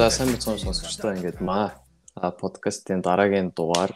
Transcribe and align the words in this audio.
За 0.00 0.08
сайн 0.08 0.32
мэдсэн 0.32 0.56
сонсогчдоо. 0.56 1.12
Ингээд 1.12 1.44
маа 1.44 1.76
подкастын 2.20 3.00
дараагийн 3.00 3.50
дугаар 3.56 3.92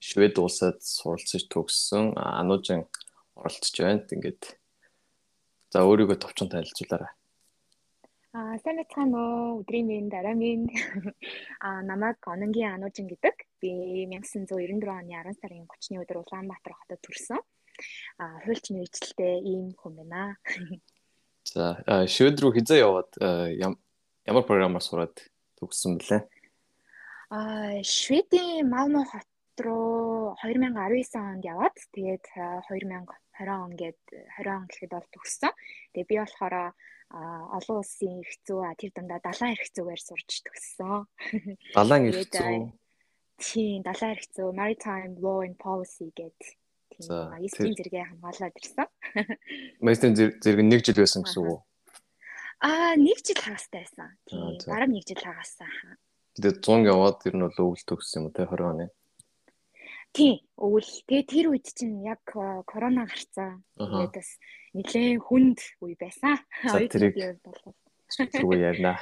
Швед 0.00 0.38
улсад 0.40 0.80
суралцж 0.80 1.44
төгссөн 1.52 2.16
Анужин 2.16 2.88
оролцож 3.36 3.76
байна. 3.84 4.08
Ингээд 4.08 4.56
за 5.68 5.84
өөрийгөө 5.84 6.16
товчон 6.16 6.48
танилцуулаарай. 6.48 7.12
Аа 8.32 8.56
сайн 8.64 8.80
мэцхан 8.80 9.12
уу 9.12 9.60
өдрийн 9.60 9.86
минь 9.90 10.08
дараа 10.08 10.32
минь 10.32 10.72
аа 11.66 11.84
намайг 11.84 12.16
Ононгийн 12.24 12.80
Анужин 12.80 13.12
гэдэг. 13.12 13.36
Би 13.60 14.08
1994 14.08 14.88
оны 14.88 15.12
10 15.12 15.36
сарын 15.36 15.68
30-ны 15.68 16.00
өдөр 16.00 16.24
Улаанбаатар 16.24 16.72
хотод 16.72 17.00
төрсөн. 17.04 17.40
Аа 18.16 18.40
хуульч 18.48 18.72
мэрэгчлээ 18.72 19.44
ийм 19.44 19.76
хүн 19.76 20.00
байна. 20.00 20.40
За 21.52 21.84
швед 22.08 22.40
рүү 22.40 22.56
хизээ 22.56 22.80
яваад 22.80 23.12
ямар 23.20 24.44
програмаар 24.48 24.80
сураад 24.80 25.20
төгссөн 25.60 26.00
бэлээ? 26.00 26.24
Шведийн 27.30 28.66
Малмö 28.66 29.06
хот 29.06 29.30
руу 29.62 30.34
2019 30.42 31.14
онд 31.14 31.44
яваад 31.46 31.76
тэгээд 31.94 32.26
2020 32.66 33.06
он 33.46 33.72
гээд 33.78 34.00
20 34.34 34.50
он 34.50 34.66
гэхэд 34.66 34.90
бол 34.90 35.06
төгссөн. 35.14 35.54
Тэгээд 35.94 36.10
би 36.10 36.16
болохоор 36.18 36.74
олон 37.10 37.76
улсын 37.78 38.26
зүй 38.26 38.74
тэр 38.74 38.90
дандаа 38.98 39.22
далайн 39.22 39.54
эрх 39.54 39.70
зүйгээр 39.70 40.02
сурч 40.02 40.42
төгссөн. 40.42 41.06
Далайн 41.78 42.10
зүй. 42.10 42.74
Тийм, 43.38 43.78
далайн 43.86 44.18
зүй, 44.34 44.50
maritime 44.50 45.14
law 45.22 45.46
and 45.46 45.54
policy 45.54 46.10
гэдэг 46.10 46.58
тийм 46.98 47.30
магистрийн 47.30 47.78
зэрэгээ 47.78 48.10
хамгаалаад 48.10 48.58
ирсэн. 48.58 48.86
Магистрийн 49.86 50.14
зэрэг 50.42 50.66
нэг 50.66 50.82
жил 50.82 50.98
байсан 50.98 51.22
гэсэн 51.22 51.40
үг 51.46 51.48
үү? 51.54 51.58
Аа, 52.66 52.94
нэг 52.98 53.18
жил 53.22 53.38
хагастай 53.38 53.86
байсан. 53.86 54.18
Тийм, 54.26 54.58
бараг 54.66 54.90
нэг 54.90 55.06
жил 55.06 55.22
хагассан. 55.22 55.70
Тэгээд 56.38 56.58
100 56.62 56.90
яваад 56.90 57.18
ер 57.26 57.34
нь 57.34 57.44
бол 57.46 57.62
өвөл 57.70 57.84
төгссөн 57.86 58.28
юм 58.28 58.32
те 58.34 58.46
20 58.46 58.70
оны. 58.70 58.86
Тийм, 60.10 60.42
өвөл. 60.58 60.90
Тэгээ 61.06 61.24
тэр 61.26 61.46
үед 61.54 61.66
чинь 61.70 62.02
яг 62.02 62.22
корона 62.26 63.06
гарцсан. 63.06 63.62
Тэгээд 63.78 64.14
бас 64.14 64.30
нэлээд 64.74 65.22
хүнд 65.22 65.58
үе 65.82 65.94
байсан. 65.98 66.38
Бол 66.66 68.26
зүгөө 68.30 68.58
ярина. 68.58 68.98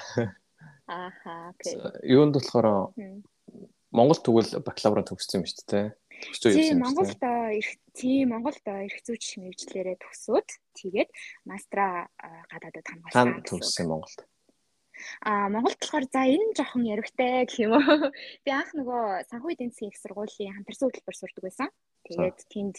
Ааха, 0.89 1.53
окей. 1.53 1.81
Юунд 2.05 2.37
болохоор 2.37 2.93
Монгол 3.89 4.21
тэгвэл 4.21 4.61
бакалавра 4.61 5.05
төгссөн 5.05 5.41
юм 5.41 5.49
шүү 5.49 5.65
дээ. 5.69 5.87
Явсан. 6.29 6.53
Тийм, 6.53 6.81
Монголд 6.83 7.23
эрх 7.23 7.71
тийм 7.95 8.29
Монголд 8.35 8.65
эрх 8.69 8.99
зүйч 9.07 9.39
мэрэгчлэрээ 9.41 9.97
төгсөөд 10.03 10.49
тэгээд 10.77 11.11
мастра 11.49 12.11
гадаадад 12.53 12.85
хамгаалсан. 12.85 13.49
Төгссөн 13.49 13.87
Монголд. 13.89 14.29
А 15.23 15.49
Монголд 15.53 15.79
болохоор 15.81 16.07
за 16.13 16.21
энэ 16.27 16.57
жоохон 16.57 16.85
яригтай 16.95 17.47
гэх 17.47 17.59
юм 17.65 17.73
уу. 17.77 18.13
Би 18.45 18.51
анх 18.51 18.71
нөгөө 18.75 19.29
санхүү 19.31 19.53
эдийн 19.55 19.73
засгийн 19.73 19.93
их 19.93 20.01
сургуулийн 20.03 20.55
хамтарсан 20.55 20.87
хөтөлбөр 20.89 21.17
сурдаг 21.19 21.45
байсан. 21.45 21.69
Тэгээд 22.09 22.39
тэнд 22.49 22.77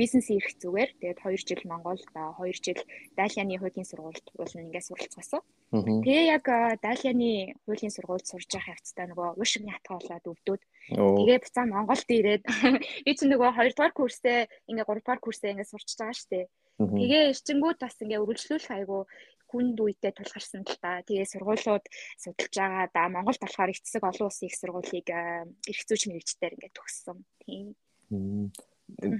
бизнесийн 0.00 0.40
эрх 0.40 0.50
зүйгээр 0.56 0.90
тэгээд 0.96 1.20
2 1.20 1.36
жил 1.36 1.62
Монголд 1.68 2.06
2 2.14 2.64
жил 2.64 2.80
Дайлианы 3.18 3.60
хуулийн 3.60 3.84
сургуульд 3.84 4.26
уулна 4.40 4.64
ингээд 4.64 4.88
суралцсан. 4.88 5.42
Тэгээ 5.72 6.24
яг 6.32 6.44
Дайлианы 6.80 7.60
хуулийн 7.68 7.92
сургуульд 7.92 8.24
сурж 8.24 8.48
явах 8.56 8.72
явцдаа 8.80 9.06
нөгөө 9.10 9.28
уушигны 9.36 9.72
хатгаа 9.74 10.00
болоод 10.00 10.30
өвдөөд 10.32 10.62
тэгээ 10.96 11.38
буцаа 11.44 11.64
Монголд 11.68 12.08
ирээд 12.08 12.44
би 13.04 13.10
чинь 13.12 13.32
нөгөө 13.34 13.50
2 13.52 13.76
дугаар 13.76 13.92
курсээ 13.92 14.38
ингээ 14.70 14.86
3 14.88 15.04
дугаар 15.04 15.20
курсээ 15.20 15.52
ингээ 15.52 15.68
сурч 15.68 15.88
байгаа 15.98 16.16
штэ. 16.16 16.48
Тэгээ 16.76 17.32
эрчингүүд 17.32 17.78
бас 17.80 17.96
ингээ 18.00 18.20
үргэлжлүүлэх 18.20 18.72
айгу 18.72 19.08
хүнд 19.50 19.78
үедээ 19.78 20.12
тулгарсан 20.14 20.62
л 20.66 20.78
та. 20.82 21.02
Тэгээ 21.06 21.30
сургуулиуд 21.30 21.84
судалж 22.18 22.54
байгаа 22.54 22.86
да 22.92 23.08
Монголд 23.08 23.40
болохоор 23.40 23.70
их 23.70 23.80
засаг 23.82 24.04
олон 24.04 24.28
улсын 24.28 24.48
их 24.50 24.58
сургуулийг 24.58 25.08
эрх 25.10 25.82
зүйч 25.86 26.02
мэрэгчдээр 26.10 26.54
ингээд 26.58 26.76
төгссөн. 26.76 27.18
Тийм. 27.42 27.74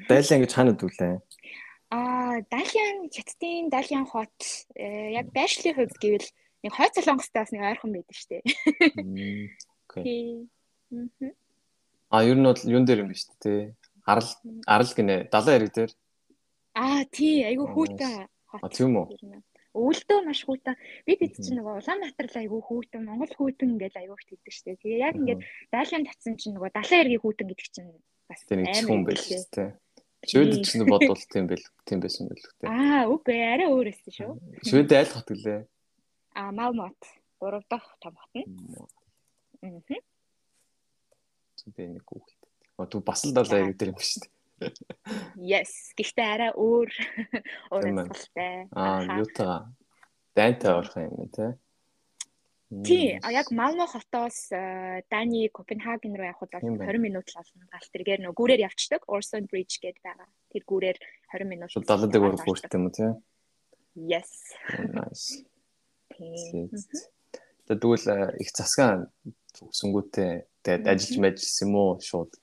Дайлан 0.06 0.42
гэж 0.42 0.52
хаана 0.54 0.74
дүүлээ? 0.78 1.18
Аа, 1.90 2.42
Дайлан 2.50 3.06
Хятадын 3.10 3.70
Дайлан 3.70 4.06
хот 4.06 4.38
э, 4.74 5.14
яг 5.14 5.30
байшлын 5.30 5.74
хувьд 5.74 5.98
гэвэл 6.02 6.28
нэг 6.62 6.72
хойц 6.74 6.98
солонгостой 6.98 7.42
бас 7.42 7.52
нэг 7.54 7.62
ойрхон 7.62 7.94
байдаг 7.94 8.14
шүү 8.14 8.30
дээ. 8.30 8.42
Окей. 9.86 10.50
А 12.10 12.22
ер 12.26 12.38
нь 12.38 12.46
бол 12.46 12.62
юун 12.66 12.86
дээр 12.86 13.06
юм 13.06 13.10
биш 13.14 13.26
үү? 13.30 13.74
Арал 14.06 14.30
арал 14.66 14.92
гинэ 14.94 15.30
70 15.30 15.46
хэрэг 15.46 15.72
дээр. 15.74 15.92
Аа, 16.74 17.02
тий, 17.10 17.42
айгүй 17.46 17.66
хүүтэн 17.70 18.26
хот. 18.50 18.62
А 18.62 18.68
тийм 18.70 18.98
үү? 18.98 19.06
Өвөлдөө 19.76 20.18
маш 20.24 20.40
хүүтэн 20.48 20.74
би 21.06 21.12
бид 21.20 21.36
чинь 21.36 21.60
нөгөө 21.60 21.84
Улаанбаатар 21.84 22.28
л 22.32 22.40
айгүй 22.40 22.60
хүүтэн 22.64 23.02
Монгол 23.04 23.32
хүүтэн 23.36 23.70
гэж 23.76 23.94
айгүй 24.00 24.16
их 24.16 24.24
хэлдэг 24.24 24.52
штэ. 24.56 24.80
Тэгээ 24.80 25.04
яг 25.04 25.14
ингээд 25.20 25.40
дайлан 25.68 26.04
татсан 26.08 26.34
чинь 26.40 26.56
нөгөө 26.56 26.72
далайн 26.72 27.02
эргийн 27.04 27.22
хүүтэн 27.22 27.46
гэдэг 27.52 27.68
чинь 27.68 27.90
бас 28.26 28.40
амар 28.48 28.84
хүн 28.88 29.04
байл 29.04 29.20
штэ. 29.20 29.76
Швед 30.26 30.64
ч 30.64 30.80
нэг 30.80 30.88
бодвол 30.90 31.22
тийм 31.28 31.44
байл 31.46 31.64
тийм 31.84 32.00
байсан 32.00 32.26
байл 32.26 32.40
үстэй. 32.40 32.66
Аа 32.66 33.04
үгүй 33.06 33.36
арай 33.36 33.68
өөр 33.68 33.92
өссөн 33.92 34.12
шүү. 34.16 34.32
Швед 34.64 34.90
айл 34.90 35.12
хот 35.12 35.28
гэлээ. 35.30 35.60
Аа 36.34 36.50
Малмот 36.50 36.98
3 37.38 37.62
дахь 37.70 37.88
том 38.00 38.16
хот 38.16 38.32
нь. 38.34 38.48
Аа. 39.62 40.00
Зүбэ 41.60 41.84
нэг 41.94 42.04
хүүхэд. 42.08 42.40
Тү 42.90 42.98
бас 43.04 43.22
л 43.22 43.36
далайн 43.36 43.70
эрэг 43.70 43.78
дээр 43.78 43.92
юм 43.94 44.00
штэ. 44.00 44.26
Yes. 45.36 45.92
Гэхдээ 45.96 46.26
арай 46.26 46.50
өөр 46.56 46.90
амтгалтай. 47.76 48.68
Аа, 48.72 49.04
юута 49.20 49.68
дайнтай 50.36 50.72
орох 50.72 50.96
юм 50.96 51.28
тий. 51.30 51.52
Тий, 52.82 53.18
а 53.22 53.30
яг 53.30 53.52
Малмö 53.54 53.86
хотоос 53.86 54.50
Дани 54.50 55.48
Копенгаген 55.54 56.18
руу 56.18 56.26
явхад 56.26 56.50
бол 56.50 56.82
20 56.82 56.98
минут 56.98 57.30
л 57.30 57.38
олно. 57.38 57.62
Галт 57.70 57.90
тэргээр 57.94 58.26
нөө 58.26 58.34
гүүрээр 58.34 58.66
явцдаг. 58.66 59.06
Orson 59.06 59.46
Bridge 59.46 59.78
гэдэг 59.78 60.02
байгаа. 60.02 60.26
Тэр 60.50 60.62
гүүрээр 60.66 60.98
20 61.30 61.46
минут. 61.46 61.70
Шууд 61.70 61.86
далдаг 61.86 62.18
байх 62.18 62.42
хүртээ 62.42 62.74
юм 62.74 62.90
уу 62.90 62.96
тий? 62.96 63.12
Yes. 63.94 64.30
Nice. 64.90 65.46
Тэгвэл 67.70 68.34
их 68.42 68.50
засгаан 68.50 69.14
төгсөнгүүтээ 69.54 70.32
тэгээд 70.66 70.90
ажиллаж 70.90 71.18
мэжсэн 71.22 71.70
юм 71.70 71.74
уу 71.78 71.90
шууд 72.02 72.34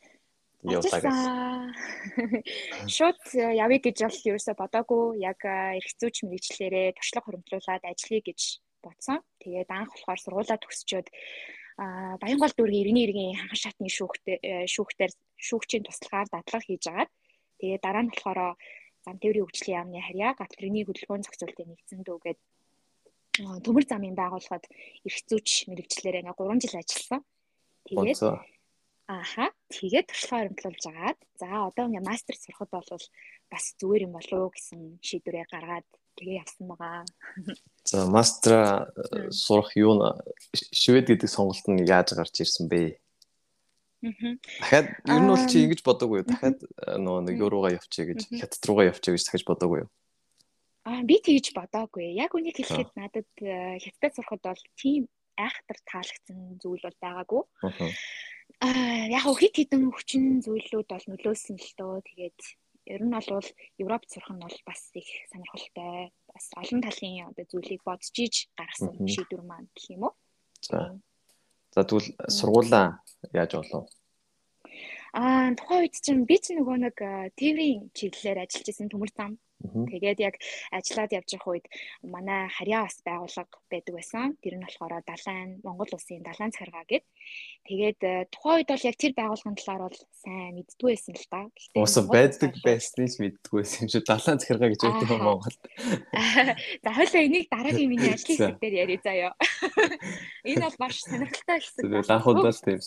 явуулаа. 0.64 1.74
Шууд 2.96 3.22
э, 3.36 3.56
явъя 3.60 3.80
гэж 3.84 3.98
бол 4.08 4.20
ерөөсө 4.32 4.54
бодоагүй. 4.56 5.20
Яг 5.24 5.40
э, 5.44 5.80
эрх 5.80 5.92
зүйч 6.00 6.24
мэрэгчлэрээ 6.24 6.96
туршлага 6.96 7.26
хөрөмтлүүлээд 7.28 7.84
ажиллая 7.84 8.24
гэж 8.24 8.42
бодсон. 8.84 9.20
Тэгээд 9.44 9.70
анх 9.72 9.92
болохоор 9.92 10.20
сургуулаа 10.20 10.58
төгсчөөд 10.60 11.08
а 11.74 12.18
Баянгол 12.22 12.54
дүүргийн 12.54 12.86
иргэний 12.86 13.34
иргэн 13.34 13.40
ханган 13.40 13.58
шатны 13.58 13.90
шүүхтэр 13.90 14.70
шүүхтэр 14.70 15.12
шүүгчийн 15.42 15.82
туслахаар 15.82 16.30
дадлага 16.30 16.62
хийж 16.62 16.86
агаад 16.86 17.12
тэгээд 17.58 17.82
дараа 17.82 18.04
нь 18.06 18.14
болохоор 18.14 18.40
зам 19.02 19.18
тээврийн 19.18 19.46
хөгжлийн 19.50 19.78
яамны 19.82 20.00
харьяа 20.06 20.38
гатлрын 20.38 20.86
хөдөлгөөний 20.86 21.26
зохицуултыг 21.26 21.66
нэгдсэн 21.66 22.06
дүүгээд 22.06 22.40
төмөр 23.66 23.86
замын 23.90 24.14
байгууллагад 24.14 24.66
эрх 24.70 25.20
зүйч 25.26 25.66
мэрэгчлэрээ 25.66 26.22
ингээ 26.22 26.38
3 26.38 26.62
жил 26.62 26.78
ажилласан. 26.78 27.22
Тэгээд 27.90 28.22
Ааха. 29.10 29.52
Тэгээд 29.72 30.08
туршлагаа 30.12 30.52
хөрөнгөлүүлж 30.52 30.86
агаад 30.92 31.20
за 31.40 31.48
одоо 31.70 31.84
ингээ 31.88 32.04
мастер 32.04 32.36
сурахад 32.36 32.72
бол 32.72 33.06
бас 33.52 33.66
зүгээр 33.80 34.06
юм 34.08 34.14
болов 34.18 34.40
уу 34.40 34.52
гэсэн 34.54 35.00
шийдвэрээ 35.00 35.46
гаргаад 35.50 35.88
тэгээ 36.18 36.42
явсан 36.42 36.66
байгаа. 36.70 37.06
За 37.90 38.06
мастера 38.08 38.92
сурах 39.32 39.74
юу 39.76 39.98
швед 40.54 41.10
гэдэг 41.10 41.30
сонголт 41.30 41.66
нь 41.68 41.84
яаж 41.84 42.14
гарч 42.14 42.44
ирсэн 42.44 42.70
бэ? 42.70 43.00
Дахиад 44.04 44.88
ер 45.08 45.22
нь 45.24 45.32
бол 45.32 45.46
чи 45.48 45.64
ингэж 45.64 45.82
бодоогүй 45.82 46.22
юу? 46.22 46.28
Дахиад 46.28 46.60
нөгөө 47.00 47.22
нэг 47.24 47.36
юуруугаа 47.40 47.72
явчих 47.80 48.08
гэж 48.12 48.20
хятад 48.36 48.64
руугаа 48.68 48.92
явчих 48.92 49.16
гэж 49.16 49.24
дахиж 49.26 49.44
бодоогүй 49.48 49.88
юу? 49.88 49.90
Аа 50.84 51.02
би 51.08 51.18
тэгж 51.24 51.56
бодоогүй. 51.56 52.12
Яг 52.20 52.36
үнийг 52.36 52.60
хэлэхэд 52.60 52.92
надад 53.00 53.30
хятадд 53.40 54.16
сурахад 54.20 54.42
бол 54.44 54.64
тийм 54.76 55.08
айхтар 55.40 55.80
таалагдсан 55.88 56.60
зүйл 56.60 56.84
бол 56.84 57.00
байгаагүй. 57.00 57.44
Яг 58.64 59.24
хит 59.40 59.56
хитэн 59.60 59.92
хүчин 59.92 60.40
зүйлүүд 60.44 60.88
бол 60.88 61.06
нөлөөсөн 61.12 61.58
л 61.60 61.72
дөө. 61.80 61.96
Тэгээд 62.08 62.40
ер 62.96 63.02
нь 63.04 63.12
бол 63.12 63.48
Европт 63.80 64.08
сурах 64.12 64.32
нь 64.32 64.44
бол 64.44 64.58
бас 64.68 64.82
их 64.96 65.08
сонирхолтой. 65.32 66.12
Бас 66.32 66.46
олон 66.56 66.82
талын 66.84 67.28
одоо 67.32 67.46
зүйлийг 67.48 67.84
бодож 67.84 68.16
иж 68.20 68.48
гаргасан 68.56 69.08
шийдвэр 69.08 69.44
маань 69.44 69.70
гэх 69.76 69.96
юм 69.96 70.08
уу? 70.08 70.14
За. 70.64 70.96
За 71.76 71.84
тэгвэл 71.84 72.16
сургуулаа 72.28 73.04
яаж 73.32 73.52
болов? 73.56 73.88
Аа 75.14 75.54
тухайн 75.54 75.86
үед 75.86 75.96
чинь 76.02 76.26
би 76.26 76.38
ч 76.42 76.58
нөгөө 76.58 76.78
нэг 76.88 76.98
тээврийн 77.38 77.92
чиглэлээр 77.94 78.44
ажиллаж 78.44 78.68
исэн 78.70 78.90
төмөр 78.90 79.12
зам. 79.14 79.38
Тэгээд 79.64 80.20
яг 80.20 80.36
ажиллаад 80.76 81.16
явж 81.16 81.30
байх 81.40 81.48
үед 81.48 81.66
манай 82.04 82.52
харьяа 82.52 82.84
бас 82.84 83.00
байгууллага 83.00 83.56
байдаг 83.72 83.94
байсан. 83.96 84.36
Тэр 84.44 84.60
нь 84.60 84.66
болохоор 84.68 85.00
Далайн 85.08 85.64
Монгол 85.64 85.88
улсын 85.96 86.20
Далайн 86.20 86.52
царгаа 86.52 86.84
гэд. 86.84 87.08
Тэгээд 87.64 88.00
э, 88.04 88.28
тухайн 88.28 88.60
үед 88.60 88.70
бол 88.76 88.88
яг 88.92 88.98
тэр 89.00 89.14
байгууллагын 89.16 89.56
талаар 89.56 89.84
бол 89.88 90.00
сайн 90.20 90.52
мэддгүй 90.60 90.90
байсан 90.92 91.16
л 91.16 91.28
та. 91.32 91.42
Уус 91.80 91.96
байдаг 92.12 92.52
байсныг 92.60 93.08
ч 93.08 93.16
мэддгүй 93.24 93.58
байсан 93.64 93.88
юм 93.88 93.92
шиг 93.96 94.04
Далайн 94.04 94.40
царгаа 94.44 94.70
гэж 94.70 94.82
үүдэх 94.84 95.12
юм 95.16 95.24
Монголд. 95.24 95.62
За 96.84 96.92
хойлоо 96.92 97.22
энийг 97.24 97.48
дараагийн 97.48 97.88
миний 97.88 98.12
ажлын 98.12 98.36
хэсэг 98.36 98.60
дээр 98.60 98.76
яриа 98.84 99.00
заяа. 99.00 99.32
Энэ 100.44 100.68
бол 100.68 100.80
маш 100.84 101.08
сонирхолтой 101.08 101.60
хэсэг. 101.64 102.12
Анхудаас 102.12 102.60
тийм 102.60 102.84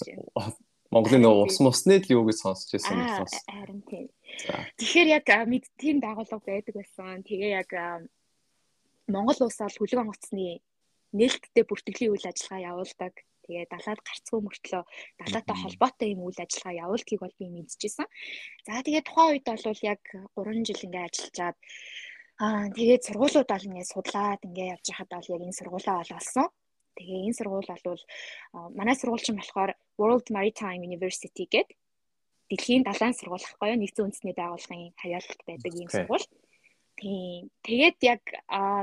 Монголын 0.92 1.24
нөгөө 1.24 1.48
ус 1.50 1.58
мусны 1.64 1.98
л 1.98 2.12
юу 2.14 2.22
гэж 2.28 2.38
сонсч 2.44 2.76
байсан 2.76 3.00
юм 3.00 3.08
бас. 3.24 3.34
Харин 3.50 3.80
тийм. 3.88 4.06
Тэгэхээр 4.76 5.08
яг 5.18 5.26
мэд 5.48 5.64
тийм 5.80 6.00
байгууллага 6.04 6.44
байдаг 6.44 6.74
байсан. 6.76 7.24
Тэгээ 7.24 7.50
яг 7.62 7.70
Монгол 9.08 9.38
улс 9.46 9.58
бол 9.62 9.78
хөлөг 9.78 10.02
онгоцны 10.02 10.60
нээлттэй 11.14 11.64
бүртгэлийн 11.64 12.12
үйл 12.12 12.26
ажиллагаа 12.26 12.68
явуулдаг. 12.74 13.14
Тэгээ 13.46 13.70
далаад 13.70 14.00
гарцгүй 14.02 14.40
мөртлөө 14.42 14.82
далаатай 15.22 15.56
холбоотой 15.62 16.08
юм 16.12 16.26
үйл 16.26 16.40
ажиллагаа 16.42 16.80
явуулдгийг 16.84 17.20
бол 17.22 17.38
би 17.38 17.46
мэдчихсэн. 17.46 18.06
За 18.66 18.82
тэгээ 18.82 19.06
тухайн 19.06 19.38
үед 19.38 19.46
бол 19.46 19.80
яг 19.86 20.02
3 20.34 20.66
жил 20.66 20.82
ингээ 20.86 21.06
ажиллаад 21.06 21.56
аа 22.42 22.66
тэгээд 22.74 23.06
сургуулиуд 23.06 23.48
бол 23.48 23.68
ингээ 23.70 23.86
судлаад 23.94 24.40
ингээ 24.42 24.72
явж 24.74 24.86
хахад 24.90 25.10
бол 25.14 25.30
яг 25.30 25.42
энэ 25.46 25.58
сургуулаа 25.58 25.96
бол 26.02 26.16
олсон. 26.18 26.46
Тэгээ 26.98 27.24
энэ 27.30 27.38
сургууль 27.38 27.70
бол 27.70 28.02
манай 28.74 28.96
сургууль 28.98 29.22
чинь 29.22 29.38
болохоор 29.38 29.70
World 29.94 30.26
Maritime 30.34 30.82
University 30.82 31.46
гэдэг 31.46 31.70
дэлхийн 32.50 32.82
далайн 32.86 33.14
сургууль 33.16 33.46
ахгүй 33.46 33.68
юу 33.74 33.80
нэгдсэн 33.80 34.06
үндэсний 34.06 34.34
байгууллагын 34.36 34.94
хаяалт 35.02 35.40
байдаг 35.46 35.72
ийм 35.74 35.90
сургууль. 35.90 36.26
Тийм. 36.96 37.52
Тэгээд 37.60 37.98
яг 38.08 38.22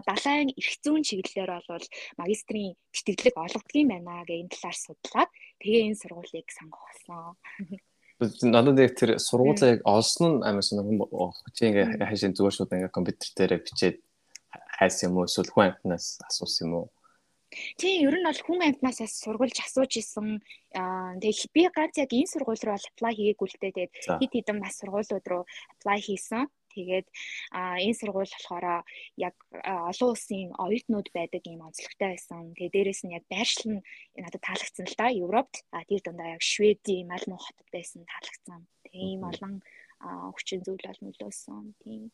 далайн 0.05 0.53
эрх 0.53 0.73
зүйн 0.85 1.01
чиглэлээр 1.01 1.65
бол 1.65 1.85
магистрийн 2.21 2.77
тэтгэлэг 2.93 3.33
олгодгийн 3.33 3.89
байна 3.89 4.21
гэх 4.27 4.41
энэ 4.45 4.53
талаар 4.53 4.77
судлаад 4.77 5.29
тэгээ 5.57 5.87
энэ 5.89 6.01
сургуулийг 6.01 6.47
сонгох 6.53 6.83
болсон. 6.85 7.33
Надад 8.53 8.77
яг 8.77 8.93
тэр 8.93 9.17
сургуулаа 9.17 9.69
яг 9.73 9.81
олсон 9.81 10.39
нь 10.39 10.43
амар 10.45 10.61
сонирхол 10.61 11.33
чи 11.57 11.73
ингээ 11.73 12.05
хашийн 12.05 12.37
зүгээр 12.37 12.55
шууд 12.55 12.73
ингээ 12.77 12.93
компьютер 12.93 13.29
дээр 13.33 13.53
бичээд 13.65 13.97
хайсан 14.77 15.09
юм 15.09 15.17
уу 15.17 15.25
эсвэл 15.25 15.49
хүн 15.49 15.73
амтнаас 15.73 16.21
асуусан 16.29 16.69
юм 16.69 16.73
уу? 16.77 16.85
Тийм, 17.77 18.07
ер 18.07 18.15
нь 18.17 18.27
бол 18.27 18.41
хүн 18.45 18.61
амьтнаас 18.65 18.99
сургуулж 19.23 19.57
асууж 19.61 19.93
исэн. 20.01 20.41
Тэгээ 20.73 21.53
би 21.55 21.61
ганц 21.69 21.95
яг 22.01 22.11
энэ 22.11 22.31
сургууль 22.33 22.63
руу 22.65 22.77
apply 22.77 23.13
хийгээгүй 23.15 23.47
л 23.49 23.59
дээ. 23.61 23.71
Тэгээд 23.75 23.93
хит 24.19 24.31
хитэн 24.33 24.57
бас 24.63 24.75
сургуулиуд 24.81 25.25
руу 25.29 25.43
apply 25.73 25.99
хийсэн. 26.01 26.49
Тэгээд 26.73 27.07
энэ 27.53 27.97
сургууль 27.99 28.33
болохоор 28.33 28.65
яг 29.17 29.35
олон 29.53 30.09
улсын 30.13 30.49
оюутнууд 30.57 31.07
байдаг 31.13 31.43
юм 31.45 31.61
онцлогтой 31.67 32.17
байсан. 32.17 32.57
Тэгээд 32.57 32.73
дээрэс 32.73 33.01
нь 33.05 33.15
яг 33.17 33.23
байршил 33.29 33.77
нь 33.77 33.85
надад 34.17 34.41
таалагдсан 34.41 34.85
л 34.89 34.97
да. 34.97 35.13
Европт 35.13 35.61
а 35.69 35.85
тэр 35.85 36.01
дундаа 36.01 36.33
яг 36.33 36.41
Шведийн 36.41 37.09
Малмö 37.09 37.37
хотод 37.37 37.69
байсан 37.69 38.01
таалагдсан. 38.09 38.61
Тийм 38.89 39.21
олон 39.21 39.53
хүчин 40.33 40.65
зүйл 40.65 40.81
бол 40.81 41.01
нөлөөсөн. 41.05 41.77
Тийм. 41.85 42.09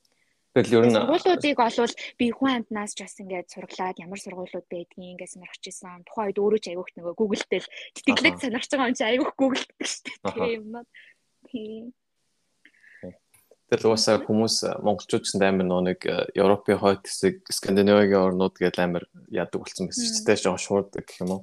Тэгэл 0.58 0.82
ер 0.82 0.86
нь 0.90 0.98
сургуулиудыг 0.98 1.60
олвол 1.62 1.94
би 2.18 2.26
хүн 2.34 2.66
амтнаас 2.66 2.98
ч 2.98 3.06
бас 3.06 3.22
ингээд 3.22 3.54
сурглаад 3.54 4.02
ямар 4.02 4.18
сургуулиуд 4.18 4.66
байдгийг 4.66 5.14
ингээд 5.14 5.34
сонирхож 5.38 5.62
исэн. 5.62 6.02
Тухайн 6.10 6.34
үед 6.34 6.42
өөрөө 6.42 6.62
ч 6.66 6.68
айгүйх 6.74 6.90
нөгөө 6.98 7.14
Google 7.14 7.46
дээр 7.46 7.66
тэтгэлэг 7.94 8.36
сонирхож 8.42 8.72
байгаа 8.74 8.90
юм 8.90 8.98
чи 8.98 9.06
айгүйх 9.06 9.32
Google 9.38 9.62
шүү 9.62 10.02
дээ. 10.10 10.18
Тийм 10.34 10.50
юм. 10.58 10.74
Тийм. 11.46 11.84
Тэр 13.70 13.82
уусаа 13.86 14.18
хүмүүс 14.26 14.82
монголчууд 14.82 15.26
ч 15.30 15.38
амар 15.38 15.70
нөө 15.70 15.82
нэг 15.94 16.00
Европын 16.34 16.82
хойд 16.82 17.06
хэсэг 17.06 17.46
Скандинавигийн 17.54 18.34
орнууд 18.34 18.58
гээд 18.58 18.82
амар 18.82 19.06
яадаг 19.30 19.62
болсон 19.62 19.86
байсан 19.86 20.10
ч 20.10 20.26
тийм 20.26 20.42
жоохон 20.42 20.66
шуурдаг 20.66 21.06
гэх 21.06 21.22
юм 21.22 21.30
уу? 21.38 21.42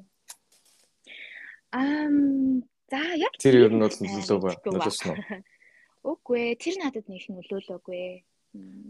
Ам 1.71 2.67
за 2.91 2.99
яг 3.15 3.31
тэр 3.39 3.71
ер 3.71 3.71
нь 3.71 3.79
бол 3.79 3.95
нөлөөлөөгүй 3.95 4.55
нөлөөсөн 4.67 5.15
үү? 5.15 5.19
Үгүй 6.11 6.59
тэр 6.59 6.75
надад 6.83 7.07
нэг 7.07 7.23
нөлөөлөөгүй 7.31 8.27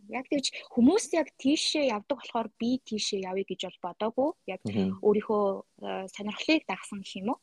Яг 0.08 0.30
тэгж 0.30 0.54
хүмүүс 0.70 1.10
яг 1.18 1.28
тийшээ 1.34 1.90
явдаг 1.90 2.22
болохоор 2.22 2.48
би 2.60 2.78
тийшээ 2.86 3.26
явъя 3.26 3.44
гэж 3.46 3.60
бол 3.66 3.90
бодоогүй. 3.90 4.30
Яг 4.46 4.60
өөрийнхөө 5.02 5.44
э, 5.82 6.06
сонирхлыг 6.14 6.62
дагсан 6.70 7.02
гэх 7.02 7.18
юм 7.18 7.34
уу? 7.34 7.40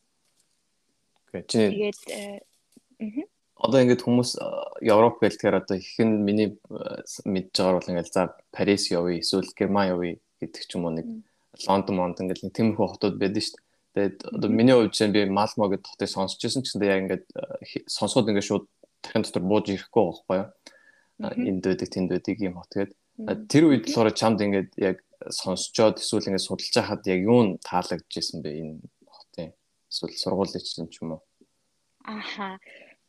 Тэгээд 1.33 2.01
э, 2.07 2.39
одоо 3.59 3.79
ингээд 3.83 4.05
хүмүүс 4.05 4.39
э, 4.39 4.45
Европ 4.87 5.19
гэлтэхээр 5.19 5.59
одоо 5.59 5.75
их 5.75 5.91
нь 5.99 6.23
миний 6.23 6.55
мэдж 7.27 7.51
байгаа 7.51 7.77
бол 7.83 7.91
ингээд 7.91 8.13
за 8.13 8.31
Парис 8.55 8.87
явъя, 8.91 9.19
эсвэл 9.19 9.51
Герман 9.57 9.91
явъя 9.91 10.15
гэдэг 10.39 10.63
ч 10.63 10.71
юм 10.79 10.87
уу 10.87 10.95
нэг 10.95 11.07
Лондон, 11.67 11.95
Мондон 11.99 12.31
гэл 12.31 12.47
нэг 12.47 12.53
тиймэрхүү 12.55 12.87
хотууд 12.95 13.19
байдаг 13.19 13.43
шүү 13.43 13.59
дээ. 13.59 13.63
Тэгээд 13.93 14.17
одоо 14.25 14.49
миний 14.49 14.73
хувьд 14.73 14.95
чинь 14.95 15.13
би 15.13 15.27
Малмо 15.27 15.67
гэдэг 15.67 15.85
хотыг 15.85 16.09
сонсч 16.09 16.39
байсан 16.41 16.63
ч 16.63 16.73
гэсэн 16.73 16.81
яг 16.87 16.99
ингээд 17.05 17.25
сонсоход 17.91 18.31
ингээд 18.31 18.47
шууд 18.47 18.65
дахин 19.03 19.21
дотор 19.21 19.43
бууж 19.43 19.67
ирэхгүй 19.69 20.03
байхгүй 20.07 20.37
юу? 20.39 20.47
Энд 21.19 21.63
байдаг 21.65 21.89
тэнд 21.89 22.09
байдаг 22.09 22.37
юм 22.39 22.57
хот 22.57 22.71
гээд 22.73 22.91
тэр 23.51 23.63
үед 23.69 23.83
болохоор 23.85 24.11
чамд 24.15 24.39
ингээд 24.41 24.71
яг 24.77 24.97
сонсцоод 25.29 26.01
эсвэл 26.01 26.27
ингээд 26.33 26.47
судалж 26.47 26.73
байхад 26.73 27.03
яг 27.07 27.19
юу 27.21 27.41
нь 27.45 27.51
таалагдж 27.61 28.11
исэн 28.17 28.41
бэ 28.41 28.49
энэ 28.61 28.81
хотын 29.05 29.51
эсвэл 29.91 30.17
сургуулийн 30.17 30.63
чинь 30.63 30.89
ч 30.89 31.01
юм 31.03 31.17
уу 31.17 31.21
Аха. 32.03 32.59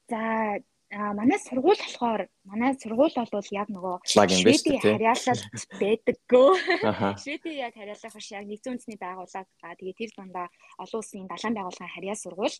За 0.09 0.63
манай 0.91 1.39
сургууль 1.39 1.81
болохоор 1.83 2.29
манай 2.45 2.75
сургууль 2.79 3.15
бол 3.17 3.49
яг 3.51 3.69
нөгөө 3.75 3.97
шведийн 4.07 4.79
харьяалалт 4.79 5.43
байдаггүй. 5.83 6.51
Шведийн 7.23 7.59
яг 7.67 7.75
харьяалах 7.75 8.15
биш 8.15 8.31
яг 8.31 8.47
нэгдсэн 8.47 8.79
үндэсний 8.79 8.99
байгууллага. 9.03 9.51
Тэгээ 9.59 9.99
тэр 9.99 10.11
дундаа 10.15 10.47
олон 10.79 11.01
улсын 11.03 11.27
далайн 11.27 11.55
байгууллагын 11.59 11.95
харьяа 11.95 12.15
сургууль. 12.15 12.59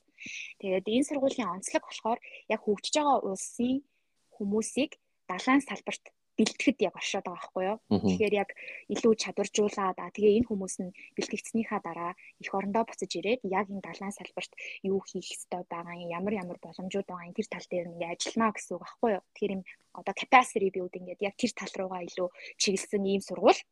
Тэгээд 0.59 0.91
энэ 0.91 1.09
сургуулийн 1.09 1.53
онцлог 1.55 1.83
болохоор 1.87 2.19
яг 2.51 2.61
хөгжиж 2.67 2.95
байгаа 2.99 3.19
улсын 3.23 3.87
хүмүүсийг 4.35 4.99
далайн 5.31 5.63
салбарт 5.65 6.05
бэлтгэхэд 6.35 6.79
яг 6.83 6.95
оршоод 6.99 7.25
байгаа 7.27 7.39
байхгүй 7.39 7.65
юу. 7.71 7.79
Тэгэхээр 8.11 8.35
яг 8.43 8.51
илүү 8.91 9.15
чадваржуулаад 9.23 9.99
аа 10.03 10.11
тэгээ 10.11 10.43
энэ 10.43 10.49
хүмүүс 10.51 10.75
нь 10.83 10.95
бэлтгэгдснийхаа 11.15 11.79
дараа 11.79 12.13
их 12.43 12.51
орондоо 12.51 12.83
буцаж 12.87 13.11
ирээд 13.15 13.47
яг 13.47 13.71
энэ 13.71 13.87
далайн 13.87 14.11
салбарт 14.11 14.53
юу 14.83 14.99
хийх 15.07 15.31
ёстой 15.31 15.63
байгаа 15.71 15.95
юм 15.95 16.11
ямар 16.11 16.35
ямар 16.43 16.59
боломжууд 16.59 17.07
байгаа 17.07 17.29
юм 17.31 17.39
тэр 17.39 17.49
тал 17.55 17.67
дээр 17.71 17.91
ингээ 17.95 18.13
ажиллана 18.19 18.51
гэсэн 18.51 18.75
үг 18.75 18.83
байхгүй 18.83 19.11
юу. 19.15 19.23
Тэгэхээр 19.31 19.55
юм 19.57 19.63
одоо 19.95 20.15
capacity 20.19 20.69
building 20.75 21.05
гэдэг 21.07 21.23
яг 21.23 21.37
тэр 21.39 21.53
тал 21.55 21.75
руугаа 21.79 22.03
илүү 22.03 22.29
чиглэсэн 22.59 23.05
ийм 23.07 23.23
сургууль. 23.23 23.63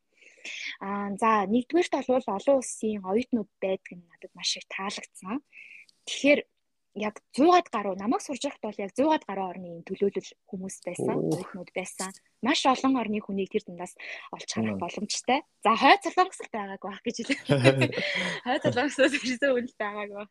Аа 0.79 1.11
за 1.19 1.43
нэгдүгээрт 1.51 1.93
бол 2.07 2.27
олон 2.31 2.55
улсын 2.63 3.03
оюутнууд 3.03 3.51
байдаг 3.59 3.91
нь 3.91 4.07
надад 4.07 4.31
маш 4.35 4.55
их 4.55 4.65
таалагдсан. 4.71 5.43
Тэгэхээр 6.07 6.39
яг 6.93 7.21
100-аад 7.33 7.67
гаруй 7.73 7.95
намайг 7.97 8.21
сурж 8.21 8.45
байхад 8.45 8.61
бол 8.61 8.77
яг 8.77 8.91
100-аад 8.93 9.23
гаруй 9.25 9.47
орны 9.49 9.69
төлөөлөл 9.89 10.29
хүмүүс 10.45 10.75
байсан, 10.85 11.17
өөрхнүүд 11.17 11.71
байсан. 11.73 12.13
Маш 12.45 12.61
олон 12.69 13.01
орны 13.01 13.17
хүнийг 13.17 13.49
тэр 13.49 13.65
дундаас 13.65 13.97
олж 14.29 14.49
харах 14.53 14.77
боломжтой. 14.77 15.41
За 15.65 15.73
хой 15.73 15.97
цолонгос 16.05 16.41
л 16.45 16.53
байгаагүй 16.53 16.89
байх 16.91 17.01
гэж 17.01 17.15
хэлээ. 17.23 17.39
Хой 18.45 18.57
цолонгосоос 18.61 19.13
ирсэн 19.17 19.51
үйл 19.57 19.73
байгаагүй. 19.79 20.25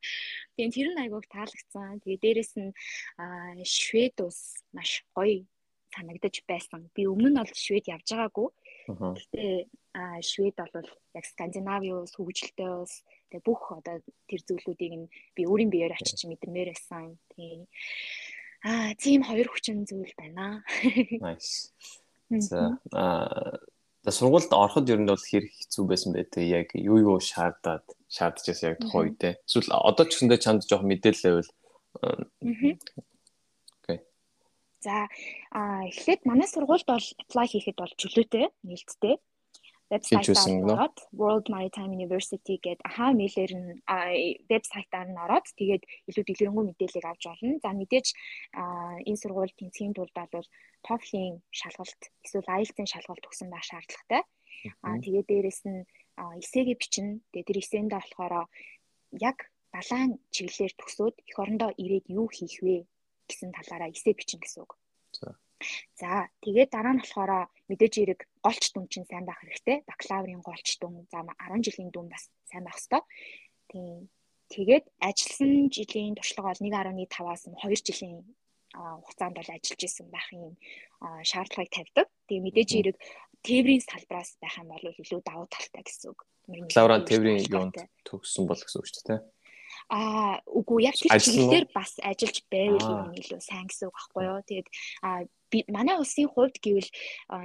Тийм 0.54 0.70
тэр 0.70 0.88
нь 0.94 1.02
айгууг 1.02 1.26
таалагдсан. 1.26 1.98
Тэгээ 2.04 2.22
дээрэс 2.22 2.52
нь 2.60 2.70
Швед 3.66 4.22
улс 4.22 4.62
маш 4.70 5.02
гоё 5.16 5.42
санагдаж 5.92 6.36
байсан. 6.48 6.88
Би 6.94 7.08
өмнө 7.10 7.32
нь 7.32 7.38
бол 7.40 7.52
Швед 7.52 7.90
явж 7.90 8.06
байгаагүй. 8.12 8.48
Гэтэ 8.88 9.68
Швед 10.22 10.56
бол 10.56 10.88
яг 11.14 11.24
Скандинавийн 11.26 12.02
улс 12.02 12.16
хөгжилтэй 12.16 12.70
улс 12.70 13.02
Тэгээ 13.32 13.48
бүх 13.48 13.72
одоо 13.72 13.96
тэр 14.28 14.40
зүйлүүдийг 14.44 14.92
нь 14.92 15.06
би 15.32 15.48
өөрийн 15.48 15.72
биеэр 15.72 15.96
очиж 15.96 16.28
мэдэрмээр 16.28 16.76
байсан. 16.76 17.16
Тий. 17.32 17.64
Аа, 18.60 18.92
тийм 19.00 19.24
хоёр 19.24 19.48
хүчин 19.48 19.88
зүйл 19.88 20.12
байна. 20.20 20.60
Nice. 21.24 21.72
За 22.28 22.76
аа 22.92 23.56
сургуульд 24.04 24.52
ороход 24.52 24.84
ер 24.92 25.00
нь 25.00 25.08
бол 25.08 25.16
хэр 25.16 25.48
хэцүү 25.48 25.84
байсан 25.88 26.12
бэ 26.12 26.28
те 26.28 26.44
яг 26.44 26.76
юу 26.76 27.00
юу 27.00 27.18
шаардаад 27.24 27.88
шаардж 28.12 28.44
байсан 28.52 28.76
яг 28.76 28.78
тухайн 28.84 29.16
үедээ. 29.16 29.34
Эсвэл 29.48 29.72
одоо 29.72 30.04
ч 30.04 30.10
гэсэндээ 30.12 30.40
чамд 30.44 30.68
жоох 30.68 30.84
мэдээлэл 30.84 31.24
байвал. 31.24 31.50
За 34.84 34.94
эхлээд 35.90 36.20
манай 36.30 36.48
сургуульд 36.50 36.86
бол 36.90 37.06
apply 37.22 37.46
хийхэд 37.50 37.76
бол 37.78 37.92
чөлөөтэй 38.00 38.46
нээлттэй 38.68 39.16
вебсайтаар 39.92 40.64
ороод 40.72 40.96
World 41.20 41.46
Maritime 41.54 41.92
University 41.98 42.54
гэдэг 42.64 42.86
аха 42.88 43.12
мэйлэр 43.20 43.52
нь 43.62 43.70
вебсайтаар 44.50 45.08
нь 45.12 45.22
ороод 45.24 45.46
тэгээд 45.60 45.82
илүү 46.08 46.24
дэлгэрэнгүй 46.26 46.64
мэдээллийг 46.66 47.06
авч 47.08 47.22
болно. 47.28 47.60
За 47.64 47.70
мэдээж 47.76 48.06
энэ 49.08 49.20
сургууль 49.20 49.52
тэнцгийн 49.58 49.92
тулд 49.94 50.16
бол 50.16 50.48
TOEFL-ийн 50.86 51.34
шалгалт 51.60 52.00
эсвэл 52.24 52.52
IELTS-ийн 52.56 52.88
шалгалт 52.92 53.26
өгсөн 53.28 53.48
байх 53.52 53.64
шаардлагатай. 53.68 54.22
Аа 54.86 54.96
тэгээд 55.04 55.28
дээрэс 55.28 55.60
нь 55.68 55.80
эсээгээ 56.42 56.76
бичнэ. 56.80 57.20
Тэгээд 57.30 57.48
тэр 57.48 57.58
эсээндээ 57.62 58.00
болохоор 58.00 58.34
яг 59.28 59.38
далайн 59.76 60.10
чиглэлээр 60.34 60.72
төгсөөд 60.80 61.16
эх 61.28 61.36
орондоо 61.42 61.70
ирээд 61.82 62.06
юу 62.18 62.26
хийх 62.32 62.56
вэ 62.64 62.76
гэсэн 63.28 63.50
талаараа 63.52 63.90
эсэ 63.90 64.12
бичнэ 64.14 64.40
гэсэн 64.42 64.62
үг. 64.64 64.72
За. 65.12 65.36
За 66.00 66.10
тэгээд 66.42 66.70
дараа 66.74 66.94
нь 66.98 67.02
болохоор 67.02 67.48
мэдээж 67.70 67.94
эрэг 68.02 68.20
голч 68.42 68.74
дүн 68.74 68.86
чинь 68.90 69.06
сайн 69.06 69.24
байх 69.26 69.40
хэрэгтэй. 69.42 69.86
Бакалаврын 69.86 70.42
голч 70.42 70.68
дүн 70.82 71.06
за 71.12 71.22
10 71.22 71.62
жилийн 71.66 71.90
дүн 71.94 72.08
бас 72.10 72.26
сайн 72.50 72.64
байх 72.66 72.76
хэрэгтэй. 72.78 73.02
Тийм. 73.70 74.10
Тэгээд 74.52 74.84
ажилласан 75.00 75.70
жилийн 75.72 76.14
туршлага 76.18 76.52
бол 76.52 76.60
1.5-аас 76.60 77.42
2 77.48 77.86
жилийн 77.88 78.20
хугацаанд 78.74 79.36
бол 79.36 79.50
ажиллаж 79.54 79.82
исэн 79.84 80.08
байх 80.12 80.28
юм 80.32 80.56
шаардлагыг 81.24 81.72
тавьдаг. 81.72 82.08
Тэгээ 82.26 82.44
мэдээж 82.44 82.70
эрэг 82.80 82.96
тээврийн 83.46 83.82
салбраас 83.84 84.36
байх 84.42 84.56
юм 84.60 84.68
бол 84.72 84.84
илүү 84.84 85.20
давуу 85.24 85.46
талтай 85.48 85.82
гэсэн 85.84 86.10
үг. 86.12 86.20
Бакалаврын 86.48 87.08
тээврийн 87.08 87.40
юунд 87.48 87.76
төгссөн 88.04 88.44
бол 88.48 88.60
гэсэн 88.60 88.78
үг 88.80 88.86
шүү 88.88 89.04
дээ. 89.08 89.20
Аа 89.88 90.38
үгүй 90.46 90.86
яг 90.86 90.96
тэр 90.98 91.18
чиглэлээр 91.18 91.66
бас 91.74 91.98
ажиллаж 92.02 92.36
байвал 92.52 93.14
илүү 93.16 93.40
сайн 93.40 93.66
гэсэн 93.66 93.88
үг 93.88 93.96
байхгүй 93.96 94.22
юу. 94.28 94.40
Тэгээд 94.46 94.68
аа 95.02 95.20
манай 95.68 95.96
улсын 96.00 96.28
хувьд 96.30 96.56
гэвэл 96.64 96.90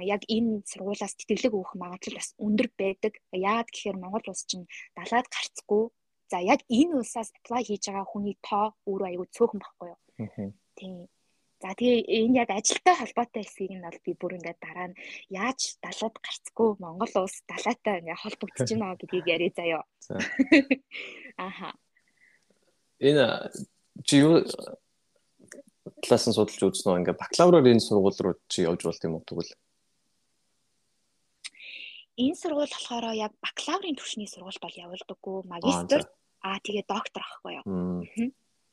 яг 0.04 0.22
энэ 0.28 0.64
сургуулаас 0.70 1.14
тэтгэлэг 1.18 1.52
өгөх 1.52 1.74
магадлал 1.76 2.18
бас 2.20 2.32
өндөр 2.38 2.68
байдаг. 2.78 3.12
Яагаад 3.32 3.68
гэхээр 3.70 3.96
Монгол 4.00 4.26
улс 4.32 4.44
чинь 4.48 4.70
далаад 4.96 5.26
гарцгүй. 5.28 5.84
За 6.30 6.38
яг 6.40 6.60
энэ 6.68 6.96
улсаас 7.00 7.32
apply 7.36 7.62
хийж 7.64 7.88
байгаа 7.88 8.06
хүний 8.08 8.36
тоо 8.44 8.76
өөрөө 8.88 9.08
аягүй 9.08 9.28
цөөхөн 9.32 9.60
байхгүй 9.60 9.88
юу. 9.92 10.00
Тийм. 10.76 11.08
За 11.58 11.74
тэгээ 11.74 12.06
энэ 12.06 12.38
яг 12.46 12.50
ажилтай 12.54 12.94
холбоотой 12.94 13.42
хэсгийг 13.42 13.74
нь 13.74 13.82
бол 13.82 13.98
би 14.06 14.12
бүр 14.14 14.38
ингээд 14.38 14.62
дараа 14.62 14.88
нь 14.94 14.98
яаж 15.26 15.74
далаад 15.82 16.16
гарцгүй 16.22 16.68
Монгол 16.78 17.14
улс 17.18 17.36
далаатай 17.50 17.98
ингээд 17.98 18.22
холбогдож 18.22 18.68
байна 18.70 18.94
гэдгийг 18.94 19.26
яриа 19.26 19.52
заяа. 19.58 19.82
Аха. 21.48 21.74
Энэ 22.98 23.50
чи 24.02 24.22
юу 24.22 24.42
талаас 26.02 26.26
нь 26.26 26.34
судалж 26.34 26.58
үзсэн 26.58 26.90
үү 26.90 26.98
ингээд 27.02 27.22
бакалавраар 27.22 27.70
энэ 27.70 27.82
сургууль 27.82 28.18
руу 28.18 28.34
чи 28.50 28.66
явж 28.66 28.82
болт 28.82 29.06
юм 29.06 29.18
уу 29.18 29.26
тэгвэл? 29.26 29.54
Энэ 32.18 32.34
сургууль 32.34 32.70
болохоор 32.70 33.14
яг 33.14 33.32
бакалаврын 33.38 33.94
түвшний 33.94 34.26
сургууль 34.26 34.58
бол 34.58 34.74
явуулдаггүй 34.74 35.36
магистр 35.46 36.02
аа 36.42 36.58
тэгээ 36.58 36.84
доктор 36.90 37.22
ахгүй 37.22 37.62
юу. 37.62 37.64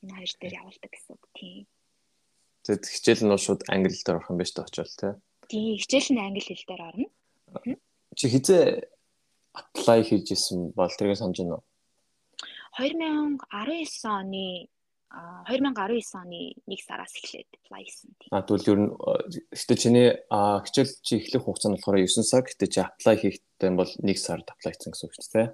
Энэ 0.02 0.14
хоёр 0.14 0.34
дээр 0.42 0.54
явуулдаг 0.62 0.90
гэсэн 0.90 1.14
үг 1.14 1.26
тийм. 1.38 1.66
Тэгээд 2.66 2.86
хичээл 2.90 3.24
нь 3.26 3.34
бол 3.34 3.46
шууд 3.46 3.62
англи 3.70 3.94
хэлээр 3.94 4.18
орох 4.18 4.30
юм 4.34 4.38
байна 4.42 4.50
шүү 4.50 4.58
дээ 4.58 4.70
очивол 4.70 4.98
тий. 4.98 5.14
Тийм, 5.50 5.74
хичээл 5.78 6.10
нь 6.14 6.24
англи 6.26 6.42
хэл 6.42 6.66
дээр 6.66 6.84
орно. 6.90 7.08
Чи 8.18 8.26
хизээ 8.34 8.66
apply 9.54 10.00
хийж 10.02 10.34
исэн 10.34 10.74
бол 10.74 10.90
тэргээ 10.90 11.22
санаж 11.22 11.38
байна 11.42 11.62
уу? 11.62 11.64
2019 12.78 13.40
оны 14.04 14.68
2019 15.48 16.20
оны 16.20 16.42
1 16.68 16.84
сараас 16.84 17.14
эхлээд 17.16 17.48
apply 17.56 17.84
хийсэн 17.88 18.12
тийм. 18.20 18.30
А 18.36 18.44
тэгвэл 18.44 18.72
ер 18.76 18.80
нь 18.84 18.92
гэтээ 19.56 19.78
чиний 19.80 20.10
хичээл 20.28 20.94
чи 21.00 21.14
эхлэх 21.24 21.48
хугацаа 21.48 21.72
нь 21.72 21.76
болохоор 21.80 22.04
9 22.04 22.24
сар 22.28 22.44
гэтээ 22.44 22.70
чи 22.74 22.80
apply 22.84 23.16
хийхдээ 23.16 23.72
бол 23.80 23.88
1 23.88 24.20
сард 24.20 24.48
apply 24.52 24.76
хийсэн 24.76 24.92
гэсэн 24.92 25.08
үг 25.08 25.16
шүү 25.16 25.32
дээ. 25.32 25.48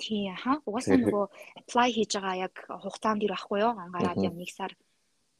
Тийм 0.00 0.32
аха. 0.32 0.60
Угаасаа 0.64 0.96
нөгөө 0.96 1.26
apply 1.60 1.88
хийж 1.92 2.12
байгаа 2.16 2.36
яг 2.48 2.54
хугацаанд 2.64 3.24
ир 3.24 3.36
ахгүй 3.36 3.60
юу? 3.60 3.76
Ангараад 3.76 4.16
яг 4.24 4.32
1 4.32 4.48
сар 4.48 4.72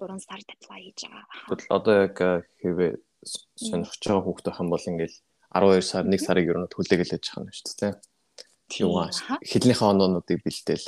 3 0.01 0.21
сар 0.21 0.41
apply 0.45 0.81
хийж 0.85 1.01
байгаа. 1.09 1.25
Тэгвэл 1.49 1.73
одоо 1.73 1.95
яг 1.97 2.17
хэвээ 2.61 2.93
сонирхож 3.57 4.03
байгаа 4.05 4.25
хүүхд 4.25 4.45
байх 4.53 4.61
юм 4.61 4.69
бол 4.69 4.85
ингээл 4.85 5.17
12 5.49 5.81
сар 5.81 6.05
1 6.05 6.21
сарыг 6.21 6.45
ер 6.45 6.59
нь 6.61 6.69
хүлээгээл 6.69 7.17
яж 7.17 7.25
байгаа 7.25 7.49
юм 7.49 7.57
шүү 7.57 7.77
дээ. 7.81 7.95
Тийм 8.69 8.87
үү. 8.91 9.09
Хэлнийхээ 9.49 9.89
оноонуудыг 9.89 10.41
бэлдээл. 10.45 10.87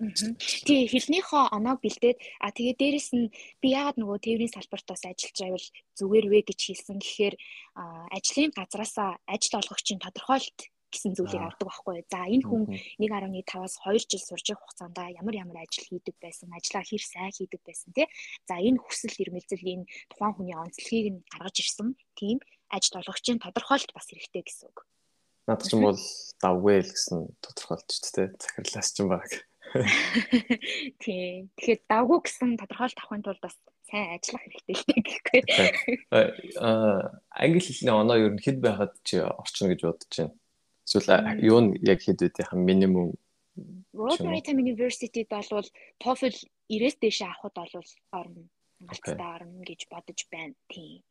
Тэгээ 0.00 0.88
хэлнийхөө 0.96 1.52
оноог 1.52 1.84
бэлдээд 1.84 2.18
а 2.40 2.48
тэгээ 2.56 2.74
дээрэс 2.80 3.08
нь 3.12 3.28
би 3.60 3.68
яагаад 3.76 4.00
нөгөө 4.00 4.18
тээврийн 4.24 4.54
салбарт 4.56 4.86
бас 4.88 5.04
ажиллаж 5.04 5.36
байвал 5.36 5.68
зүгээр 6.00 6.26
вэ 6.32 6.38
гэж 6.48 6.60
хэлсэн 6.72 6.96
гэхээр 6.96 7.34
ажлын 8.16 8.50
газраасаа 8.56 9.20
ажил 9.28 9.60
олгогчийн 9.60 10.00
тодорхойлт 10.00 10.72
гэсэн 10.90 11.14
зүйлийг 11.14 11.44
авдаг 11.44 11.68
байхгүй. 11.70 12.02
За 12.10 12.26
энэ 12.26 12.44
хүн 12.48 12.62
1.5-аас 12.98 13.78
2 13.86 14.10
жил 14.10 14.24
сурч 14.24 14.46
явах 14.50 14.66
хугацаанд 14.66 14.98
ямар 15.20 15.34
ямар 15.38 15.58
ажил 15.62 15.86
хийдэг 15.86 16.16
байсан, 16.18 16.50
ажлаа 16.50 16.82
хэр 16.82 17.02
сайн 17.04 17.30
хийдэг 17.30 17.62
байсан 17.62 17.94
тий. 17.94 18.10
За 18.48 18.58
энэ 18.58 18.82
хүсэл 18.82 19.14
эрмэлзэл 19.22 19.62
энэ 19.62 19.88
тухайн 20.10 20.34
хүний 20.34 20.56
онцлогийг 20.58 21.06
нь 21.14 21.22
гаргаж 21.30 21.56
ирсэн 21.62 21.94
тийм 22.18 22.42
ажил 22.74 22.98
олгогчийн 23.00 23.38
тодорхойлт 23.38 23.90
бас 23.94 24.06
хэрэгтэй 24.10 24.42
гэсэн 24.42 24.66
үг. 24.66 24.78
Наад 25.46 25.62
чинь 25.62 25.86
бол 25.86 26.00
давгүй 26.42 26.76
л 26.82 26.90
гэсэн 26.90 27.18
тодорхойлт 27.38 27.86
ч 27.86 28.06
тий. 28.10 28.26
Захирлаас 28.34 28.90
чинь 28.90 29.10
баг. 29.10 29.30
Тийм. 31.02 31.50
Тэгэхээр 31.54 31.80
давгүй 31.86 32.18
гэсэн 32.26 32.58
тодорхойлт 32.58 32.98
авахын 32.98 33.22
тулд 33.22 33.40
бас 33.42 33.56
сайн 33.86 34.18
ажиллах 34.18 34.42
хэрэгтэй 34.46 34.74
л 34.74 34.86
дээ 34.86 35.02
гэхгүй. 35.06 35.40
Аа 36.58 37.22
англи 37.30 37.62
хэлний 37.62 37.94
оноо 37.94 38.18
ер 38.18 38.34
нь 38.34 38.42
хэд 38.42 38.58
байхад 38.58 38.92
чи 39.06 39.22
орчно 39.22 39.70
гэж 39.70 39.80
бодож 39.86 40.10
байна. 40.10 40.34
Эсвэл 40.86 41.12
юу 41.42 41.58
нь 41.62 41.70
яг 41.86 42.00
хэд 42.02 42.18
үдийнх 42.26 42.54
нь 42.54 42.66
минимум 42.66 43.14
Rhode 43.94 44.24
Island 44.26 44.62
University-д 44.62 45.26
бол 45.30 45.68
TOEFL 46.02 46.36
90-с 46.70 46.96
дээш 47.02 47.18
авахд 47.26 47.54
бол 47.58 47.74
орно. 48.14 48.42
Хангалттай 48.78 49.28
орно 49.36 49.62
гэж 49.66 49.80
бодож 49.90 50.20
байна. 50.30 50.54
Тийм. 50.70 51.02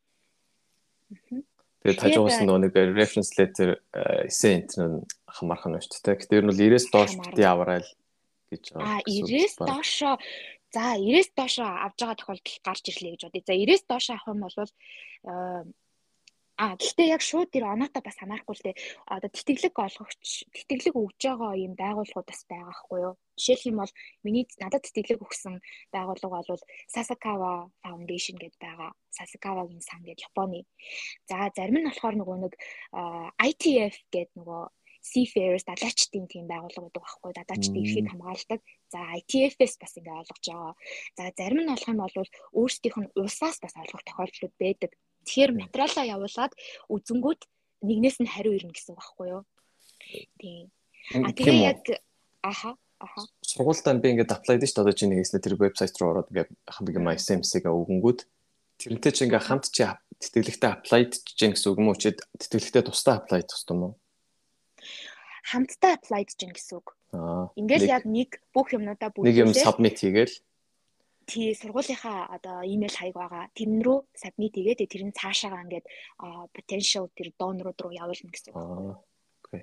Тэгээд 1.83 2.01
хажуугаас 2.03 2.39
нь 2.43 2.49
нэг 2.49 2.73
reference 2.75 3.31
letter 3.39 3.79
эссе 4.27 4.59
энтер 4.59 4.87
нь 4.87 5.07
хамаарх 5.27 5.67
нь 5.67 5.79
шүү 5.79 6.03
дээ. 6.03 6.19
Гэтэ 6.19 6.37
ер 6.39 6.43
нь 6.43 6.51
бол 6.51 6.59
90-с 6.59 6.87
доош 6.91 7.13
бити 7.19 7.43
аваарай 7.43 7.83
гэж. 8.51 8.63
Аа 8.75 8.99
90-с 9.07 9.55
доошоо 9.57 10.15
за 10.73 10.83
90-с 10.97 11.31
доошоо 11.37 11.69
авж 11.85 11.97
байгаа 11.99 12.17
тохиолдол 12.19 12.57
гарч 12.67 12.83
ирлээ 12.89 13.11
гэж 13.13 13.21
бодъё. 13.25 13.47
За 13.47 13.53
90-с 13.53 13.85
доошоо 13.89 14.15
авах 14.15 14.29
юм 14.33 14.41
бол 14.45 14.57
А 16.59 16.75
гэхдээ 16.75 17.15
яг 17.15 17.23
шууд 17.23 17.55
тэр 17.55 17.71
оноотой 17.71 18.03
бас 18.03 18.19
хамаарахгүй 18.19 18.55
л 18.59 18.65
дээ. 18.67 18.75
Одоо 19.07 19.31
тэтгэлэг 19.31 19.79
олгогч, 19.79 20.43
тэтгэлэг 20.51 20.91
өгж 20.91 21.19
байгаа 21.23 21.55
юм 21.55 21.73
байгууллагууд 21.79 22.27
бас 22.27 22.43
байгаа 22.51 22.75
хгүй 22.75 22.99
юу? 23.07 23.15
Жишээлх 23.39 23.63
юм 23.71 23.79
бол 23.79 23.93
миний 24.27 24.43
надад 24.59 24.83
тэтгэлэг 24.83 25.23
өгсөн 25.23 25.63
байгууллага 25.95 26.51
бол 26.51 26.63
Sasakawa 26.91 27.71
Foundation 27.79 28.35
гэдээ 28.35 28.59
байгаа. 28.59 28.91
Sasakawa-гийн 29.07 29.79
сан 29.87 30.03
гэдэг 30.03 30.27
Японы. 30.27 30.67
За 31.31 31.47
зарим 31.55 31.79
нь 31.79 31.87
болохоор 31.87 32.15
нөгөө 32.19 32.37
нэг 32.43 32.53
ITF 33.39 33.95
гэдэг 34.11 34.35
нөгөө 34.35 34.61
Seafarers 35.09 35.65
далаачдын 35.65 36.25
тийм 36.29 36.45
байгууллага 36.45 36.85
байдаг 36.85 37.03
байхгүй 37.03 37.31
далаачдын 37.33 37.81
эрхийг 37.81 38.07
хамгаалдаг. 38.09 38.59
За 38.93 38.99
ITF-с 39.19 39.75
бас 39.81 39.93
ингээ 39.97 40.21
олгож 40.21 40.45
байгаа. 40.45 40.73
За 41.17 41.23
зарим 41.37 41.61
нь 41.65 41.71
болох 41.71 41.89
юм 41.89 41.99
бол 42.01 42.15
өөрсдийнх 42.59 42.97
нь 43.01 43.13
улсаас 43.17 43.57
бас 43.63 43.73
олгох 43.73 44.03
тохиолдлууд 44.05 44.55
байдаг. 44.61 44.91
Тэгэхээр 45.25 45.51
материалаа 45.57 46.05
явуулаад 46.15 46.53
үзэнгүүт 46.93 47.41
нэгнээс 47.81 48.17
нь 48.21 48.31
хариу 48.33 48.53
ирнэ 48.57 48.73
гэсэн 48.75 48.93
үг 48.93 48.99
байхгүй 49.01 49.27
юу? 49.33 49.43
Тийм. 50.39 50.65
А 51.25 51.31
тэгээ 51.33 51.57
яг 51.65 51.81
аха 52.41 52.77
аха 52.99 53.23
сургуультанд 53.41 54.03
би 54.03 54.11
ингээд 54.13 54.35
аплайд 54.35 54.63
шүү 54.63 54.83
дээ 54.83 54.83
одоо 54.83 54.95
чи 54.95 55.05
нэг 55.07 55.19
хэснэ 55.23 55.39
тэр 55.43 55.55
вебсайт 55.55 55.95
руу 55.99 56.11
ороод 56.11 56.29
ингээд 56.31 56.51
хамгийн 56.67 57.03
маа 57.03 57.15
SMS-ийг 57.15 57.65
өгөнгүүд 57.65 58.19
тэрнтэй 58.79 59.11
чи 59.15 59.21
ингээд 59.25 59.47
хамт 59.47 59.65
чи 59.71 59.87
тэтгэлэгтэй 60.19 60.71
аплайд 60.71 61.11
чинь 61.23 61.55
гэсэн 61.55 61.71
үг 61.71 61.79
юм 61.79 61.89
уу 61.91 61.97
чи 61.99 62.11
тэтгэлэгтэй 62.15 62.83
тусдаа 62.83 63.23
аплайд 63.23 63.47
тусдаа 63.47 63.75
юм 63.75 63.83
уу 63.83 63.93
хамтдаа 65.49 65.97
аплайд 65.97 66.29
чинь 66.37 66.53
гэсэн 66.53 66.77
үг 66.77 66.87
аа 67.13 67.49
ингээд 67.59 67.85
яг 67.89 68.03
нэг 68.05 68.29
бүх 68.53 68.69
юмнуудаа 68.77 69.09
бүгд 69.09 69.25
нэг 69.25 69.37
юм 69.43 69.53
сабмит 69.57 69.97
хийгээл 69.97 70.35
тий 71.29 71.53
сургуулийнхаа 71.53 72.33
одоо 72.33 72.65
имэйл 72.65 72.97
хаяг 72.97 73.13
байгаа. 73.13 73.45
Тэрн 73.53 73.81
рүү 73.85 73.97
submit 74.17 74.53
хийгээд 74.57 74.89
тэр 74.89 75.03
нь 75.05 75.13
цаашаагаа 75.13 75.61
ингээд 75.69 75.85
potential 76.57 77.05
тэр 77.13 77.29
донорууд 77.37 77.77
руу 77.77 77.93
явуулна 77.93 78.33
гэсэн 78.33 78.49
үг. 78.49 78.97
Окей. 79.45 79.61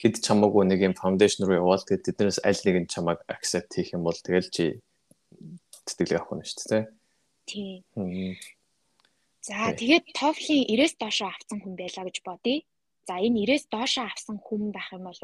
Хэд 0.00 0.14
чамаагүй 0.26 0.64
нэг 0.66 0.80
юм 0.82 0.94
foundation 0.98 1.46
руу 1.46 1.62
явуул 1.62 1.86
тэгээд 1.86 2.06
тэднээс 2.10 2.42
аль 2.42 2.62
нэг 2.66 2.76
нь 2.82 2.90
чамааг 2.90 3.22
accept 3.30 3.78
хийх 3.78 3.94
юм 3.94 4.02
бол 4.02 4.18
тэгэл 4.18 4.50
чи 4.50 4.82
тэтгэлэг 5.86 6.18
авах 6.18 6.42
нь 6.42 6.48
шүү 6.50 6.66
дээ. 6.66 6.84
Тий. 7.46 7.72
За 9.46 9.70
тэгээд 9.70 10.10
TOEFL-ийн 10.10 10.66
90-с 10.74 10.98
доошоо 10.98 11.30
авсан 11.30 11.58
хүн 11.62 11.78
байлаа 11.78 12.04
гэж 12.10 12.18
бодъё. 12.26 12.66
За 13.10 13.18
энэ 13.18 13.42
90-с 13.42 13.66
доошоо 13.74 14.06
авсан 14.06 14.38
хүн 14.38 14.70
байх 14.70 14.94
юм 14.94 15.10
бол 15.10 15.18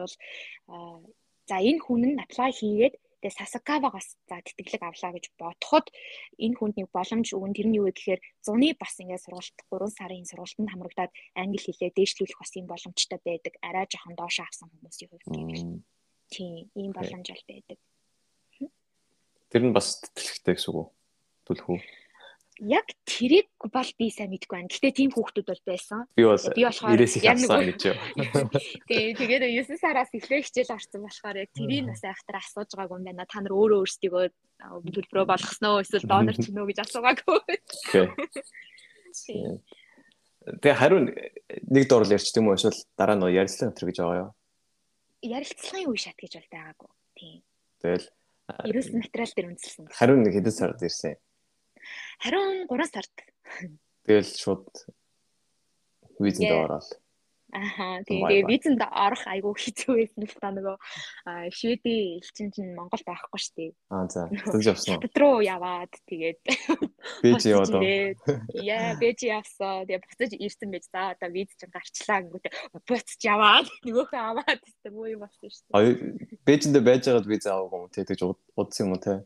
за 1.46 1.56
энэ 1.70 1.78
хүн 1.86 2.02
нь 2.10 2.18
apply 2.18 2.50
хийгээд 2.50 2.94
Тэгээ 3.16 3.42
Сасакавагаас 3.42 4.08
за 4.28 4.44
тэтгэлэг 4.44 4.82
авлаа 4.86 5.12
гэж 5.16 5.34
бодоход 5.40 5.88
энэ 6.36 6.56
хүнд 6.60 6.74
нэг 6.76 6.88
боломж 6.92 7.26
өгөн 7.32 7.56
тэр 7.56 7.66
нь 7.72 7.78
юу 7.80 7.88
вэ 7.88 7.96
гэхээр 7.96 8.20
зуны 8.44 8.76
бас 8.76 8.94
ингээд 9.00 9.24
сургалт 9.24 9.58
3 9.72 9.98
сарын 9.98 10.28
сургалтанд 10.28 10.70
хамрагдаад 10.70 11.12
англи 11.32 11.58
хэлээ 11.58 11.96
дээшлүүлэх 11.96 12.38
бас 12.38 12.52
юм 12.60 12.66
боломжтой 12.68 13.18
байдаг. 13.24 13.54
Арай 13.64 13.88
жоохон 13.88 14.14
доош 14.20 14.36
авсан 14.44 14.68
хүмүүсийн 14.68 15.08
хувьд 15.10 15.26
гэвэл. 15.32 15.82
Тийм, 16.28 16.68
ийм 16.76 16.92
боломж 16.92 17.26
бол 17.32 17.44
байдаг. 17.48 17.78
Тэр 19.48 19.62
нь 19.64 19.74
бас 19.74 19.96
тэтгэлэгтэй 20.04 20.54
гэсэн 20.60 20.70
үг 20.70 20.78
үү? 20.78 20.86
Түлхүү. 21.48 21.76
Яг 22.58 22.88
тэрийг 23.04 23.48
бол 23.60 23.90
би 23.98 24.08
сайн 24.08 24.32
мэдгүй 24.32 24.56
байна. 24.56 24.72
Гэтэ 24.72 24.96
тийм 24.96 25.10
хүүхдүүд 25.12 25.48
бол 25.48 25.62
байсан. 25.68 26.06
Би 26.16 26.24
бол 26.24 26.40
би 26.56 26.62
болохоор 26.64 27.00
яг 27.00 27.36
нэг 27.36 27.50
гэж 27.76 27.82
юу. 27.92 27.96
Тий, 28.88 29.12
тэгээд 29.12 29.44
9 29.68 29.76
сараас 29.76 30.10
эхлээ 30.16 30.40
хичээл 30.40 30.72
орсон 30.72 31.04
болохоор 31.04 31.36
яг 31.44 31.50
тэрийг 31.52 31.92
бас 31.92 32.00
айхтар 32.00 32.40
асууж 32.40 32.70
байгаагүй 32.72 32.96
юм 32.96 33.06
байна. 33.12 33.28
Та 33.28 33.44
нар 33.44 33.52
өөрөө 33.52 33.84
өөрсдийгөө 33.84 34.24
төлбөрөө 34.88 35.26
болгосноо 35.28 35.84
эсвэл 35.84 36.08
донор 36.08 36.36
ч 36.36 36.48
нөө 36.48 36.66
гэж 36.72 36.78
асуугаагүй. 36.80 37.40
Тэгээ 40.46 40.76
хариу 40.80 41.00
нэг 41.04 41.84
дурл 41.90 42.08
ярьчих 42.08 42.40
юм 42.40 42.48
уу 42.48 42.56
эсвэл 42.56 42.78
дараа 42.96 43.20
нь 43.20 43.26
ярилцлага 43.36 43.74
өтер 43.74 43.86
гэж 43.90 43.98
байгаа 44.00 44.20
юу? 44.22 44.30
Ярилцлагын 45.26 45.90
үе 45.90 45.98
шат 46.00 46.16
гэж 46.16 46.32
бол 46.38 46.50
байгаагүй. 46.54 46.90
Тийм. 47.18 47.38
Тэгэл 47.82 48.06
ерөөс 48.46 48.88
материал 48.94 49.32
дээр 49.34 49.48
үндэслсэн. 49.50 49.84
Хариу 49.90 50.16
нэг 50.22 50.32
хэдэн 50.38 50.54
сард 50.54 50.80
ирсэн? 50.86 51.18
Харин 52.22 52.66
3 52.68 52.86
сард. 52.92 53.14
Тэгэл 54.06 54.30
шууд 54.30 54.68
визэнд 56.18 56.52
ороод. 56.52 56.88
Аа 57.56 58.02
тэгээ 58.04 58.42
визэнд 58.50 58.82
орох 58.82 59.22
айгүй 59.30 59.54
хэцүү 59.54 59.94
байсан 59.96 60.22
л 60.26 60.36
та 60.42 60.50
нөгөө 60.50 60.76
Шведийн 61.54 62.18
элчин 62.18 62.50
чинь 62.50 62.74
Монгол 62.74 63.00
байхгүй 63.06 63.38
шүү 63.38 63.54
дээ. 63.56 63.72
Аа 63.88 64.06
за. 64.10 64.26
Тэгж 64.28 64.66
явсан 64.66 64.98
уу? 64.98 65.08
Руу 65.14 65.38
яваад 65.40 65.92
тэгээд 66.10 66.42
Бэж 67.22 67.42
яваад. 67.46 67.70
Яа, 68.60 68.98
бэж 68.98 69.18
явсан. 69.30 69.86
Тэгээ 69.86 70.02
буцаж 70.04 70.30
ирсэн 70.36 70.68
байж 70.74 70.84
за 70.90 71.14
одоо 71.14 71.30
виз 71.30 71.54
чинь 71.54 71.70
гарчлаа 71.70 72.18
гингүүтээ 72.26 72.52
буцаж 72.82 73.20
яваад 73.22 73.66
нөгөөхөө 73.86 74.20
аваад 74.20 74.60
гэсэн 74.66 74.92
юм 74.92 75.20
болсон 75.22 75.48
шүү 75.48 75.64
дээ. 75.70 75.76
Аа 75.78 75.86
бэжэндээ 76.44 76.82
байж 76.82 77.02
байгаад 77.06 77.30
виз 77.30 77.46
аваагүй 77.46 77.78
юм 77.78 77.94
тэгж 77.94 78.20
удсан 78.58 78.84
юм 78.84 78.92
уу 78.98 79.00
те? 79.00 79.22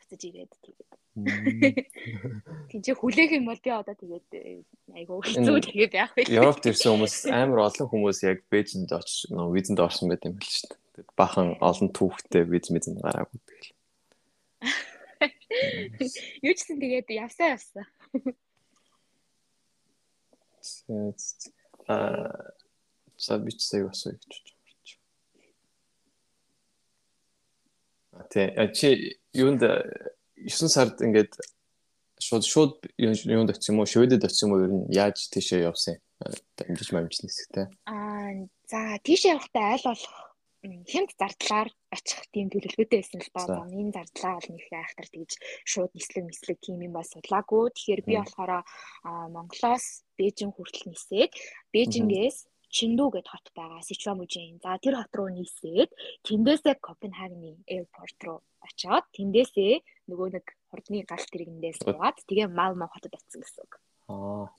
Буцаж 0.00 0.22
ирээд 0.24 0.52
тэгээд 0.56 0.88
Тийм 2.68 2.80
чи 2.84 2.92
хүлээх 2.92 3.32
юм 3.38 3.48
бол 3.48 3.58
би 3.58 3.70
одоо 3.72 3.94
тэгээд 3.94 4.28
э, 4.36 4.62
айгуу 4.94 5.24
хэцүү 5.24 5.58
тэгээд 5.64 5.92
байх 5.92 6.12
байх. 6.14 6.28
Европт 6.28 6.68
ирсэн 6.68 6.94
хүмүүс 6.94 7.16
амар 7.32 7.66
олон 7.66 7.88
хүмүүс 7.88 8.18
яг 8.28 8.44
Бээжинд 8.52 8.92
очиж 8.92 9.32
нөө 9.32 9.54
визэнд 9.56 9.80
орсон 9.80 10.12
байт 10.12 10.26
юм 10.28 10.36
байл 10.36 10.52
шүү 10.52 10.68
дээ. 10.68 10.80
Тэгээд 10.98 11.10
бахан 11.16 11.48
олон 11.58 11.88
түүхтэй 11.94 12.42
виз 12.44 12.68
мэзэнд 12.70 13.02
гараагүй 13.02 13.38
тэгэл. 13.42 13.72
Юу 16.46 16.54
ч 16.54 16.58
гэсэн 16.62 16.78
тэгээд 16.78 17.08
явсаа 17.14 17.56
явсан. 17.56 17.86
Аа 21.88 22.52
за 23.18 23.38
би 23.38 23.50
ч 23.52 23.60
сая 23.66 23.86
бас 23.86 24.04
гэж 24.06 24.22
бодож 24.22 24.90
байна. 28.12 28.22
А 28.22 28.22
тий 28.28 28.46
чи 28.74 28.88
юунд 29.32 29.62
9 30.46 30.68
сард 30.68 30.96
ингээд 31.02 31.32
шууд 32.20 32.44
шууд 32.44 32.74
юунд 32.98 33.50
очив 33.50 33.72
юм 33.72 33.80
уу? 33.80 33.90
Шведэд 33.90 34.26
очив 34.26 34.46
юм 34.46 34.52
уу? 34.54 34.62
Ер 34.66 34.72
нь 34.74 34.84
яаж 34.94 35.30
тийшээ 35.32 35.66
явсан 35.66 35.98
юм? 35.98 36.02
Амжилт 36.66 36.94
амжилт 36.98 37.26
хэсэгтэй. 37.26 37.66
Аа 37.86 38.46
за 38.66 38.98
тийшээ 39.06 39.34
явахдаа 39.34 39.66
аль 39.74 39.86
болох 39.86 40.28
хямд 40.90 41.14
зардлаар 41.14 41.70
очих 41.94 42.20
тийм 42.34 42.50
төлөвлөгөөтэй 42.50 42.98
байсан 42.98 43.22
л 43.22 43.30
ба. 43.30 43.62
Энэ 43.70 43.94
зардлаа 43.94 44.34
бол 44.42 44.50
нэг 44.50 44.66
айхтар 44.74 45.06
тэгж 45.06 45.32
шууд 45.62 45.92
нислэг 45.94 46.24
мислэг 46.26 46.58
тийм 46.58 46.82
юм 46.82 46.92
ба 46.98 47.06
судлаагүй. 47.06 47.70
Тэгэхээр 47.70 48.02
би 48.02 48.14
болохоор 48.18 48.66
Монголоос 49.06 50.02
Бээжин 50.18 50.50
хүртэл 50.50 50.90
нисээд 50.90 51.30
Бээжингээс 51.70 52.47
Чиндүү 52.68 53.08
гэд 53.16 53.26
хот 53.32 53.46
байгаа 53.56 53.80
Сичуамужийн. 53.80 54.60
За 54.60 54.76
тэр 54.76 55.00
хот 55.00 55.12
руу 55.16 55.32
нисээд 55.32 55.90
тэндээсээ 56.28 56.76
Копенхагны 56.84 57.64
аэропорт 57.64 58.18
руу 58.24 58.38
очоод 58.60 59.04
тэндээсээ 59.16 59.80
нөгөө 60.12 60.28
нэг 60.36 60.46
хурдны 60.68 61.00
галт 61.08 61.28
тэргэндээ 61.32 61.72
суугаад 61.80 62.18
тэгээ 62.28 62.48
Малмо 62.52 62.92
хотод 62.92 63.16
очсон 63.16 63.40
гэсэн 63.40 63.64
үг. 63.64 63.72
Аа. 64.12 64.52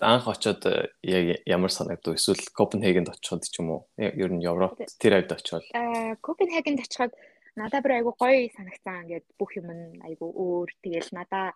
Анх 0.00 0.26
очоод 0.26 0.66
э, 0.66 0.90
яг 1.06 1.46
ямар 1.46 1.70
санагдав? 1.70 2.18
Эсвэл 2.18 2.42
Копенхагенд 2.50 3.14
очиход 3.14 3.46
ч 3.46 3.62
юм 3.62 3.70
уу? 3.70 3.80
Ер 3.94 4.34
нь 4.34 4.42
Европ 4.42 4.74
тэр 4.98 5.22
хавьд 5.22 5.30
очивол. 5.30 5.66
Аа, 5.78 6.18
Копенхагенд 6.18 6.82
очиход 6.82 7.14
надад 7.54 7.86
бүр 7.86 8.02
айгу 8.02 8.10
гоё 8.18 8.50
санагцсан. 8.50 9.06
Ингээд 9.06 9.26
бүх 9.38 9.54
юм 9.54 9.70
айгу 10.02 10.26
өөр. 10.26 10.74
Тэгэл 10.82 11.14
надаа 11.14 11.54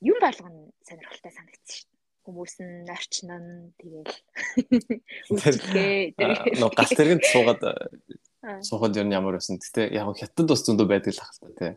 юм 0.00 0.16
болгоно 0.16 0.72
сонирхолтой 0.88 1.32
санагдсан 1.36 1.76
шүү 1.76 1.97
хүмүүс 2.28 2.54
нь 2.60 2.84
нь 2.84 3.72
тэгэл 3.80 4.12
үйлчлээ. 5.32 6.20
Нөө 6.60 6.70
галт 6.76 6.92
тэргэнд 6.92 7.24
суугаад 7.24 7.62
суухад 8.68 9.00
ер 9.00 9.08
нь 9.08 9.16
ямар 9.16 9.40
байсан. 9.40 9.56
Гэтэ 9.56 9.96
яг 9.96 10.12
хятад 10.12 10.52
бас 10.52 10.60
зөндөө 10.68 10.86
байдаг 10.92 11.16
л 11.16 11.24
ахalta 11.24 11.48
тий. 11.56 11.72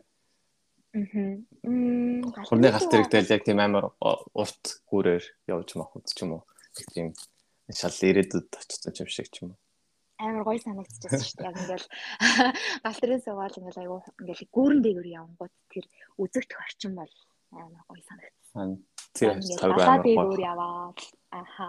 Аа. 0.92 2.44
Хурны 2.44 2.68
галт 2.68 2.92
тэрэгтэй 2.92 3.24
яг 3.32 3.42
тийм 3.48 3.64
амар 3.64 3.96
урт 3.96 4.84
гүрээр 4.92 5.24
явж 5.48 5.72
махуд 5.80 6.04
ч 6.04 6.28
юм 6.28 6.36
уу. 6.36 6.44
Тийм 6.92 7.16
шал 7.72 7.96
ирээдүйд 7.96 8.52
очсон 8.52 8.92
юм 8.92 9.08
шиг 9.08 9.32
ч 9.32 9.40
юм 9.40 9.56
уу 9.56 9.60
амар 10.22 10.44
гоё 10.46 10.60
санагдчихсан 10.62 11.18
шүү 11.18 11.36
дээ. 11.38 11.48
Яг 11.50 11.56
ингээл 11.58 11.88
гал 12.84 13.00
тэрэн 13.02 13.22
суугаад 13.26 13.58
ингээл 13.58 13.82
айгу 13.82 13.98
ингээл 14.22 14.52
гүүрэн 14.54 14.80
дээгүүр 14.82 15.08
явангууд 15.18 15.54
тэр 15.72 15.84
үзэгдэх 16.22 16.58
орчин 16.62 16.92
бол 16.94 17.12
амар 17.50 17.82
гоё 17.90 18.02
санагдсан. 18.06 18.70
Тэр 19.12 19.40
цаг 19.40 19.76
амар 19.76 20.02
гоё. 20.02 20.40
яваад 20.40 20.98
аха. 21.30 21.68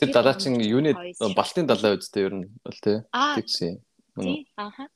Тэр 0.00 0.08
далаа 0.16 0.34
чин 0.40 0.56
юуны 0.56 0.96
балтын 1.36 1.68
далаа 1.68 1.96
үстэй 1.96 2.24
ер 2.24 2.34
нь 2.34 2.48
бол 2.64 2.78
тий. 2.80 3.04
Тэгсэн. 3.12 3.80
Тий. 4.16 4.48
Аха. 4.56 4.88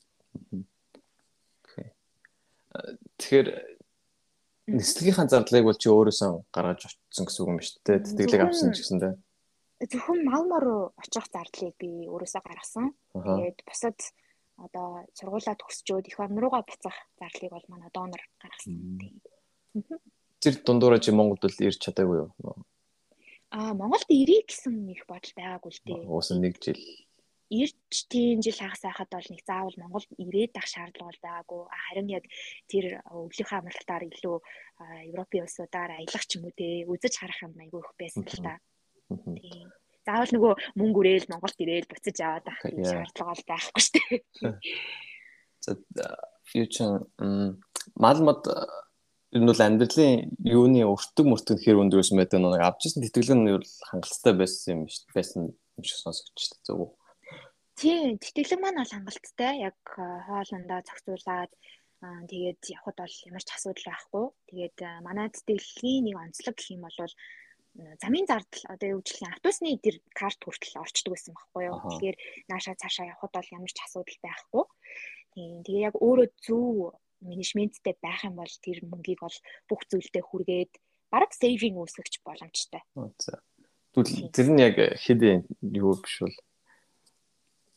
Тэгэхээр 3.20 3.48
нислэгийнхаа 4.72 5.28
зардлыг 5.28 5.64
бол 5.68 5.76
чи 5.76 5.88
өөрөөсөө 5.92 6.48
гаргаж 6.48 6.88
очсон 6.88 7.24
гэсэн 7.28 7.40
үг 7.44 7.50
юм 7.52 7.60
шүү 7.60 7.80
дээ. 7.84 8.02
Тэтгэлэг 8.16 8.42
авсан 8.48 8.72
ч 8.72 8.80
гэсэн 8.80 8.98
дээ. 9.04 9.14
Зөвхөн 9.92 10.24
Малмо 10.24 10.56
руу 10.58 10.82
очих 10.96 11.28
зардлыг 11.28 11.76
би 11.76 12.08
өөрөөсөө 12.08 12.42
гаргасан. 12.42 12.96
Тэгээд 13.12 13.58
бусад 13.68 13.98
одоо 14.56 15.04
сургуулаа 15.12 15.56
төгсчөөд 15.58 16.08
их 16.08 16.18
орн 16.18 16.40
руугаа 16.40 16.64
буцах 16.64 16.96
зарлыг 17.20 17.52
бол 17.52 17.66
манай 17.68 17.90
донор 17.92 18.22
гаргасан. 18.40 18.72
Тэр 20.44 20.60
дундуура 20.60 21.00
чи 21.00 21.10
Монголд 21.16 21.48
л 21.48 21.64
ирч 21.64 21.80
чадаагүй 21.80 22.28
юу? 22.28 22.30
Аа 23.48 23.72
Монголд 23.72 24.04
ирэх 24.12 24.52
гэсэн 24.52 24.92
их 24.92 25.08
бодол 25.08 25.32
байгаагүй 25.32 25.72
л 25.72 25.80
дээ. 25.88 26.04
Уусан 26.04 26.44
нэг 26.44 26.60
жил 26.60 26.76
ирч 27.48 27.96
тийм 28.12 28.44
жил 28.44 28.56
хагас 28.60 28.84
байхад 28.84 29.08
бол 29.08 29.28
нэг 29.32 29.40
заавал 29.48 29.76
Монголд 29.80 30.10
ирээд 30.20 30.60
ах 30.60 30.68
шаардлага 30.68 31.08
бол 31.08 31.24
байгаагүй. 31.24 31.60
Харин 31.88 32.08
яг 32.12 32.24
тэр 32.68 32.84
өвлийнхөө 33.08 33.56
амралтаар 33.56 34.04
илүү 34.04 34.36
Европын 35.08 35.44
улсуудаар 35.48 35.90
аялах 35.96 36.24
ч 36.28 36.36
юм 36.36 36.44
уу 36.44 36.52
те 36.52 36.84
үзэж 36.84 37.14
харах 37.16 37.40
юм 37.40 37.56
айгүй 37.56 37.80
их 37.80 37.92
байсан 37.96 38.24
л 38.28 38.44
та. 38.44 38.60
Тийм 39.08 39.72
заавал 40.04 40.32
нөгөө 40.36 40.52
мөнгө 40.76 41.00
үрээл 41.00 41.30
Монголд 41.32 41.58
ирээл 41.64 41.88
буцаж 41.88 42.16
яваад 42.20 42.46
ах 42.52 42.60
юм 42.68 42.84
шаардлага 42.84 43.32
бол 43.32 43.44
байхгүй 43.48 43.80
шүү 43.80 43.94
дээ. 43.96 44.20
За 45.64 45.72
юу 46.52 46.66
ч 46.68 46.76
малмад 47.96 48.42
ер 49.34 49.42
нь 49.42 49.50
бол 49.50 49.66
амьдралын 49.66 50.30
юуны 50.46 50.86
өртөг 50.86 51.26
мөртөг 51.26 51.58
хэр 51.58 51.82
өндөрөөс 51.82 52.14
мэдээ 52.14 52.38
нэг 52.38 52.62
авчихсан 52.62 53.02
тэтгэлэг 53.02 53.38
нь 53.38 53.50
ер 53.50 53.62
хангалттай 53.90 54.34
байсан 54.38 54.70
юм 54.78 54.82
шүү 54.86 55.10
байсан 55.10 55.40
юм 55.50 55.82
шиг 55.82 55.98
сонсогч 55.98 56.38
та 56.54 56.56
зөв 56.62 56.78
үү? 56.86 56.90
Тийм, 57.74 58.22
тэтгэлэг 58.22 58.60
маань 58.62 58.78
бол 58.78 58.94
хангалттай. 58.94 59.66
Яг 59.66 59.78
хоолндоо 59.82 60.80
зохицуулаад 60.86 61.52
тэгээд 62.30 62.62
явхад 62.78 62.96
бол 63.02 63.16
ямар 63.26 63.42
ч 63.42 63.50
асуудал 63.50 63.86
байхгүй. 63.90 64.24
Тэгээд 64.54 64.78
манай 65.02 65.26
тэтгэлгийн 65.34 66.04
нэг 66.06 66.16
онцлог 66.22 66.54
гэх 66.54 66.70
юм 66.70 66.86
бол 66.86 66.94
замын 67.74 68.26
зардал 68.30 68.64
одоо 68.70 69.02
гэвэл 69.02 69.34
автобусны 69.34 69.82
тэр 69.82 69.98
карт 70.14 70.38
хүртэл 70.46 70.78
орчдөг 70.78 71.10
байсан 71.10 71.34
байхгүй 71.34 71.62
юу. 71.66 71.82
Тэгэхээр 71.82 72.16
наашаа 72.46 72.78
цаашаа 72.78 73.10
явхад 73.10 73.34
бол 73.34 73.54
ямар 73.58 73.72
ч 73.74 73.78
асуудал 73.82 74.18
байхгүй. 74.22 74.64
Тийм 75.34 75.66
тэгээ 75.66 75.86
яг 75.90 75.96
өөрөө 75.98 76.28
зөв 76.46 76.94
менежменттэй 77.24 77.96
байх 77.98 78.24
юм 78.28 78.36
бол 78.38 78.54
тэр 78.62 78.84
мөнгийг 78.84 79.20
бол 79.24 79.36
бүх 79.68 79.80
зүйлдээ 79.88 80.22
хүргээд 80.22 80.72
бараг 81.10 81.32
сейвинг 81.32 81.80
үүсгэж 81.80 82.20
боломжтой. 82.22 82.82
За. 82.94 83.40
Тэгвэл 83.96 84.30
тэр 84.30 84.48
нь 84.52 84.62
яг 84.62 84.76
хэд 84.76 85.48
юу 85.60 85.96
биш 85.98 86.20
бол 86.22 86.36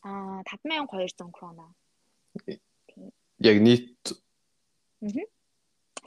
аа 0.04 0.44
5200 0.44 1.32
крона. 1.32 1.72
Яг 3.40 3.56
нийт 3.62 3.96
Аа. 5.00 5.26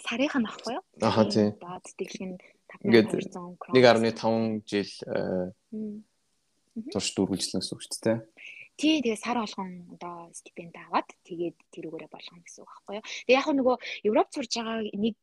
Сарынх 0.01 0.35
нь 0.35 0.49
ахгүй 0.49 0.75
юу? 0.75 0.83
Аа 0.99 1.23
тийм. 1.29 1.55
Даад 1.61 1.85
тэглэг 1.95 2.23
нь 2.27 2.37
Ингээд 2.79 3.11
1.5 3.11 4.63
жил 4.63 4.91
турш 6.91 7.07
дүүргэлжлэн 7.15 7.59
гэсэн 7.59 7.75
үг 7.75 7.81
шүү 7.83 7.99
дээ. 7.99 8.19
Тий, 8.81 8.97
тэгээ 9.05 9.21
сар 9.21 9.37
болгон 9.37 9.93
одоо 9.93 10.33
стипенд 10.33 10.73
аваад 10.73 11.05
тэгээд 11.29 11.53
тэрүүгээрээ 11.69 12.09
болгоно 12.09 12.41
гэсэн 12.41 12.65
үг 12.65 12.69
байхгүй 12.73 12.95
юу. 12.97 13.05
Тэгээ 13.29 13.37
яг 13.37 13.47
нөгөө 13.53 13.75
Европ 14.09 14.29
сурж 14.33 14.51
байгаа 14.57 14.81
нэг 15.05 15.19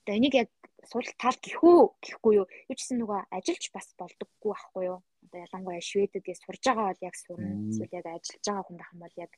одоо 0.00 0.14
энийг 0.16 0.34
яг 0.40 0.50
суралт 0.88 1.12
тал 1.20 1.36
гэхүү 1.36 1.76
гэхгүй 2.00 2.32
юу. 2.40 2.46
Юу 2.48 2.76
ч 2.76 2.80
гэсэн 2.80 3.04
нөгөө 3.04 3.20
ажиллаж 3.36 3.64
бас 3.76 3.86
болдоггүй 4.00 4.48
байхгүй 4.48 4.84
юу. 4.88 4.98
Одоо 5.28 5.38
ялангуяа 5.44 5.82
Шведэд 5.84 6.24
яг 6.24 6.38
сурж 6.40 6.62
байгаа 6.64 6.86
бол 6.88 7.04
яг 7.04 7.16
сурна. 7.20 7.52
Эсвэл 7.68 7.98
яг 8.00 8.06
ажиллаж 8.08 8.44
байгаа 8.48 8.64
хүн 8.64 8.78
байх 8.80 8.92
юм 8.96 9.02
бол 9.04 9.16
яг 9.20 9.32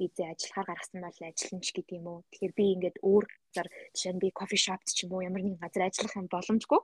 визээ 0.00 0.32
ажиллахаар 0.32 0.68
гаргасан 0.72 1.00
бол 1.04 1.20
ажиллана 1.28 1.64
ч 1.66 1.68
гэдэг 1.76 1.96
юм 2.00 2.06
уу. 2.08 2.20
Тэгэхээр 2.32 2.54
би 2.56 2.64
ингээд 2.72 2.96
өөр 3.04 3.24
газар 3.28 3.68
жишээ 3.92 4.12
нь 4.16 4.22
би 4.24 4.28
кофе 4.32 4.56
шопт 4.56 4.88
ч 4.88 5.04
юм 5.04 5.12
уу 5.12 5.26
ямар 5.28 5.42
нэгэн 5.44 5.60
газар 5.60 5.84
ажиллах 5.84 6.16
юм 6.16 6.28
боломжгүй. 6.32 6.80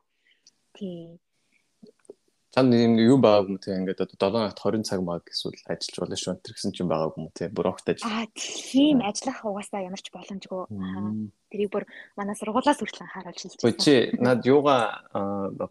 Тийм. 0.76 1.16
Чанд 2.48 2.72
юм 2.72 2.96
юу 2.96 3.20
байгааг 3.20 3.48
юм 3.52 3.58
те 3.60 3.76
ингээд 3.76 4.00
одоо 4.00 4.48
7 4.48 4.56
хоногт 4.56 4.56
20 4.56 4.88
цаг 4.88 5.00
маг 5.04 5.22
эсвэл 5.28 5.60
ажиллаж 5.68 5.96
болно 6.00 6.16
шүү 6.16 6.32
энэ 6.32 6.48
гэсэн 6.48 6.72
чинь 6.72 6.88
байгааг 6.88 7.14
юм 7.20 7.28
те 7.36 7.52
бүр 7.52 7.68
огт 7.76 7.84
ажил. 7.92 8.08
Аа 8.08 8.24
тийм 8.32 9.04
ажиллах 9.04 9.44
угаасаа 9.44 9.84
ямар 9.84 10.00
ч 10.00 10.08
боломжгүй. 10.08 10.64
Тэрийг 11.52 11.68
бүр 11.68 11.84
манай 12.16 12.32
сургуулаас 12.40 12.80
хүртэл 12.80 13.04
харуулж 13.04 13.40
хэлж 13.44 13.60
байна. 13.60 13.84
Чи 13.84 13.94
над 14.16 14.40
юугаа 14.48 14.80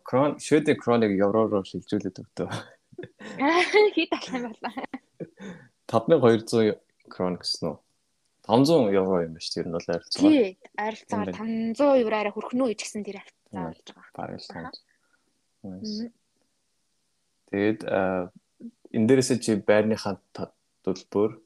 крон 0.05 0.37
шүдэ 0.37 0.77
кроныг 0.77 1.17
евроор 1.17 1.65
шилжүүлээд 1.65 2.21
өгдөө. 2.21 2.49
Хит 3.97 4.13
алхам 4.13 4.53
болоо. 4.53 4.85
5200 5.89 6.77
крон 7.09 7.41
гэсэн 7.41 7.73
үү? 7.73 7.77
500 8.47 8.93
евро 8.93 9.25
юм 9.25 9.33
ба 9.33 9.41
шүү. 9.41 9.53
Тэр 9.53 9.67
нь 9.67 9.75
бол 9.75 9.91
ойролцоогоор. 9.91 10.31
Тий, 10.31 10.61
ойролцоогоор 10.77 11.33
500 11.73 12.01
евроараа 12.05 12.31
хүрэх 12.31 12.53
нь 12.53 12.63
үү 12.63 12.69
гэж 12.71 12.79
гисэн 12.79 13.03
тэр 13.03 13.19
хавцаа 13.25 13.65
болж 13.65 13.87
байгаа. 13.91 14.13
Бараг 14.13 14.39
л 14.39 14.47
тань. 14.47 14.71
Тэгээд 17.51 17.79
энэ 17.87 19.07
дээрээсээ 19.07 19.37
чи 19.43 19.51
байрныхаа 19.61 20.19
төлбөр 20.83 21.39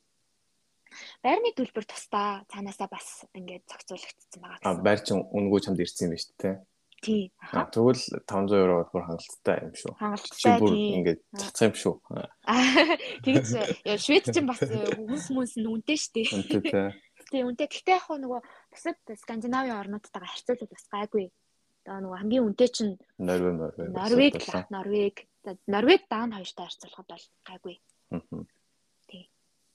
байрны 1.23 1.53
төлбөр 1.55 1.85
тусдаа 1.87 2.43
цаанаасаа 2.51 2.89
бас 2.91 3.23
ингээд 3.31 3.63
зохицуулагдсан 3.69 4.41
байгаа. 4.43 4.59
А 4.67 4.75
байр 4.75 4.99
чин 4.99 5.23
үнгүү 5.23 5.59
чамд 5.63 5.79
ирсэн 5.79 6.11
юм 6.11 6.13
байна 6.13 6.23
шүү 6.23 6.35
дээ. 6.41 6.55
Тий. 7.01 7.23
Тэгвэл 7.73 8.03
500 8.29 8.61
евро 8.61 8.75
бүр 8.93 9.05
хангалттай 9.07 9.57
юм 9.65 9.73
шүү. 9.73 9.93
Хангалттай 9.97 10.57
тий. 10.61 10.89
Ингээд 11.01 11.21
цацсан 11.33 11.71
юм 11.71 11.75
шүү. 11.81 11.95
Тэгэж 13.25 13.47
Швед 13.97 14.25
ч 14.29 14.37
бас 14.45 14.61
хүмүүс 14.61 15.23
хүмүүс 15.31 15.53
нь 15.57 15.69
үнэтэй 15.71 15.97
шүү 15.97 16.13
дээ. 16.13 16.27
Үнэтэй 16.29 16.61
тий. 16.61 16.85
Тий 17.31 17.41
үнэтэй. 17.41 17.67
Гэхдээ 17.73 17.97
яг 17.97 18.05
нөгөө 18.05 18.41
бусад 18.69 18.99
Скандинавийн 19.17 19.81
орнуудтайгаа 19.81 20.29
харьцуулбал 20.29 20.69
бас 20.69 20.85
гайгүй. 20.93 21.25
Одоо 21.81 21.97
нөгөө 22.05 22.19
хамгийн 22.21 22.45
үнэтэй 22.45 22.69
чинь 22.69 22.93
Норвег 23.17 23.57
Норвег. 23.57 23.89
Норвег 23.97 24.35
Норвег. 24.69 25.15
Норвег 25.67 26.01
даан 26.09 26.31
хоёртой 26.33 26.65
харьцуулахад 26.67 27.07
бол 27.09 27.25
гайгүй. 27.47 27.75
Тий. 29.09 29.29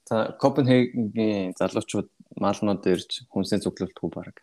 За 0.09 0.37
Копенгагийн 0.39 1.55
залуучууд 1.59 2.09
маалнууд 2.39 2.83
ирж 2.87 3.27
хүнсээ 3.31 3.65
цуглуулдаггүй 3.65 4.11
баг 4.15 4.37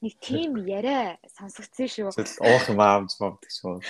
нэг 0.00 0.16
тийм 0.24 0.56
яриа 0.64 1.20
сонсогдсон 1.28 1.88
шүү. 1.92 2.08
Уух 2.40 2.66
юм 2.72 2.80
аамж 2.80 3.20
мавдаг 3.20 3.50
шүү. 3.52 3.84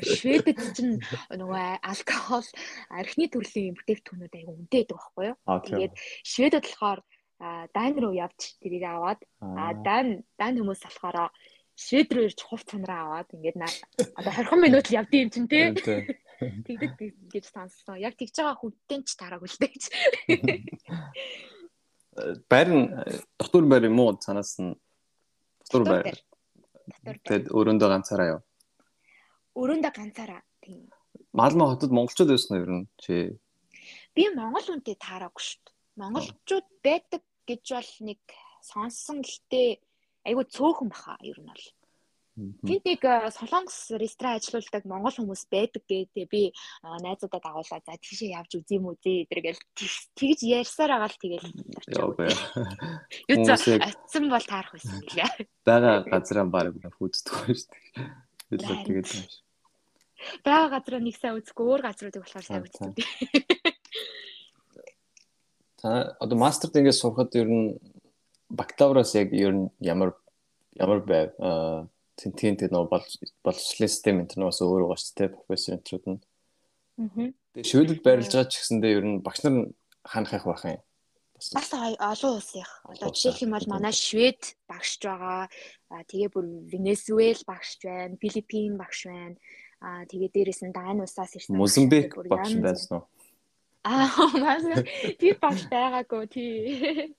Шведэд 0.00 0.60
чинь 0.72 0.96
нөгөө 1.28 1.84
алкогол 1.84 2.48
архины 2.88 3.28
төрлийн 3.28 3.76
бүтээгдэхүүнүүд 3.76 4.32
аяга 4.32 4.56
үнэтэй 4.56 4.88
байдаг 4.88 4.96
байхгүй 4.96 5.24
юу? 5.28 5.36
Тэгээд 5.68 5.94
Шведэд 6.24 6.64
болохоор 6.64 7.00
дан 7.76 7.92
руу 8.00 8.14
явж 8.16 8.56
тэрийг 8.64 8.84
аваад 8.88 9.20
а 9.42 9.76
дан 9.76 10.24
дан 10.40 10.56
хүмүүс 10.56 10.80
болохоор 10.88 11.28
швед 11.76 12.12
руу 12.12 12.28
ирж 12.28 12.40
хувц 12.42 12.66
цанараа 12.70 13.22
аваад 13.22 13.28
ингээд 13.36 13.56
одоо 14.18 14.32
20 14.32 14.64
минут 14.64 14.86
л 14.88 14.96
явд 15.00 15.12
юм 15.12 15.30
чинь 15.30 15.48
тий. 15.48 15.72
Тэгдэг 16.40 16.92
гэж 17.32 17.44
сонссон. 17.48 17.96
Яг 18.02 18.18
тэгж 18.18 18.34
байгаа 18.36 18.58
хүнтэй 18.58 19.00
ч 19.06 19.14
тараагүй 19.16 19.48
л 19.48 19.58
дээ 19.62 19.72
гэж. 19.72 19.84
Барин 22.50 22.92
дотор 23.38 23.64
байр 23.66 23.88
юм 23.88 24.00
уу 24.02 24.18
цанаас 24.18 24.58
нь 24.60 24.76
Дотор 25.72 26.04
байр. 26.04 26.18
Тэгэд 27.24 27.48
өрөөндөө 27.48 27.88
ганцаараа 27.88 28.28
яв. 28.28 28.40
Өрөөндөө 29.56 29.92
ганцаараа. 29.96 30.42
Тийм. 30.60 30.90
Малмаа 31.32 31.72
хотод 31.72 31.94
монголчууд 31.96 32.32
байсан 32.32 32.58
юм 32.58 32.62
ер 32.62 32.72
нь 32.76 32.86
чи. 33.00 33.14
Би 34.12 34.28
монгол 34.36 34.68
үнтэй 34.74 34.98
таараагүй 35.00 35.42
шүү 35.42 35.60
дээ. 35.64 35.74
Монголчууд 36.02 36.68
байдаг 36.84 37.22
гэж 37.48 37.64
бол 37.72 37.92
нэг 38.12 38.20
сонссон 38.60 39.24
гэхдээ 39.24 39.80
айгүй 40.26 40.44
цөөхөн 40.48 40.88
баха 40.90 41.16
ер 41.22 41.38
нь 41.40 41.48
бол. 41.48 41.66
Тэнд 42.32 42.84
нэг 42.88 43.04
солонгос 43.36 43.92
ресторан 44.00 44.40
ажиллаулдаг 44.40 44.88
монгол 44.88 45.12
хүмүүс 45.12 45.52
байдаг 45.52 45.84
гэдэг 45.84 46.32
би 46.32 46.48
найзуудаа 46.80 47.44
дагуулаад 47.44 47.84
за 47.84 48.00
тийшээ 48.00 48.32
явж 48.40 48.56
үзье 48.56 48.80
юм 48.80 48.88
үзье 48.88 49.28
эдэргээл 49.28 49.60
тэгж 50.16 50.40
ярьсаар 50.40 50.96
байгаа 50.96 51.12
л 51.12 51.20
тэгэл 51.20 51.48
очив. 51.76 52.32
Юу 53.28 53.36
ч 53.44 53.48
атсан 53.52 54.32
бол 54.32 54.48
таарах 54.48 54.72
байсан 54.72 55.04
гэлээ. 55.04 55.44
Бага 55.68 56.08
газраа 56.08 56.48
баг 56.48 56.72
дээ. 56.72 56.88
Тэгэл 58.48 58.80
тэгээд 58.80 59.12
юм 59.12 59.28
шиг. 59.28 59.44
Бага 60.40 60.80
газраа 60.80 61.04
нэг 61.04 61.20
сайн 61.20 61.36
үзэхгүй 61.36 61.64
өөр 61.68 61.82
газруудыг 61.84 62.24
болохоор 62.24 62.48
сайн 62.48 62.64
үздэг. 62.64 62.96
Та 65.84 66.16
одоо 66.16 66.36
мастерт 66.40 66.80
ингээд 66.80 66.96
сурахад 66.96 67.36
ер 67.36 67.50
нь 67.50 67.76
бакалавраас 68.52 69.16
яг 69.16 69.32
ер 69.32 69.52
нь 69.56 69.66
ямар 69.80 70.12
ямар 70.76 71.00
байв 71.00 71.32
тентийн 72.20 72.56
тэр 72.60 72.70
нөгөө 72.72 72.90
боловсролын 73.42 73.90
систем 73.90 74.20
энэ 74.20 74.36
нь 74.36 74.44
бас 74.44 74.60
өөр 74.60 74.84
байгаа 74.84 75.00
шүү 75.00 75.16
дээ 75.16 75.34
профессор 75.34 75.74
энтрүүд 75.80 76.04
нь. 76.12 76.20
Аа. 77.00 77.32
Тэгээ 77.56 77.70
шүүдэд 77.72 78.00
байрлаж 78.04 78.32
байгаа 78.32 78.52
ч 78.52 78.54
гэсэндээ 78.60 78.92
ер 79.00 79.04
нь 79.08 79.22
багш 79.24 79.40
нар 79.42 79.56
ханах 80.04 80.36
их 80.36 80.44
байх 80.44 80.64
юм. 80.68 80.80
Бас 81.42 81.72
олон 81.74 82.38
улсынх. 82.38 82.72
Одоо 82.86 83.10
жишээлх 83.10 83.42
юм 83.42 83.52
бол 83.56 83.66
манай 83.66 83.90
Швед 83.96 84.54
багшж 84.70 85.00
байгаа. 85.02 85.50
Тэгээ 86.06 86.30
бүр 86.30 86.46
Венесуэл 86.70 87.42
багшж 87.48 87.80
байна, 87.82 88.20
Филиппин 88.22 88.78
багш 88.78 89.10
байна. 89.10 89.36
Аа 89.82 90.06
тэгээ 90.06 90.30
дээрэс 90.30 90.62
нь 90.62 90.76
Дани 90.76 91.02
улсаас 91.02 91.34
ирсэн. 91.34 91.58
Мозамбик 91.58 92.14
багш 92.30 92.54
байсан 92.62 93.02
уу? 93.02 93.04
Аа, 93.82 94.06
мас 94.38 94.62
тэр 95.18 95.42
багш 95.42 95.66
байгаагүй 95.66 96.24
тий. 96.30 97.10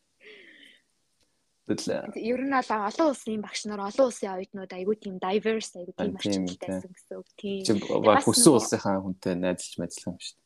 Тэгэл 1.63 2.11
ер 2.19 2.41
нь 2.43 2.51
бол 2.51 2.71
олон 2.91 3.07
улсын 3.15 3.39
багш 3.39 3.63
нар 3.71 3.87
олон 3.87 4.11
улсын 4.11 4.35
оюутнууд 4.35 4.71
айгүй 4.75 4.95
тийм 4.99 5.15
diverse 5.15 5.79
айгүй 5.79 5.95
тийм 5.95 6.15
орчиндайсэн 6.19 6.91
гэсэн 6.91 7.15
үг 7.23 7.29
тийм. 7.39 7.63
Чи 7.63 7.73
хүссэн 7.79 8.51
улсынхаа 8.51 8.99
хүнтэй 8.99 9.39
найзлж 9.39 9.79
мэдлэх 9.79 10.07
юм 10.11 10.19
шүү 10.19 10.35
дээ. 10.35 10.43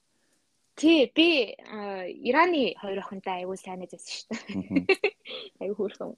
Тий, 0.77 1.09
би 1.09 1.57
Ираны 2.21 2.77
хоёр 2.77 3.01
охинтой 3.01 3.41
айгүй 3.41 3.57
сайн 3.57 3.81
найзсан 3.81 3.97
шүү 3.97 4.29
дээ. 4.29 4.45
Айгүй 5.65 5.73
хөөрхөн. 5.73 6.13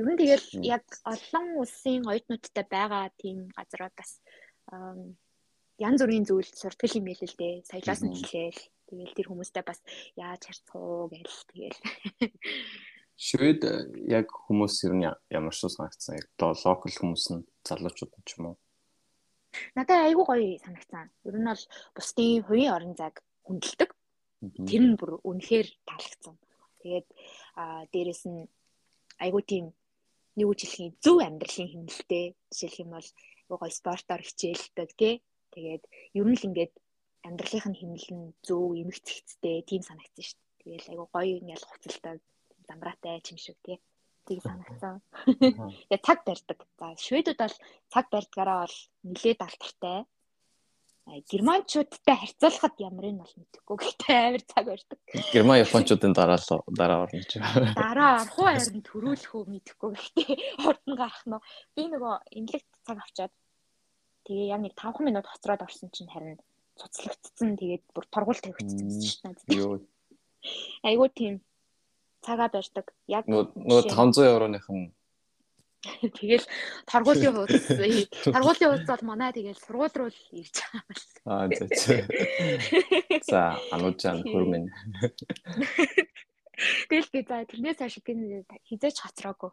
Ер 0.00 0.06
нь 0.08 0.16
тэгэл 0.16 0.48
яг 0.64 0.88
олон 1.04 1.60
улсын 1.60 2.08
оюутнуудтай 2.08 2.64
байгаа 2.64 3.12
тийм 3.20 3.52
газрууд 3.52 3.92
бас 3.92 4.16
янз 5.76 6.00
бүрийн 6.00 6.24
зүйл 6.24 6.48
суртал 6.56 6.96
юм 6.96 7.04
хэлээ 7.12 7.28
л 7.28 7.36
дээ. 7.36 7.54
Саялаас 7.68 8.00
нь 8.00 8.16
хэлээл. 8.16 8.62
Тэгэл 8.88 9.16
тэр 9.16 9.28
хүмүүстэй 9.28 9.64
бас 9.64 9.80
яаж 10.16 10.40
харцах 10.48 10.76
уу 10.80 11.12
гээл 11.12 11.36
тэгэл 11.52 11.80
Швед 13.16 13.64
э, 13.64 13.86
яг 14.08 14.32
хүмүүс 14.32 14.74
ер 14.88 14.94
нь 14.96 15.06
ямар 15.30 15.54
ч 15.54 15.68
санагдсан. 15.68 16.18
Яг 16.18 16.28
локал 16.40 16.92
хүмүүс 16.92 17.24
нь 17.32 17.46
залуучууд 17.66 18.12
ч 18.24 18.30
юм 18.38 18.52
уу. 18.52 18.56
Надад 19.76 20.08
айгүй 20.08 20.24
гоё 20.26 20.58
санагдсан. 20.64 21.12
Ер 21.28 21.36
нь 21.36 21.48
бол 21.48 21.64
бусдын 21.94 22.42
хувийн 22.46 22.74
орон 22.76 22.94
зайг 22.96 23.16
хүндэлдэг. 23.46 23.90
Тэр 24.68 24.82
нь 24.88 24.98
бүр 24.98 25.20
үнэхээр 25.28 25.68
таалагдсан. 25.88 26.36
Тэгээд 26.80 27.08
аа 27.60 27.84
дээрэс 27.92 28.22
нь 28.32 28.48
айгүй 29.24 29.42
тийм 29.46 29.64
нэг 30.36 30.46
үжилхийн 30.48 30.96
зөв 31.04 31.20
амьдралын 31.20 31.70
хэмнэлтэй. 31.70 32.24
Жишээлх 32.50 32.82
юм 32.82 32.90
бол 32.96 33.08
гоё 33.60 33.70
спортоор 33.70 34.22
хичээлдэг 34.24 34.90
тий. 34.98 35.14
Тэгээд 35.52 35.82
ер 36.18 36.26
нь 36.26 36.38
л 36.40 36.46
ингээд 36.48 36.74
амьдралынх 37.28 37.66
нь 37.68 37.78
хэмнэл 37.78 38.08
нь 38.16 38.26
зөв 38.46 38.72
эмгцэгцтэй 38.82 39.56
тийм 39.68 39.82
санагдсан 39.84 40.24
шүү 40.26 40.38
дээ. 40.40 40.58
Тэгээд 40.62 40.90
айгүй 40.90 41.08
гоё 41.12 41.32
ингээл 41.38 41.68
хуцалтай 41.68 42.16
замраатай 42.68 43.20
ч 43.24 43.34
юм 43.34 43.38
шиг 43.38 43.58
тий. 43.64 43.78
Тийг 44.26 44.40
санагцсан. 44.42 45.02
Тэгээ 45.90 46.06
цаг 46.06 46.18
барьдаг. 46.26 46.58
За 46.78 46.86
шведүүд 46.94 47.38
бол 47.42 47.56
цаг 47.92 48.06
барьдгаараа 48.12 48.58
бол 48.64 48.78
нилээд 49.02 49.40
алтартай. 49.42 50.06
Германчуудтай 51.02 52.14
харьцуулахад 52.14 52.78
ямар 52.78 53.10
нь 53.10 53.18
бол 53.18 53.34
мэдэхгүй. 53.34 53.76
Гэхдээ 53.82 54.18
амар 54.30 54.44
цаг 54.46 54.64
барьдаг. 54.70 54.98
Герман 55.34 55.58
японочдын 55.66 56.14
дараа 56.14 56.38
л 56.38 56.62
дараа 56.70 57.02
орно 57.02 57.18
гэж. 57.18 57.32
Дараа 57.74 58.22
орох 58.22 58.38
уу 58.38 58.46
харин 58.46 58.82
төрүүлэх 58.86 59.32
үү 59.34 59.44
мэдэхгүй. 59.50 59.90
Гэхдээ 59.98 60.30
урд 60.70 60.82
нь 60.86 60.94
гарах 60.94 61.24
нь 61.26 61.42
би 61.74 61.82
нөгөө 61.90 62.14
инлэгт 62.38 62.70
цаг 62.86 62.98
авчаад 63.02 63.34
тэгээ 64.30 64.54
яг 64.54 64.60
нэг 64.62 64.74
5 64.78 65.02
минут 65.02 65.26
хоцроод 65.26 65.66
орсон 65.66 65.90
чинь 65.90 66.06
харин 66.06 66.38
цуцлагдсан. 66.78 67.58
Тэгээд 67.58 67.84
бүр 67.90 68.06
торгуул 68.06 68.38
тавигдсан 68.38 68.86
шүү 69.02 69.34
дээ. 69.50 69.82
Айгуу 70.86 71.10
тийм 71.10 71.42
цагаа 72.22 72.48
барьдаг. 72.48 72.86
Яг 73.06 73.26
нөгөө 73.26 73.90
500 73.90 74.30
евроных 74.32 74.66
нь 74.70 74.90
Тэгэл 76.18 76.46
таргуулийн 76.86 77.34
хуудас 77.34 77.66
таргуулийн 78.34 78.70
хуудас 78.70 78.86
бол 78.86 79.08
манай 79.10 79.34
тэгэл 79.34 79.58
сургууль 79.58 79.96
руу 79.98 80.10
л 80.14 80.20
ирж 80.30 80.56
байгаа 80.62 80.78
юм 80.78 80.86
байна. 80.86 81.10
Аа 81.26 81.46
за 81.58 81.66
за. 81.74 81.94
За 83.26 83.40
ануужаан 83.74 84.22
хөрмөн. 84.22 84.70
Тэгэл 86.86 87.10
би 87.10 87.20
за 87.26 87.42
тэрнээс 87.50 87.78
хойш 87.82 87.98
би 88.06 88.12
хизээч 88.70 88.96
хацраагүй. 89.02 89.50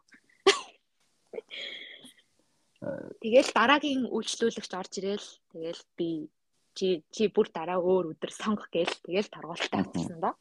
Тэгэл 3.25 3.49
дараагийн 3.58 4.05
үйлчлүүлэгч 4.13 4.71
орж 4.77 4.93
ирэл 5.01 5.27
тэгэл 5.49 5.82
би 5.97 6.29
чи 6.77 7.01
чи 7.10 7.25
бүр 7.34 7.49
дараа 7.49 7.82
өөр 7.82 8.13
өдөр 8.13 8.29
сонгох 8.29 8.69
гээл 8.69 8.93
тэгэл 9.01 9.34
таргуултаа 9.34 9.82
авчихсан 9.82 10.21
доо. 10.21 10.38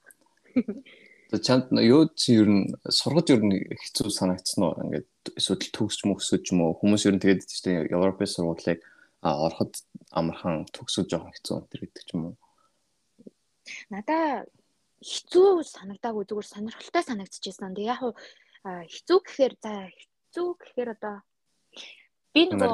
Чамд 1.29 1.69
юу 1.85 2.09
чи 2.17 2.41
ер 2.41 2.49
нь 2.49 2.73
сургаж 2.89 3.29
ер 3.37 3.45
нь 3.45 3.61
хэцүү 3.69 4.09
санагдсан 4.09 4.65
уу? 4.65 4.81
Ингээд 4.81 5.37
эсвэл 5.37 5.61
төгсч 5.77 6.09
мөксөж 6.09 6.57
юм 6.57 6.65
уу? 6.65 6.81
Хүмүүс 6.81 7.05
ер 7.05 7.15
нь 7.17 7.21
тэгээд 7.21 7.45
чинь 7.45 7.85
Европын 7.93 8.25
сургуулийг 8.25 8.81
ороход 9.21 9.77
амархан 10.09 10.65
төгсөж 10.73 11.13
жоохон 11.13 11.37
хэцүү 11.37 11.55
энэ 11.61 11.69
гэдэг 11.85 12.05
ч 12.09 12.11
юм 12.17 12.33
уу? 12.33 12.37
Надаа 13.93 14.49
хэцүү 15.05 15.69
санагдаагүй 15.69 16.25
зүгээр 16.25 16.49
сонирхолтой 16.49 17.05
санагдчихсан. 17.05 17.77
Тэг 17.77 17.93
яг 17.93 18.01
хэцүү 18.65 19.19
гэхээр 19.21 19.55
за 19.61 19.73
хэцүү 19.93 20.49
гэхээр 20.57 20.91
одоо 20.97 21.17
би 22.33 22.49
нөгөө 22.49 22.73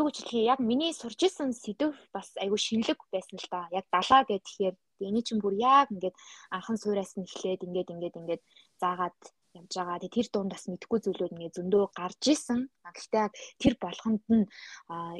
юу 0.00 0.08
гэж 0.08 0.16
хэлхий 0.24 0.48
яг 0.48 0.60
миний 0.64 0.96
сурж 0.96 1.20
исэн 1.28 1.52
сэдв 1.52 1.92
бас 2.14 2.32
айгүй 2.40 2.56
шинэлэг 2.56 2.98
байсан 3.12 3.36
л 3.36 3.48
да. 3.52 3.68
Яг 3.70 3.86
далаа 3.92 4.24
гэхээр 4.24 4.74
эний 5.00 5.24
чинь 5.26 5.42
бүр 5.42 5.54
яг 5.58 5.88
ингээд 5.94 6.16
анхан 6.56 6.76
суураас 6.80 7.12
нь 7.16 7.26
эхлээд 7.26 7.66
ингээд 7.66 7.92
ингээд 7.92 8.18
ингээд 8.20 8.42
заагаад 8.80 9.18
явж 9.56 9.72
байгаа. 9.72 10.00
Тэгээ 10.00 10.16
тэр 10.16 10.28
дунд 10.32 10.52
бас 10.52 10.64
мэдхгүй 10.68 10.98
зүйлүүд 11.00 11.34
ингээ 11.34 11.56
зөндөө 11.56 11.84
гарч 11.96 12.22
исэн. 12.28 12.60
Гэхдээ 12.84 13.26
тэр 13.60 13.74
болгонд 13.80 14.22
нь 14.28 14.44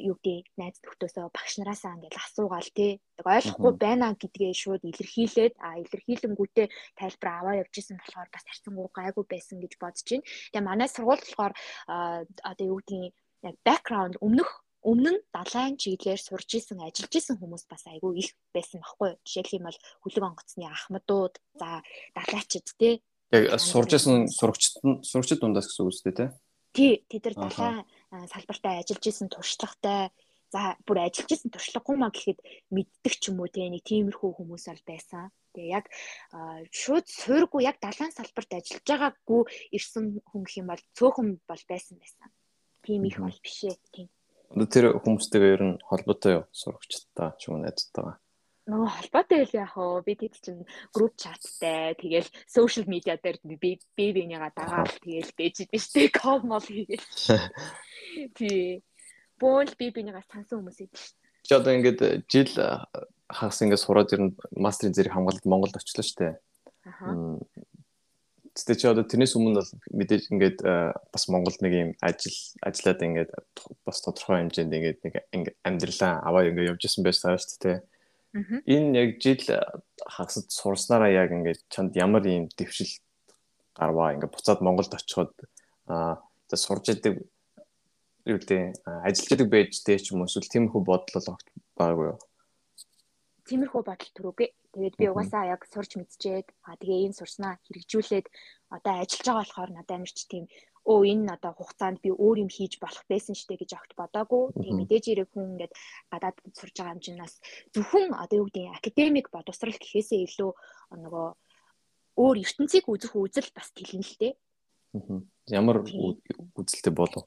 юу 0.05 0.15
гэдэг 0.21 0.45
найз 0.61 0.77
нөхдөсөө 0.81 1.25
багш 1.33 1.53
нараасаа 1.57 1.97
ингээл 1.97 2.21
асуугаал 2.21 2.69
тий. 2.77 3.01
Ойлгохгүй 3.25 3.73
байна 3.81 4.13
гэдгээ 4.13 4.53
шууд 4.53 4.83
илэрхийлээд 4.85 5.53
а 5.57 5.81
илэрхийлэнгүүтээ 5.81 6.67
тайлбар 6.99 7.29
аваа 7.33 7.55
явж 7.61 7.73
исэн 7.81 7.97
болохоор 7.97 8.29
бас 8.29 8.45
харцангуй 8.45 8.87
гайгүй 8.93 9.25
байсан 9.25 9.57
гэж 9.61 9.73
бодож 9.81 10.05
байна. 10.05 10.25
Тэгээ 10.53 10.67
манай 10.69 10.89
сургууль 10.89 11.23
болохоор 11.25 11.53
одоо 12.49 12.65
юу 12.65 12.79
гэдгийг 12.81 13.13
яг 13.47 13.55
background 13.65 14.15
өмнөх 14.21 14.49
өмнө 14.87 15.11
нь 15.19 15.21
далайн 15.35 15.75
чиглэлээр 15.75 16.21
сурж 16.23 16.49
исэн 16.55 16.79
ажиллаж 16.79 17.13
исэн 17.13 17.35
хүмүүс 17.37 17.67
бас 17.67 17.83
айгүй 17.91 18.23
их 18.23 18.29
байсан 18.55 18.79
баггүй. 18.79 19.19
Жишээлх 19.27 19.57
юм 19.59 19.67
бол 19.67 19.79
хөлөг 20.03 20.23
онгоцны 20.23 20.63
ахмадууд, 20.63 21.35
за 21.59 21.83
далайчид 22.15 22.71
тий 22.79 23.03
Яг 23.31 23.59
сурж 23.59 23.91
байсан 23.91 24.27
сурагчид 24.31 24.79
сурагчид 25.03 25.39
дундаас 25.43 25.67
гэсэн 25.67 25.83
үг 25.83 25.91
үстэй 25.91 26.13
тий. 26.15 26.29
Тий, 26.71 26.93
тэд 27.11 27.27
нар 27.27 27.35
далайн 27.51 27.83
салбартаа 28.31 28.79
ажиллаж 28.79 29.03
исэн 29.03 29.27
туршлагатай 29.27 30.15
за 30.47 30.79
бүр 30.87 31.03
ажиллаж 31.03 31.31
исэн 31.35 31.51
туршлагагүй 31.51 31.95
маа 31.99 32.11
гэхэд 32.15 32.39
мэддэг 32.71 33.13
ч 33.19 33.23
юм 33.27 33.43
уу 33.43 33.51
тий 33.51 33.67
нэг 33.67 33.83
тиймэрхүү 33.83 34.31
хүмүүс 34.31 34.71
бол 34.71 34.83
байсан. 34.87 35.27
Тэгээ 35.51 35.75
яг 35.75 35.85
шууд 36.71 37.05
суургүй 37.11 37.67
яг 37.67 37.83
далайн 37.83 38.15
салбарт 38.15 38.51
ажиллаж 38.55 38.85
байгаагүй 38.87 39.41
ирсэн 39.75 40.23
хүн 40.23 40.41
гэх 40.47 40.59
юм 40.63 40.71
бол 40.71 40.83
цөөхөн 40.95 41.29
бол 41.43 41.63
байсан 41.67 41.99
байсан. 41.99 42.31
Тийм 42.79 43.03
их 43.11 43.19
бол 43.19 43.39
биш 43.43 43.67
ээ 43.67 43.75
тийм. 44.51 44.67
Тэр 44.67 44.85
хүмүүстэйгээ 45.03 45.53
ер 45.55 45.63
нь 45.63 45.81
холбоотой 45.83 46.33
юу 46.41 46.43
сурагчдаа 46.51 47.35
ч 47.39 47.49
юм 47.49 47.59
уу 47.59 47.63
найзтайгаа 47.65 48.17
нөгөө 48.67 48.89
холбоотой 48.91 49.37
байл 49.47 49.55
яах 49.55 49.75
вэ? 49.79 50.03
Би 50.03 50.13
тэд 50.19 50.35
чинь 50.43 50.67
групп 50.91 51.15
чаттай 51.15 51.95
тэгэл 51.95 52.27
сошиал 52.51 52.91
медиа 52.91 53.15
дээр 53.15 53.39
би 53.47 53.79
би 53.79 54.05
бинийгаа 54.11 54.51
дагаад 54.51 54.91
тэгэл 54.99 55.31
бэж 55.39 55.55
идэв 55.71 55.79
штэ 55.79 56.11
кол 56.11 56.43
мол 56.43 56.59
хийгээл. 56.59 56.99
Тий. 58.35 58.83
Бөөл 59.39 59.71
би 59.79 59.87
бинийгаа 59.95 60.23
сансан 60.27 60.59
хүмүүс 60.59 60.83
идэв 60.83 60.99
штэ. 60.99 61.15
Чи 61.47 61.51
одоо 61.55 61.71
ингээд 61.79 62.27
жил 62.27 62.51
хагас 63.31 63.63
ингээд 63.63 63.83
сураад 63.87 64.11
ирэн 64.11 64.35
мастрын 64.51 64.91
зэрэг 64.91 65.15
хамгаалалт 65.15 65.47
Монголд 65.47 65.79
очлоо 65.79 66.03
штэ. 66.03 66.35
Аа. 66.83 67.39
Тэгтээ 68.57 68.77
чи 68.81 68.85
одоо 68.89 69.05
тэрнээс 69.05 69.37
өмнө 69.37 69.61
бол 69.61 69.71
мэдээж 69.93 70.33
ингээд 70.33 70.59
бас 71.13 71.23
Монголд 71.29 71.61
нэг 71.61 71.73
юм 71.77 71.91
ажил 72.01 72.33
ажиллаад 72.65 73.05
ингээд 73.05 73.31
бас 73.85 74.01
тодорхой 74.01 74.41
хэмжээнд 74.41 74.73
ингээд 74.73 74.99
нэг 75.05 75.45
амьдралаа 75.61 76.25
аваа 76.25 76.49
ингээд 76.49 76.73
явж 76.73 76.81
исэн 76.89 77.05
байсан 77.05 77.37
шүү 77.37 77.61
дээ. 77.61 77.77
Энэ 78.65 78.97
яг 78.97 79.09
жил 79.21 79.45
хагасд 80.09 80.49
сурснараа 80.49 81.13
яг 81.13 81.29
ингээд 81.37 81.69
чанд 81.69 81.93
ямар 81.93 82.25
ийм 82.25 82.49
дэвшил 82.49 82.89
гарваа 83.77 84.17
ингээд 84.17 84.33
буцаад 84.33 84.65
Монголд 84.65 84.89
очиход 84.89 85.37
аа 85.85 86.17
сурж 86.49 86.97
идэг 86.97 87.21
юу 88.25 88.37
гэдэг 88.41 88.73
ажиллаж 89.05 89.31
идэг 89.37 89.49
байж 89.53 89.71
дээ 89.85 90.01
ч 90.01 90.17
юм 90.17 90.25
уу 90.25 90.29
эсвэл 90.29 90.49
тиймэрхүү 90.49 90.81
бодол 90.81 91.29
огт 91.29 91.47
байгаагүй 91.77 92.05
юу? 92.09 92.19
Тиймэрхүү 93.47 93.81
бодол 93.85 94.11
төрөөгөө. 94.17 94.49
Тэгээд 94.77 94.99
би 95.01 95.05
угаасаа 95.09 95.49
яг 95.49 95.65
сурч 95.65 95.97
мэдчихээд 95.97 96.47
аа 96.69 96.77
тэгээ 96.77 97.09
энэ 97.09 97.17
сурснаа 97.17 97.57
хэрэгжүүлээд 97.65 98.27
одоо 98.77 98.93
ажиллаж 99.01 99.25
байгаа 99.25 99.41
болохоор 99.41 99.71
надад 99.73 99.95
амарч 99.97 100.17
тийм 100.29 100.45
өө 100.85 101.01
энэ 101.11 101.33
одоо 101.33 101.51
хугацаанд 101.57 101.97
би 102.05 102.13
өөр 102.13 102.37
юм 102.45 102.51
хийж 102.53 102.77
болох 102.77 103.01
байсан 103.09 103.33
штэ 103.33 103.57
гэж 103.57 103.73
огт 103.73 103.91
бодоагүй. 103.97 104.53
Тэгээ 104.53 104.77
мэдээж 104.77 105.05
ирэх 105.09 105.29
хүн 105.33 105.57
ингээд 105.57 105.73
гадаад 106.13 106.37
сурж 106.53 106.75
байгаа 106.77 107.17
бас 107.25 107.33
зөвхөн 107.73 108.13
одоо 108.13 108.37
юу 108.37 108.47
гэдэг 108.53 108.77
академик 108.77 109.27
бодосрал 109.33 109.81
гэхээсээ 109.81 110.21
илүү 110.29 110.51
нөгөө 111.01 111.27
өөр 112.21 112.35
ертөнцийг 112.45 112.85
үзэх 112.85 113.13
үзэл 113.17 113.49
бас 113.57 113.67
тэлэн 113.73 114.05
л 114.05 114.15
дээ. 114.21 114.33
Ямар 115.57 115.81
үзэлтэй 115.81 116.93
болов? 116.93 117.25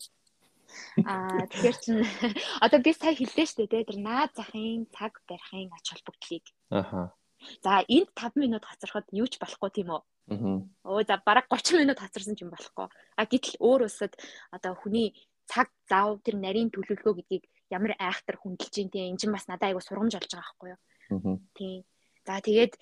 Аа 1.04 1.44
тэгэхээр 1.50 1.76
чин 1.82 1.96
одоо 2.64 2.78
би 2.80 2.90
сая 2.94 3.12
хэллээ 3.12 3.46
шүү 3.46 3.66
дээ 3.66 3.90
тэр 3.90 3.98
наад 4.00 4.32
захын 4.38 4.86
цаг 4.94 5.18
барихын 5.28 5.74
ач 5.74 5.86
холбогдлыг. 5.90 6.44
Аха. 6.70 7.12
За 7.64 7.82
энд 7.88 8.10
5 8.14 8.36
минут 8.36 8.64
хоцороход 8.64 9.08
юу 9.12 9.26
ч 9.26 9.40
болохгүй 9.40 9.70
тийм 9.72 9.90
үү? 9.96 10.02
Оо 10.84 11.00
за 11.02 11.18
бараг 11.24 11.46
30 11.48 11.80
минут 11.82 11.98
хацарсан 11.98 12.36
ч 12.36 12.44
юм 12.44 12.52
болохгүй. 12.52 12.86
А 13.16 13.22
гэтэл 13.26 13.58
өөр 13.58 13.88
улсад 13.88 14.14
одоо 14.54 14.78
хүний 14.78 15.16
цаг 15.50 15.68
зав 15.90 16.22
тэр 16.22 16.38
нарийн 16.38 16.70
төлөвлөгөө 16.70 17.14
гэдгийг 17.18 17.44
ямар 17.74 17.98
айхтар 17.98 18.38
хүндэлж 18.38 18.74
ин 18.78 18.90
тийм 18.90 19.10
энэ 19.14 19.20
чинь 19.20 19.34
бас 19.34 19.50
надад 19.50 19.74
айгу 19.74 19.82
сургамж 19.82 20.14
олж 20.14 20.30
байгаа 20.30 20.46
байхгүй 20.46 20.68
юу. 20.70 20.80
Тийм. 21.58 21.82
За 22.26 22.38
тэгээд 22.38 22.72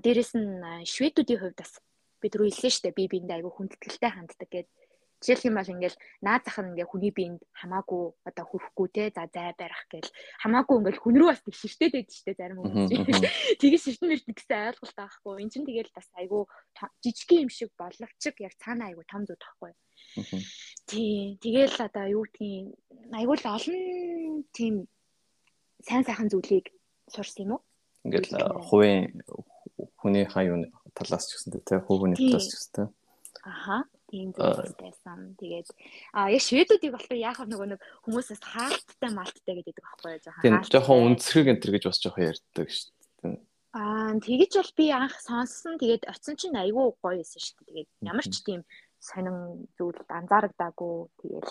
дээрэс 0.00 0.32
нь 0.40 0.86
шведүүдийн 0.88 1.40
хувьд 1.40 1.58
бас 1.60 1.72
бид 2.22 2.32
рүү 2.32 2.48
хэлсэн 2.48 2.72
шүү 2.72 2.84
дээ 2.88 2.96
би 2.96 3.04
биэндээ 3.12 3.36
айгу 3.36 3.50
хүндэтгэлтэй 3.52 4.10
ханддаг 4.12 4.48
гэдэг 4.48 4.72
Жишээлх 5.16 5.48
юм 5.48 5.56
бол 5.56 5.72
ингээл 5.72 5.96
наад 6.20 6.44
зах 6.44 6.60
нь 6.60 6.76
ингээ 6.76 6.92
хүний 6.92 7.08
биед 7.08 7.40
хамаагүй 7.56 8.04
одоо 8.28 8.44
хүрхгүй 8.44 8.88
те 8.92 9.04
за 9.16 9.24
зай 9.32 9.56
барих 9.56 9.82
гэл 9.88 10.12
хамаагүй 10.44 10.76
ингээл 10.76 11.00
хүн 11.00 11.16
рүү 11.16 11.28
бас 11.32 11.40
тэг 11.40 11.56
ширтээд 11.56 11.94
байдаг 11.96 12.12
штэ 12.12 12.36
зарим 12.36 12.60
хүмүүс. 12.60 12.92
Тэгээ 13.56 13.80
ширтэн 13.80 14.08
мэрт 14.12 14.28
гэсэн 14.28 14.76
ойлголт 14.76 14.96
байхгүй. 15.00 15.32
Энд 15.40 15.52
чинь 15.56 15.64
тэгэл 15.64 15.96
бас 15.96 16.08
айгүй 16.20 16.42
жижигхэн 17.00 17.42
юм 17.48 17.50
шиг 17.50 17.70
боловчиг 17.80 18.36
яг 18.44 18.54
цаана 18.60 18.92
айгүй 18.92 19.04
том 19.08 19.24
зүг 19.24 19.40
тахгүй. 19.40 19.72
Тий. 20.84 21.40
Тэгэл 21.40 21.80
одоо 21.80 22.04
юу 22.12 22.28
гэдгийг 22.28 22.76
айгүй 23.16 23.36
л 23.40 23.48
олон 23.56 23.76
тийм 24.52 24.84
сайн 25.80 26.04
сайхан 26.04 26.28
зүйлийг 26.28 26.76
сурсан 27.08 27.48
юм 27.48 27.52
уу? 27.56 27.62
Ингээл 28.04 28.36
хувийн 28.68 29.24
хүний 29.96 30.28
хаа 30.28 30.44
юу 30.44 30.68
талаас 30.92 31.24
ч 31.24 31.40
гэсэн 31.40 31.64
те 31.64 31.80
хувийн 31.80 32.12
талаас 32.12 32.46
ч 32.46 32.52
гэсэн. 32.52 32.92
Аха 33.40 33.88
тийм 34.10 34.30
зүйлстэйсэн. 34.32 35.36
Тэгээд 35.38 35.68
а 36.14 36.30
яг 36.30 36.42
шведүүдийг 36.42 36.92
болохоор 36.94 37.18
яахав 37.18 37.46
нөгөө 37.50 37.68
нэг 37.74 37.80
хүмүүсээс 38.06 38.42
хаалттай 38.42 39.10
малттай 39.10 39.54
гэдэг 39.58 39.76
байхгүй 39.82 40.10
юу 40.14 40.22
жоохон. 40.22 40.44
Тийм 40.46 40.56
жоохон 40.66 41.04
үнцрэг 41.12 41.46
энэ 41.50 41.60
төр 41.62 41.72
гэж 41.74 41.84
бас 41.90 42.00
жоохон 42.00 42.28
ярьдаг 42.30 42.68
шүү 42.70 42.90
дээ. 43.22 43.36
Аа 43.76 44.12
тэгэж 44.22 44.52
бол 44.56 44.72
би 44.78 44.86
анх 44.94 45.16
сонссон. 45.20 45.74
Тэгээд 45.76 46.08
оцсон 46.08 46.34
чинь 46.38 46.56
айгүй 46.56 46.86
гоё 47.02 47.20
байсан 47.20 47.40
шүү 47.42 47.54
дээ. 47.60 47.66
Тэгээд 47.66 47.90
ямар 48.06 48.26
ч 48.26 48.34
тийм 48.46 48.60
сонин 49.02 49.68
зүйлд 49.76 50.08
анзаарагдаагүй. 50.08 50.94
Тэгээд 51.20 51.46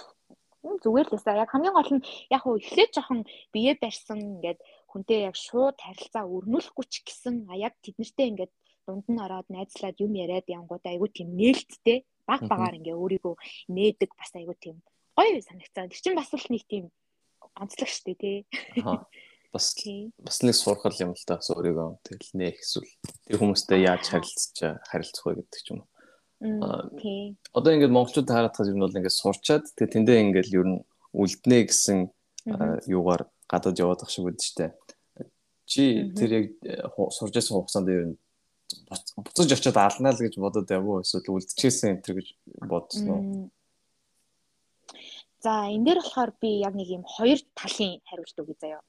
зүгээр 0.81 1.07
л 1.11 1.17
эсэ 1.17 1.37
яг 1.37 1.49
хамгийн 1.53 1.75
гол 1.77 1.91
нь 1.93 2.05
яг 2.33 2.41
хөө 2.41 2.57
эхлээд 2.57 2.91
жоохон 2.97 3.21
бие 3.53 3.77
барьсан 3.77 4.17
ингээд 4.17 4.59
хүнтэй 4.89 5.29
яг 5.29 5.35
шууд 5.37 5.77
харилцаа 5.77 6.25
өрнүүлэхгүй 6.25 6.85
ч 6.89 7.05
гэсэн 7.05 7.45
а 7.51 7.53
яг 7.53 7.77
тэднэртэй 7.85 8.27
ингээд 8.33 8.53
дунд 8.88 9.06
нь 9.10 9.21
ороод 9.26 9.48
найзлаад 9.50 9.98
юм 10.00 10.13
яриад 10.15 10.48
янгууд 10.48 10.86
айгүй 10.86 11.10
тийм 11.12 11.30
нээлттэй 11.36 12.06
баг 12.26 12.41
багаар 12.50 12.78
ингээ 12.80 12.95
өөрийгөө 12.98 13.36
нээдэг 13.74 14.12
бас 14.17 14.32
айгүй 14.34 14.58
тийм 14.62 14.78
гоё 15.15 15.39
санагцаа. 15.41 15.89
Тэр 15.89 16.02
чинь 16.02 16.19
бас 16.19 16.30
л 16.34 16.48
нэг 16.50 16.63
тийм 16.69 16.86
онцлог 17.56 17.89
штэ 17.89 18.13
тий. 18.17 18.38
бас 19.54 19.76
бас 20.19 20.38
нэг 20.43 20.56
сургал 20.56 20.98
юм 21.00 21.15
л 21.15 21.26
та 21.26 21.39
бас 21.39 21.50
өөрийгөө 21.54 21.89
тэгэл 22.04 22.32
нээх 22.36 22.58
эсвэл 22.60 22.89
тэр 23.30 23.39
хүмүүстэй 23.39 23.80
яаж 23.88 24.04
харилцаж 24.12 24.84
харилцах 24.84 25.24
вэ 25.26 25.34
гэдэг 25.39 25.62
ч 25.63 25.67
юм 25.71 25.80
уу. 25.86 25.89
тий. 27.00 27.39
Одоо 27.56 27.71
ингээд 27.71 27.95
монголчууд 27.95 28.28
харахад 28.28 28.67
юм 28.67 28.84
бол 28.84 28.91
ингээд 28.91 29.15
сурчаад 29.15 29.63
тэгээ 29.80 29.93
тэндээ 29.95 30.24
ингээд 30.28 30.50
ер 30.52 30.67
нь 30.67 30.84
үлднэ 31.15 31.58
гэсэн 31.71 32.12
юугаар 32.91 33.32
гадаад 33.48 33.80
яваад 33.80 34.04
ах 34.04 34.12
шиг 34.12 34.28
штэ. 34.36 34.76
Чи 35.65 36.12
тэр 36.12 36.30
яг 36.36 36.45
сурж 37.15 37.32
байсан 37.32 37.56
хугацаанд 37.56 37.89
ер 37.89 38.06
нь 38.12 38.15
буцаж 39.17 39.49
очиод 39.51 39.77
алнаа 39.77 40.13
л 40.13 40.23
гэж 40.23 40.35
бодоод 40.39 40.69
явуу 40.69 41.01
эсвэл 41.03 41.33
үлдчихсэн 41.35 41.97
энэ 41.97 42.03
төр 42.03 42.15
гэж 42.19 42.27
бодсон 42.69 43.07
уу? 43.09 43.21
За 45.45 45.69
энэ 45.69 45.85
дээр 45.85 45.99
болохоор 46.01 46.31
би 46.41 46.49
яг 46.67 46.73
нэг 46.75 46.89
юм 46.97 47.03
хоёр 47.05 47.39
талын 47.59 48.01
хариулт 48.07 48.38
өгье 48.41 48.57
заяа. 48.59 48.81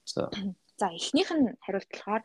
За 0.80 0.86
эхнийх 0.98 1.30
нь 1.36 1.56
хариулт 1.64 1.90
болохоор 1.92 2.22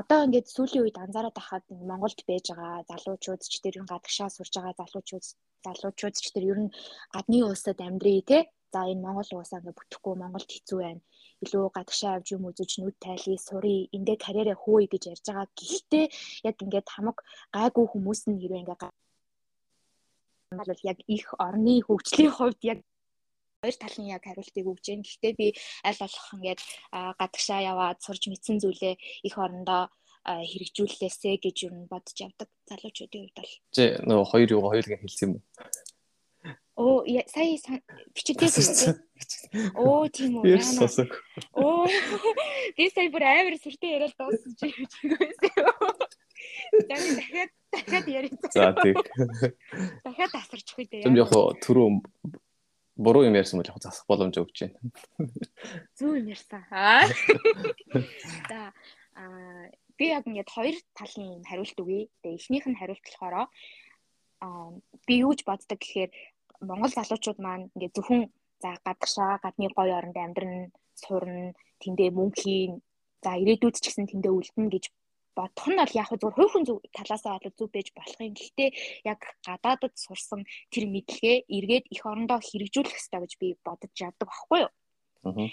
одоо 0.00 0.18
ингээд 0.26 0.52
сүүлийн 0.54 0.84
үед 0.84 0.98
анзаараад 0.98 1.36
байхад 1.36 1.64
Монголд 1.68 2.20
байж 2.28 2.46
байгаа 2.50 2.88
залуучууд 2.90 3.42
ч 3.44 3.54
тэр 3.60 3.76
гадагшаа 3.84 4.28
сурж 4.32 4.52
байгаа 4.56 4.80
залуучууд 4.80 5.24
залуучууд 5.66 6.14
ч 6.16 6.26
тэр 6.34 6.44
ер 6.52 6.58
нь 6.64 6.74
гадны 7.14 7.38
улсад 7.44 7.78
амьдрий 7.80 8.22
те. 8.30 8.48
За 8.72 8.88
энэ 8.88 9.04
Монгол 9.04 9.30
уусаа 9.36 9.60
ингээд 9.60 9.78
бүтэхгүй 9.78 10.14
Монголд 10.16 10.50
хэцүү 10.50 10.78
байна 10.80 11.02
илүү 11.44 11.64
гадагшаа 11.76 12.12
авч 12.16 12.28
юм 12.34 12.46
үзэж 12.50 12.70
нүд 12.80 12.96
тайлъя 13.02 13.38
сурыг 13.38 13.90
эндээ 13.96 14.16
карьераа 14.24 14.56
хөөе 14.58 14.86
гэж 14.90 15.02
ярьж 15.12 15.24
байгаа. 15.26 15.48
Гэхдээ 15.58 16.04
яг 16.48 16.56
ингээд 16.62 16.88
хамаг 16.94 17.18
гайгүй 17.56 17.86
хүмүүс 17.90 18.20
нь 18.30 18.40
хэрвээ 18.40 18.62
ингээд 18.62 18.94
бол 20.58 20.82
яг 20.84 20.98
их 21.06 21.26
орны 21.38 21.74
хөгжлийн 21.86 22.32
хувьд 22.32 22.60
яг 22.72 22.78
хоёр 23.62 23.76
талын 23.78 24.08
яг 24.16 24.22
хариултыг 24.26 24.66
өгч 24.66 24.84
जैन. 24.86 25.00
Гэхдээ 25.06 25.32
би 25.38 25.46
аль 25.86 26.00
болох 26.02 26.26
ингээд 26.34 26.60
гадагшаа 26.92 27.60
яваад 27.72 27.98
сурж 28.02 28.22
мэдсэн 28.28 28.58
зүйлээ 28.58 28.94
их 29.28 29.34
орондоо 29.38 29.88
хэрэгжүүллээсэ 30.26 31.38
гэж 31.42 31.56
юу 31.66 31.86
бодож 31.90 32.16
явдаг 32.26 32.48
залуучуудын 32.66 33.22
хувьд 33.22 33.38
бол. 33.38 33.52
Жи 33.74 33.84
нөгөө 34.06 34.26
хоёр 34.30 34.48
юу 34.54 34.62
хоёулыг 34.66 35.00
хэлсэн 35.02 35.26
юм 35.26 35.32
уу? 35.38 35.42
Оо 36.76 37.04
сая 37.28 37.82
бичигдээ. 38.14 38.96
Оо 39.76 40.08
тийм 40.08 40.40
үү. 40.40 40.56
Оо 41.52 41.84
би 42.76 42.84
сая 42.88 43.08
бүр 43.12 43.24
амар 43.28 43.56
сүртэй 43.60 44.00
яриад 44.00 44.16
дууссан 44.16 44.56
чи 44.56 44.72
бичигдээсэн. 44.72 45.52
Дахиад 46.88 47.50
дахиад 47.72 48.06
ярих. 48.08 48.32
За 48.56 48.72
тийм. 48.80 48.96
Дахиад 50.00 50.32
тасарчих 50.32 50.80
үү. 50.80 51.04
Тэм 51.04 51.16
яг 51.20 51.28
түрүү 51.60 51.86
буруу 52.96 53.24
юм 53.28 53.36
ярьсан 53.36 53.60
бол 53.60 53.68
яг 53.68 53.76
засах 53.76 54.08
боломж 54.08 54.40
өгч 54.40 54.64
байна. 54.64 54.78
Зүү 56.00 56.24
юм 56.24 56.32
ярьсан. 56.32 56.64
Аа. 56.72 57.04
За 58.48 58.72
аа 59.12 59.68
би 60.00 60.08
яг 60.08 60.24
ингээд 60.24 60.48
хоёр 60.48 60.76
талын 60.96 61.44
хариулт 61.44 61.76
өгье. 61.76 62.08
Тэгээ 62.24 62.38
эхнийх 62.40 62.64
нь 62.64 62.78
хариулт 62.80 63.04
болохоор 63.04 63.34
аа 64.40 64.72
би 65.06 65.14
юу 65.20 65.36
ч 65.36 65.44
боддог 65.44 65.78
гэхээр 65.78 66.10
Монгол 66.68 66.92
залуучууд 66.94 67.38
маань 67.42 67.68
ингээд 67.74 67.96
зөвхөн 67.96 68.22
за 68.62 68.70
гадагшаа 68.86 69.32
гадны 69.44 69.68
гоё 69.76 69.92
оронд 69.98 70.16
амьдран 70.16 70.70
сурна 71.02 71.54
тэндээ 71.82 72.10
мөнгө 72.14 72.38
хийн 72.42 72.72
за 73.24 73.30
ирээдүйд 73.42 73.76
ч 73.82 73.84
гэсэн 73.86 74.06
тэндээ 74.10 74.32
үлдэнэ 74.34 74.72
гэж 74.74 74.84
бодох 75.36 75.66
нь 75.68 75.80
бол 75.80 75.94
яг 76.02 76.08
зөв 76.20 76.32
хувь 76.36 76.52
хүн 76.52 76.64
талаасаа 76.96 77.40
бол 77.42 77.56
зөв 77.58 77.68
байж 77.72 77.88
болох 77.96 78.20
юм. 78.20 78.34
Гэхдээ 78.36 78.70
яг 79.12 79.20
гадаадд 79.46 79.94
сурсан 80.04 80.40
тэр 80.72 80.84
мэдлэгээ 80.94 81.36
эргээд 81.56 81.84
их 81.94 82.02
орондоо 82.06 82.38
хэрэгжүүлэх 82.38 82.94
хэрэгтэй 82.94 83.20
гэж 83.20 83.32
би 83.40 83.48
бодож 83.64 83.92
яддаг 83.96 84.28
байхгүй 84.28 84.58
юу? 84.64 84.70
Аа. 85.26 85.48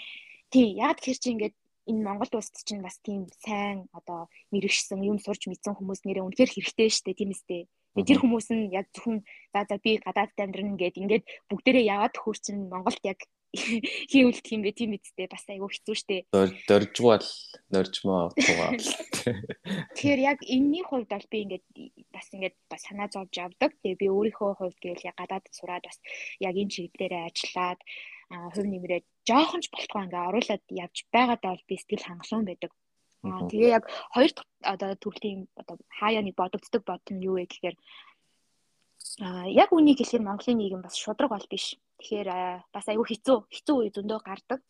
Тий, 0.52 0.66
яг 0.76 0.98
тэр 1.00 1.16
чинь 1.16 1.34
ингээд 1.34 1.56
энэ 1.90 2.04
Монгол 2.06 2.30
улсад 2.38 2.60
чинь 2.68 2.84
бас 2.84 3.00
тийм 3.00 3.26
сайн 3.40 3.88
одоо 3.96 4.28
мэрэгшсэн 4.52 5.00
юм 5.00 5.18
сурч 5.18 5.48
мэдсэн 5.48 5.74
хүмүүс 5.74 6.04
нэрээ 6.04 6.26
үнэхээр 6.26 6.54
хэрэгтэй 6.54 6.88
шүү 6.92 7.04
дээ 7.06 7.18
тийм 7.18 7.30
үстэй. 7.32 7.62
Тэгээ 7.94 8.08
тэр 8.08 8.20
хүмүүс 8.22 8.48
нь 8.54 8.70
яг 8.70 8.86
зөвхөн 8.94 9.18
за 9.52 9.60
за 9.66 9.76
би 9.82 9.98
гадаад 9.98 10.30
амьдрын 10.38 10.78
гэд 10.78 11.00
ингээд 11.02 11.24
бүгдээрээ 11.50 11.90
яваад 11.90 12.14
хөрчин 12.14 12.70
Монголд 12.70 13.02
яг 13.02 13.20
хийвэл 14.10 14.40
тийм 14.46 14.62
бэ 14.62 14.70
тийм 14.78 14.94
үстэй 14.94 15.26
бас 15.26 15.42
айгүй 15.50 15.66
хэцүү 15.74 15.96
штэ. 15.98 16.16
Дөржгвал 16.70 17.26
нөржмөө 17.74 18.22
тугаа. 18.38 18.78
Тэгэхээр 19.98 20.20
яг 20.22 20.38
энэний 20.46 20.86
хувьд 20.86 21.10
бол 21.10 21.26
би 21.26 21.38
ингээд 21.50 21.66
бас 22.14 22.30
ингээд 22.30 22.56
бас 22.70 22.82
санаа 22.86 23.10
зовж 23.10 23.34
авдаг. 23.42 23.74
Тэгээ 23.82 23.98
би 23.98 24.06
өөрийнхөө 24.06 24.54
хувьд 24.54 24.78
гэвэл 24.78 25.08
яг 25.10 25.18
гадаад 25.18 25.50
сураад 25.50 25.82
бас 25.82 25.98
яг 26.38 26.54
энэ 26.54 26.70
чиглэлээрээ 26.70 27.26
ажиллаад 27.26 27.80
хувь 28.54 28.70
нэмрээ 28.70 29.02
жоохон 29.26 29.60
ч 29.62 29.66
болтгоо 29.74 30.06
ингээ 30.06 30.28
оруулаад 30.30 30.64
явж 30.70 30.96
байгаадаа 31.10 31.50
бол 31.58 31.66
би 31.66 31.74
сэтгэл 31.74 32.06
хангалуун 32.06 32.46
байдаг. 32.46 32.70
Аа 33.20 33.44
тэгээ 33.50 33.70
яг 33.76 33.84
хоёр 34.14 34.32
одоо 34.64 34.90
төрлийн 34.96 35.40
одоо 35.60 35.76
хаяа 35.98 36.22
нэг 36.24 36.34
бодогддог 36.40 36.82
бодол 36.88 37.12
нь 37.12 37.24
юу 37.28 37.36
вэ 37.36 37.44
гэхээр 37.48 37.76
аа 39.26 39.46
яг 39.62 39.68
үнийг 39.76 39.98
хэлэхээр 40.00 40.26
Монголын 40.26 40.58
нийгэм 40.60 40.82
бас 40.84 40.96
шудраг 40.96 41.30
бол 41.32 41.46
биш. 41.52 41.76
Тэгэхээр 42.00 42.28
бас 42.74 42.86
айгүй 42.88 43.06
хэцүү 43.08 43.36
хэцүү 43.54 43.76
үе 43.76 43.90
зөндөө 43.92 44.20
гардаг. 44.24 44.60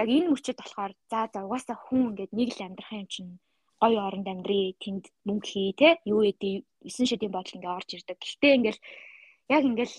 Яг 0.00 0.08
энэ 0.08 0.32
мөчөд 0.32 0.56
болохоор 0.58 0.92
за 1.10 1.18
за 1.32 1.38
угаасаа 1.44 1.76
хүн 1.76 2.16
ингээд 2.16 2.32
нэг 2.38 2.48
л 2.56 2.64
амьдрах 2.64 2.92
юм 2.96 3.08
чинь 3.12 3.32
гоё 3.80 4.00
оронд 4.08 4.26
амьдрий 4.32 4.72
тэнд 4.80 5.04
мөнгө 5.28 5.48
хий 5.50 5.68
те 5.76 5.88
юу 6.08 6.24
гэдэг 6.24 6.64
9 6.88 7.10
шидийн 7.10 7.32
бодол 7.36 7.56
ингээ 7.56 7.76
орж 7.76 7.88
ирдэг. 7.92 8.16
Гэхдээ 8.16 8.56
ингээл 8.56 8.80
яг 9.56 9.62
ингээл 9.68 9.96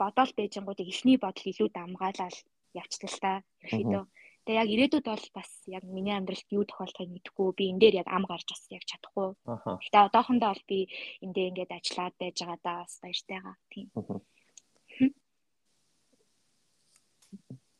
бодоол 0.00 0.32
бэжингуудыг 0.34 0.88
эхний 0.90 1.18
бодол 1.22 1.46
илүү 1.50 1.68
дамгаалал 1.70 2.38
явчихлаа 2.74 3.38
та 3.38 3.42
ерөөдөө. 3.62 4.04
Тэгээ 4.42 4.58
яг 4.58 4.70
ирээдүйд 4.74 5.06
бол 5.06 5.26
бас 5.38 5.50
яг 5.70 5.84
миний 5.86 6.14
амьдралд 6.18 6.50
юу 6.50 6.66
тохиолдохыг 6.66 7.14
мэдэхгүй 7.14 7.48
би 7.54 7.64
энэ 7.70 7.78
дээр 7.78 7.94
яг 8.02 8.08
ам 8.10 8.26
гарч 8.26 8.50
бас 8.50 8.66
яг 8.74 8.82
чадахгүй. 8.90 9.38
Гэтэ 9.86 9.98
одоохондоо 10.10 10.50
бол 10.50 10.64
би 10.66 10.90
эндээ 11.22 11.48
ингээд 11.54 11.76
ажиллаад 11.78 12.14
байж 12.18 12.36
байгаа 12.42 12.58
да 12.58 12.72
бас 12.82 12.94
баяртайгаа. 12.98 13.54
Тийм. 13.70 13.86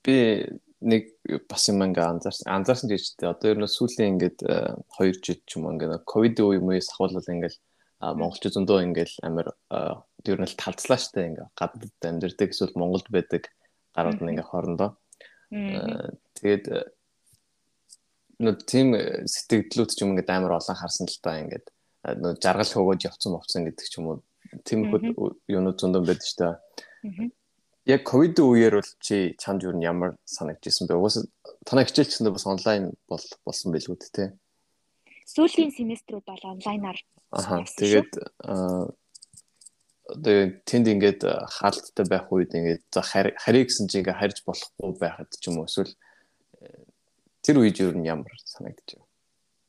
Би 0.06 0.16
нэг 0.82 1.02
бас 1.50 1.66
юм 1.66 1.82
ингээ 1.82 2.06
анзаарсан 2.06 2.46
анзаарсан 2.46 2.90
гэж 2.90 3.04
тэ 3.18 3.30
одоо 3.30 3.48
ер 3.54 3.58
нь 3.58 3.66
сүүлийн 3.66 4.18
ингээд 4.18 4.38
2 4.46 5.18
жил 5.18 5.40
ч 5.42 5.50
юм 5.58 5.66
ингээ 5.66 6.06
ковид 6.06 6.38
үе 6.42 6.62
мөс 6.62 6.90
ахвал 6.94 7.18
ингээл 7.18 7.58
монголч 8.02 8.42
зөндөө 8.50 8.78
ингээл 8.86 9.16
амар 9.26 9.54
ер 10.26 10.38
нь 10.42 10.58
талцлаа 10.58 10.98
штэ 10.98 11.26
ингээ 11.26 11.48
гадаад 11.54 12.02
амьдэрдэг 12.02 12.50
эсвэл 12.50 12.74
Монголд 12.74 13.06
байдаг 13.14 13.50
гарууд 13.94 14.18
нь 14.22 14.30
ингээ 14.34 14.46
хоорондоо. 14.50 14.90
Тэгээд 16.42 16.64
нөө 18.42 18.54
тийм 18.66 18.88
сэтгэлдлүүд 19.30 19.90
ч 19.94 20.02
юм 20.02 20.18
ингээ 20.18 20.34
амар 20.34 20.58
олон 20.58 20.76
харсан 20.76 21.06
л 21.06 21.22
та 21.22 21.38
ингээд 21.38 21.66
нөө 22.18 22.42
жаргал 22.42 22.66
хөгөөж 22.66 23.00
явцсан 23.06 23.32
мовцсон 23.32 23.62
гэдэг 23.70 23.86
ч 23.86 23.94
юм 24.02 24.06
уу. 24.10 24.18
Тийм 24.66 24.90
юунууд 25.46 25.78
зөндөө 25.78 26.02
байдаг 26.02 26.26
штэ. 26.26 26.58
Яг 27.86 28.02
ковид 28.06 28.38
үеэр 28.38 28.82
бол 28.82 28.90
чи 29.02 29.34
чанд 29.38 29.62
юу 29.62 29.74
ямар 29.78 30.18
санагдчихсан 30.26 30.90
бэ? 30.90 30.98
Угсаа 30.98 31.26
танаа 31.66 31.86
хичээлчсэндээ 31.86 32.34
бас 32.34 32.46
онлайн 32.46 32.94
бол 33.06 33.24
болсон 33.46 33.70
байлгүй 33.74 33.98
дээ. 33.98 34.34
Сүүлийн 35.30 35.70
семестрүүд 35.70 36.26
бол 36.26 36.42
онлайнаар. 36.58 36.98
Аха. 37.30 37.62
Тэгээд 37.78 38.12
одоо 40.12 40.36
тэнд 40.66 40.86
ингээд 40.94 41.22
хаалттай 41.24 42.06
байх 42.10 42.26
үед 42.34 42.52
ингээд 42.54 42.82
за 42.90 43.02
харий 43.02 43.64
гэсэн 43.64 43.86
чи 43.88 44.02
ингээд 44.02 44.18
харьж 44.18 44.38
болохгүй 44.44 44.92
байхад 44.98 45.30
ч 45.38 45.48
юм 45.48 45.62
уу 45.62 45.70
эсвэл 45.70 45.90
э, 45.90 46.11
тэр 47.42 47.60
үед 47.60 47.76
юу 47.82 47.92
нь 47.92 48.06
ямар 48.06 48.30
байна? 48.30 48.74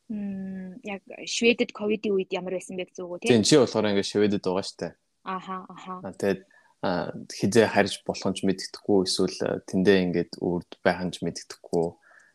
Мм 0.09 0.79
яг 0.83 1.01
Шведэд 1.25 1.73
ковидын 1.73 2.13
үед 2.13 2.31
ямар 2.31 2.57
байсан 2.57 2.77
бэ 2.77 2.93
зүгөө 2.93 3.25
тийм 3.25 3.43
чи 3.43 3.57
болохоор 3.57 3.89
ингээд 3.91 4.09
Шведэд 4.09 4.43
байгаа 4.45 4.65
штэ. 4.65 4.87
Аха 5.23 5.65
аха. 5.67 5.99
Тэгээд 6.03 6.41
хизээ 7.33 7.67
харьж 7.71 8.03
болох 8.05 8.29
нь 8.31 8.45
мэддэхгүй 8.45 8.99
эсвэл 9.07 9.63
тэндээ 9.65 9.97
ингээд 10.05 10.31
үрд 10.43 10.71
байх 10.83 10.99
нь 11.01 11.15
мэддэхгүй. 11.23 11.87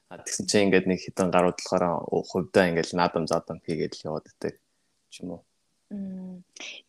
Тэгсэн 0.09 0.45
чинь 0.49 0.65
ингээд 0.73 0.89
нэг 0.89 1.01
хитэн 1.05 1.29
гарууд 1.29 1.61
болохоор 1.61 1.85
хувьдаа 2.09 2.73
ингээд 2.73 2.97
наадам 2.97 3.29
заадам 3.29 3.61
хийгээд 3.61 3.95
л 4.01 4.07
яваад 4.09 4.25
байдаг 4.27 4.57
ч 5.13 5.23
юм 5.23 5.37
уу 5.37 5.43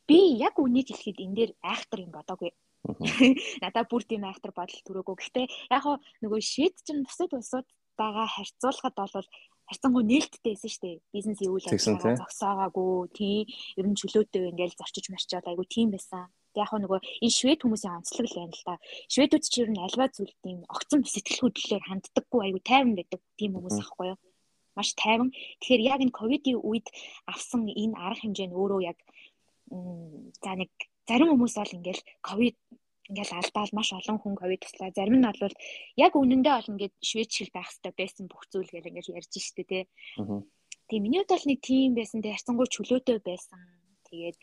би 0.07 0.19
яг 0.39 0.59
үнийг 0.59 0.91
хэлэхэд 0.91 1.23
энэ 1.23 1.35
дээр 1.35 1.51
айхтар 1.63 2.03
юм 2.03 2.11
бодоогүй. 2.11 2.51
Надаа 3.63 3.83
бүр 3.87 4.03
тийм 4.03 4.27
айхтар 4.27 4.51
бодол 4.51 4.81
төрөөгөө. 4.83 5.15
Гэхдээ 5.15 5.45
яг 5.71 5.83
нөгөө 6.19 6.41
шийд 6.43 6.75
чинь 6.83 7.03
бусад 7.07 7.31
улсуудтайгаа 7.99 8.27
харьцуулахад 8.27 8.95
бол 8.95 9.27
харьцангуй 9.69 10.03
нээлттэйсэн 10.07 10.71
шүү 10.71 10.81
дээ. 10.81 10.97
Бизнес 11.13 11.39
юу 11.43 11.59
л 11.59 11.67
ажиллагаа 11.67 12.15
зогсоогаагүй, 12.23 13.11
тий, 13.13 13.37
ер 13.77 13.85
нь 13.85 13.99
чөлөөтэй 13.99 14.49
ингээл 14.49 14.79
зарчиж 14.79 15.05
марчаад 15.11 15.45
айгу 15.47 15.63
тийм 15.67 15.91
байсан. 15.91 16.31
Тэг 16.55 16.65
яг 16.65 16.71
нөгөө 16.73 16.99
энэ 17.21 17.35
швед 17.37 17.61
хүмүүсийн 17.61 17.97
онцлог 17.99 18.25
л 18.25 18.37
байна 18.39 18.55
л 18.55 18.65
да. 18.65 18.75
Шведүүд 19.13 19.43
ч 19.45 19.53
ер 19.61 19.69
нь 19.69 19.83
альва 19.83 20.05
зүйл 20.09 20.33
тийм 20.41 20.57
огцон 20.65 21.05
сэтгэл 21.05 21.43
хөдлөлөөр 21.43 21.83
ханддаггүй 21.85 22.41
айгу 22.41 22.59
тайван 22.65 22.95
байдаг 22.97 23.21
тийм 23.37 23.51
хүмүүс 23.59 23.77
аахгүй 23.77 24.07
юу? 24.15 24.19
маш 24.73 24.89
тайван. 24.95 25.29
Тэгэхээр 25.59 25.81
яг 25.93 25.99
энэ 26.01 26.17
ковидын 26.17 26.57
үед 26.63 26.87
авсан 27.29 27.67
энэ 27.67 27.99
арга 27.99 28.25
хэмжээ 28.25 28.47
нь 28.49 28.57
өөрөө 28.57 28.81
яг 28.89 28.97
за 29.69 30.51
нэг 30.57 30.71
зарим 31.05 31.29
хүмүүс 31.35 31.53
бол 31.61 31.77
ингээл 31.77 32.01
ковид 32.25 32.57
ингээл 33.09 33.37
алдаал 33.41 33.71
маш 33.73 33.89
олон 33.93 34.17
хүн 34.21 34.35
ковид 34.37 34.61
туслаа. 34.61 34.93
Зарим 34.93 35.17
нь 35.17 35.25
бол 35.25 35.55
яг 35.97 36.13
үнэндээ 36.13 36.53
бол 36.55 36.71
ингээд 36.77 36.95
швед 37.01 37.29
шиг 37.33 37.49
байх 37.51 37.69
хэрэгтэй 37.69 37.93
байсан 37.97 38.25
бүх 38.29 38.45
зүйл 38.53 38.69
гэл 38.69 38.89
ингээл 38.89 39.17
ярьж 39.17 39.33
штэ 39.33 39.63
тий. 39.65 39.83
Тэгээ 40.87 41.03
миний 41.03 41.19
хувьд 41.25 41.33
бол 41.33 41.47
нэг 41.49 41.59
тийм 41.65 41.97
байсан. 41.97 42.21
Тэгээ 42.21 42.37
харцангуй 42.37 42.67
чөлөөтэй 42.69 43.17
байсан. 43.25 43.59
Тэгээд 44.09 44.37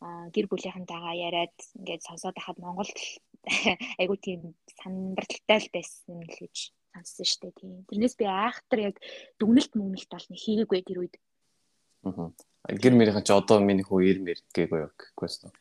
гэр 0.00 0.46
бүлийнхэнтэйгээ 0.48 1.16
яриад 1.28 1.56
ингээд 1.76 2.02
сонсоод 2.08 2.36
байхад 2.36 2.58
Монголд 2.60 2.96
айгу 4.00 4.16
тийм 4.16 4.56
сандралтай 4.80 5.58
л 5.60 5.68
байсан 5.72 6.24
л 6.24 6.36
гэж 6.40 6.56
сонссон 6.92 7.24
шүү 7.28 7.40
дээ 7.44 7.52
тийм. 7.60 7.72
Тэрнээс 7.88 8.16
би 8.16 8.24
айхтар 8.24 8.80
яг 8.92 8.96
дүгнэлт 9.36 9.72
мөнгөлт 9.76 10.08
бол 10.08 10.26
нэг 10.28 10.40
хийгээгүй 10.40 10.80
тэр 10.88 10.98
үед. 11.04 11.14
Аа. 12.08 12.32
Гэр 12.64 12.96
мөрийнхэн 12.96 13.24
ч 13.24 13.30
одоо 13.32 13.60
миний 13.60 13.84
хүү 13.84 14.00
ир 14.08 14.18
мэр 14.24 14.40
гээгүй 14.56 14.88
юу 14.88 14.92
гэхгүйсэн. 14.96 15.52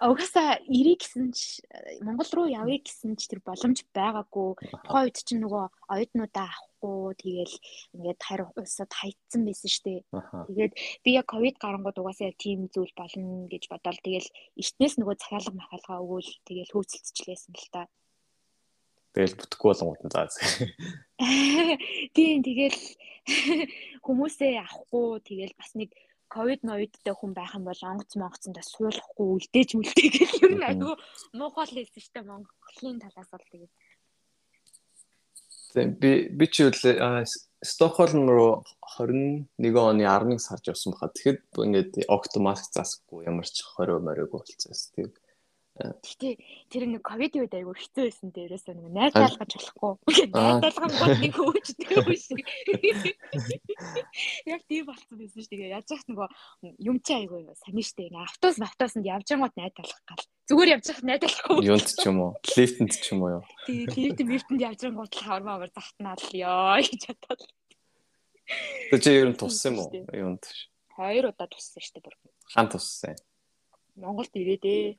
Угаасаа 0.00 0.56
ирэх 0.66 1.04
гэсэн 1.04 1.36
ч 1.36 1.60
Монгол 2.00 2.30
руу 2.32 2.48
явъя 2.48 2.80
гэсэн 2.80 3.12
ч 3.20 3.28
тэр 3.28 3.44
боломж 3.44 3.84
байгаагүй. 3.92 4.56
Тухайн 4.72 5.04
үед 5.04 5.18
чинь 5.20 5.44
нөгөө 5.44 5.64
оюутнуудаа 5.92 6.48
авахгүй 6.48 7.12
тэгэл 7.20 7.54
ингээд 7.94 8.20
хайр 8.24 8.42
улсад 8.56 8.90
хайцсан 8.90 9.44
байсан 9.44 9.68
шүү 9.68 9.84
дээ. 9.84 10.00
Тэгээд 10.48 10.72
би 11.04 11.10
яг 11.12 11.26
ковид 11.28 11.56
гарангууд 11.60 12.00
угаасаа 12.00 12.32
тийм 12.40 12.72
зүйл 12.72 12.92
болно 12.96 13.46
гэж 13.52 13.68
бодоод 13.68 14.00
тэгэл 14.00 14.28
эртнээс 14.56 14.94
нөгөө 14.96 15.16
захиалга 15.20 15.52
махалгаа 15.52 15.98
өгөөл 16.02 16.30
тэгэл 16.48 16.72
хөөцөлцчлээсэн 16.72 17.52
л 17.52 17.68
та. 17.68 17.84
Тэгэл 19.12 19.38
бүтэхгүй 19.38 19.68
болгоомод 19.70 20.02
нь 20.06 20.14
заа. 20.14 20.30
Тийм 22.16 22.40
тэгэл 22.46 22.80
хүмүүсээ 24.06 24.56
авахгүй 24.64 25.20
тэгэл 25.20 25.54
бас 25.58 25.70
нэг 25.76 25.90
ковид 26.34 26.60
ноёдтэй 26.62 27.14
хүн 27.16 27.32
байх 27.34 27.52
юм 27.58 27.64
бол 27.66 27.82
онгоц 27.90 28.12
монгоцондоо 28.16 28.64
суулгахгүй 28.64 29.26
үлдээж 29.34 29.70
мүлдээ 29.74 30.08
гэх 30.14 30.32
юм 30.46 30.62
айгүй 30.68 30.94
муухай 31.38 31.66
л 31.66 31.76
хэлсэн 31.76 32.12
дээ 32.14 32.30
Монголын 32.30 32.98
талаас 33.02 33.30
бол 33.30 33.46
тэгээд 33.50 33.72
Тэг 35.74 35.98
би 36.02 36.10
би 36.34 36.46
ч 36.50 36.66
үл 36.66 36.78
Стокхолм 37.62 38.24
руу 38.32 38.64
21 38.96 39.76
оны 39.76 40.08
11 40.08 40.40
сард 40.40 40.64
явсан 40.64 40.96
баха. 40.96 41.12
Тэгэхэд 41.12 41.60
ингээд 41.60 41.92
октомаск 42.08 42.72
засахгүй 42.72 43.28
ямар 43.28 43.44
ч 43.44 43.60
20 43.76 44.00
мориг 44.00 44.32
болцсон. 44.32 44.72
Тэг 44.96 45.19
Гэтэ 45.80 46.36
тэр 46.68 46.84
нэг 46.92 47.00
ковид 47.00 47.34
үед 47.40 47.54
айгүй 47.56 47.72
хэцүү 47.72 48.04
байсан 48.04 48.28
дээрээс 48.36 48.64
нэг 48.68 48.88
найзаалгаж 48.92 49.50
болохгүй. 49.56 49.92
Найзаалган 50.28 50.92
гол 50.92 51.16
нэг 51.16 51.32
хөөжтэй 51.32 52.04
биш. 52.04 52.28
Яг 54.44 54.60
тийм 54.68 54.84
болсон 54.84 55.16
байсан 55.16 55.40
шүү 55.40 55.56
дээ. 55.56 55.72
Яаж 55.72 55.88
яах 55.88 56.04
нөгөө 56.04 56.28
юм 56.84 57.00
чи 57.00 57.12
айгүй 57.16 57.48
саний 57.64 57.86
штэ. 57.86 58.12
Автобус 58.12 58.60
автобусанд 58.60 59.08
явж 59.08 59.26
байгаагаад 59.32 59.56
найзаалгах 59.56 60.02
гал. 60.04 60.24
Зүгээр 60.52 60.72
явж 60.76 60.84
явах 60.92 61.04
найзаалахгүй. 61.08 61.64
Юунд 61.64 61.88
ч 61.88 62.04
юм 62.04 62.18
уу? 62.20 62.32
Лифтэнд 62.44 62.92
ч 62.92 63.06
юм 63.16 63.20
уу 63.24 63.30
юу? 63.40 63.42
Тий, 63.64 63.88
лифт 63.88 64.20
лифтэнд 64.20 64.60
явж 64.60 64.80
байгаагаад 64.84 65.14
хавар 65.16 65.42
мавар 65.48 65.70
захтнаа 65.72 66.16
л 66.20 66.28
ёо 66.36 66.76
гэж 66.76 67.02
бодоод. 67.08 67.40
Тэр 68.90 69.00
чи 69.00 69.10
ер 69.16 69.28
нь 69.32 69.38
туссан 69.38 69.78
юм 69.78 69.86
уу? 69.86 69.90
Юунд? 70.12 70.44
Хоёр 70.92 71.32
удаа 71.32 71.48
туссан 71.48 71.80
штэ 71.80 72.04
бүр. 72.04 72.12
Хаан 72.52 72.68
туссан? 72.68 73.16
Монголд 73.96 74.34
ирээдээ. 74.34 74.98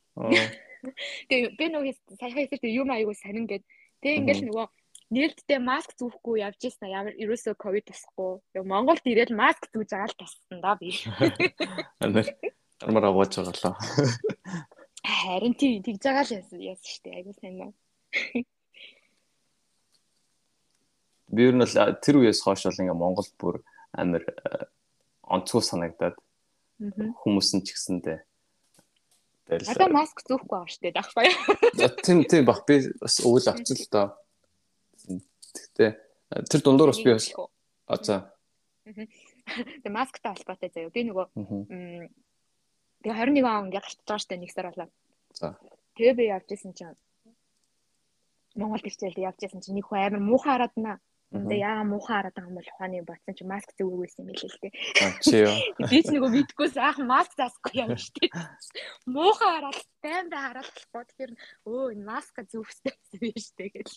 Тэгээ 1.29 1.55
би 1.57 1.65
нөгөө 1.71 1.93
саяхан 2.17 2.47
хэлсэн 2.49 2.71
юм 2.71 2.89
аягүй 2.91 3.15
сонин 3.17 3.45
гэд. 3.47 3.63
Тэгээ 4.01 4.19
ингээл 4.21 4.45
нөгөө 4.49 4.65
нээлттэй 5.11 5.59
маск 5.59 5.91
зүүхгүй 5.99 6.41
явж 6.41 6.61
ийсэн 6.63 6.88
ямар 6.88 7.13
ерөөсөө 7.19 7.55
ковид 7.59 7.86
тусахгүй. 7.91 8.39
Яг 8.55 8.63
Монголд 8.65 9.03
ирээд 9.03 9.36
маск 9.36 9.67
зүүж 9.75 9.89
байгаа 9.91 10.07
л 10.07 10.19
тассан 10.19 10.59
да 10.63 10.79
би. 10.79 10.95
Амар 12.88 13.05
аваач 13.11 13.36
байгаа. 13.36 13.75
Харин 15.03 15.53
тийм 15.59 15.84
тэгж 15.84 16.01
байгаа 16.01 16.23
л 16.23 16.36
яасан 16.39 16.59
яасан 16.63 16.89
штэ 16.95 17.09
аягүй 17.11 17.36
сайн 17.38 17.55
нөө. 17.59 17.71
Би 21.32 21.41
ер 21.43 21.55
нь 21.59 21.65
л 21.67 21.75
тэр 21.99 22.23
үеэс 22.23 22.39
хойш 22.41 22.63
бол 22.65 22.79
ингээ 22.79 22.95
Монголд 22.95 23.32
бүр 23.36 23.59
амар 23.91 24.23
онцгой 25.27 25.63
санагдаад 25.63 26.15
хүмүүс 27.19 27.49
нь 27.55 27.63
ч 27.67 27.75
гэсэндээ 27.75 28.19
Тэгэл. 29.49 29.71
Одоо 29.73 29.89
маск 29.89 30.21
зүүхгүй 30.25 30.47
байгаа 30.47 30.71
шүү 30.71 30.83
дээ 30.85 30.93
дах 30.95 31.09
баяа. 31.17 31.37
Тийм 32.05 32.23
тийм 32.29 32.45
баг 32.45 32.61
би 32.67 32.75
бас 33.01 33.19
өвөл 33.25 33.49
авсан 33.51 33.77
л 33.77 33.89
доо. 33.91 34.07
Тэгтээ 35.51 35.91
тэр 36.47 36.61
дундуур 36.61 36.93
бас 36.93 37.01
би 37.01 37.11
бас 37.11 37.27
а 37.87 37.97
за. 37.99 38.17
Тэг 38.85 39.91
масктай 39.91 40.31
холбоотой 40.31 40.69
заяа. 40.71 40.93
Би 40.93 41.03
нөгөө 41.09 41.25
тэгээ 43.03 43.17
21 43.17 43.43
он 43.43 43.67
ингээ 43.67 43.81
гарч 43.81 43.99
байгаа 44.05 44.21
шүү 44.21 44.29
дээ 44.29 44.41
нэг 44.45 44.51
сар 44.53 44.67
болоо. 44.69 44.89
За. 45.35 45.57
Тэгээ 45.97 46.15
би 46.15 46.23
явж 46.31 46.47
исэн 46.53 46.73
чинь 46.77 46.97
Монгол 48.55 48.83
төвчл 48.83 49.19
явж 49.19 49.39
исэн 49.41 49.59
чинь 49.59 49.75
нэг 49.75 49.89
хүн 49.89 49.99
амар 49.99 50.21
муухай 50.21 50.53
хараад 50.55 50.75
наа. 50.77 50.97
Тэгээ 51.32 51.63
яага 51.63 51.84
муухай 51.88 52.15
хараад 52.19 52.36
байгаа 52.36 52.51
юм 52.51 52.57
бол 52.59 52.71
ухааны 52.75 53.03
бодсон 53.07 53.36
чи 53.39 53.43
маск 53.47 53.69
зүүгүйсэн 53.79 54.19
юм 54.19 54.27
билээ 54.36 54.51
л 54.51 54.59
дээ. 54.59 54.73
Чи 55.23 55.36
юу. 55.47 55.55
Би 55.91 55.99
ч 56.03 56.07
нөгөө 56.11 56.32
мэдгүйс 56.36 56.75
аах 56.75 56.99
маск 57.07 57.32
заасгүй 57.39 57.75
юм 57.79 57.95
шүү 57.95 58.13
дээ. 58.19 58.32
Муухай 59.07 59.49
хараад 59.55 59.79
баймдаа 60.03 60.41
хараад 60.43 60.67
болохгүй 60.75 61.03
тэгэхээр 61.07 61.34
өө 61.71 61.84
энэ 61.95 62.03
маск 62.03 62.36
зүүхстэй 62.36 62.95
юм 63.15 63.32
шүү 63.39 63.55
дээ 63.63 63.71
гэж. 63.79 63.89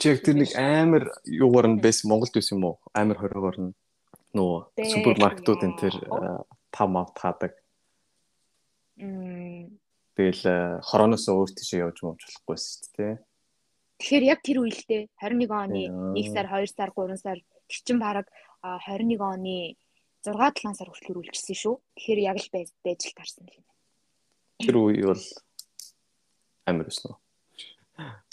Чи 0.00 0.04
яг 0.08 0.18
тэр 0.24 0.36
нэг 0.40 0.50
амар 0.56 1.04
юугаар 1.28 1.68
нь 1.76 1.82
байсан 1.84 2.08
Монголд 2.08 2.32
байсан 2.32 2.56
юм 2.56 2.64
уу? 2.72 2.76
Амар 2.96 3.20
хоригоор 3.20 3.58
нь 3.60 3.76
нөгөө 4.32 4.88
супермаркетуудын 4.96 5.76
тэр 5.76 5.94
там 6.72 6.96
ав 6.96 7.12
таадаг. 7.12 7.52
Мм. 8.96 9.76
Тэгэл 10.16 10.80
хорооноос 10.88 11.28
өөр 11.28 11.52
тийш 11.52 11.76
явж 11.76 12.00
мууч 12.00 12.24
болохгүйс 12.24 12.64
шүү 12.80 12.92
дээ. 12.96 13.14
Тэгэхээр 14.00 14.24
яг 14.24 14.40
тэр 14.40 14.64
үедээ 14.64 15.02
21 15.20 15.52
оны 15.52 15.82
1 16.16 16.32
сар, 16.32 16.48
2 16.48 16.72
сар, 16.72 16.90
3 16.96 17.20
сар 17.20 17.38
тэр 17.68 17.80
чин 17.84 18.00
бараг 18.00 18.26
21 18.64 19.20
оны 19.20 19.76
6 20.24 20.32
7 20.32 20.72
сар 20.72 20.88
хүртэл 20.88 21.20
үргэлжсэн 21.20 21.56
шүү. 21.56 21.76
Тэгэхээр 22.00 22.20
яг 22.24 22.36
л 22.40 22.48
байж 22.50 23.00
л 23.04 23.16
тарсан 23.16 23.44
юм. 23.44 23.64
Тэр 24.56 24.76
үе 24.80 25.04
бол 25.04 25.24
амар 26.64 26.88
өснө. 26.88 27.20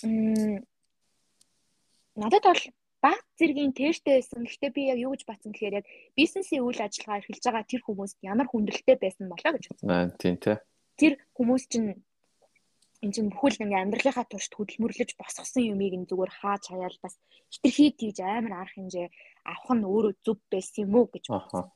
Мм 0.07 0.63
надад 2.17 2.43
бол 2.43 2.63
баг 3.01 3.19
зэргийн 3.37 3.75
тэртэй 3.75 4.23
байсан. 4.23 4.43
Гэхдээ 4.43 4.71
би 4.73 4.81
яг 4.89 4.99
юу 5.03 5.13
гэж 5.13 5.23
батсан 5.29 5.51
гэхээр 5.53 5.79
яг 5.79 5.85
бизнесийн 6.17 6.65
үйл 6.65 6.81
ажиллагаа 6.81 7.21
эрхэлж 7.21 7.43
байгаа 7.45 7.65
тэр 7.69 7.81
хүмүүст 7.85 8.17
ямар 8.25 8.47
хүндрэлтэй 8.49 8.97
байсан 8.97 9.29
болоо 9.29 9.51
гэж 9.53 9.65
бодсон. 9.69 9.89
Аа 9.91 10.09
тийм 10.17 10.35
тий. 10.41 10.57
Тэр 10.97 11.13
хүмүүс 11.37 11.63
чинь 11.69 12.01
энэ 13.03 13.13
чинь 13.13 13.31
бүхэл 13.31 13.61
ингээ 13.61 13.81
амьдралынхаа 13.83 14.25
туршид 14.25 14.53
хөдөлмөрлөж 14.57 15.11
босгосон 15.19 15.63
юмыг 15.73 15.93
нь 15.97 16.09
зүгээр 16.09 16.31
хааж 16.39 16.63
хаяал 16.69 16.97
бас 17.03 17.15
хитрхий 17.53 17.91
тийж 17.93 18.17
амар 18.21 18.53
арга 18.65 18.75
хэмжээ 18.75 19.07
авах 19.45 19.71
нь 19.77 19.85
өөрөө 19.85 20.13
зөв 20.25 20.37
байсан 20.49 20.85
юм 20.85 20.93
уу 20.97 21.07
гэж 21.13 21.25
бодсон. 21.29 21.69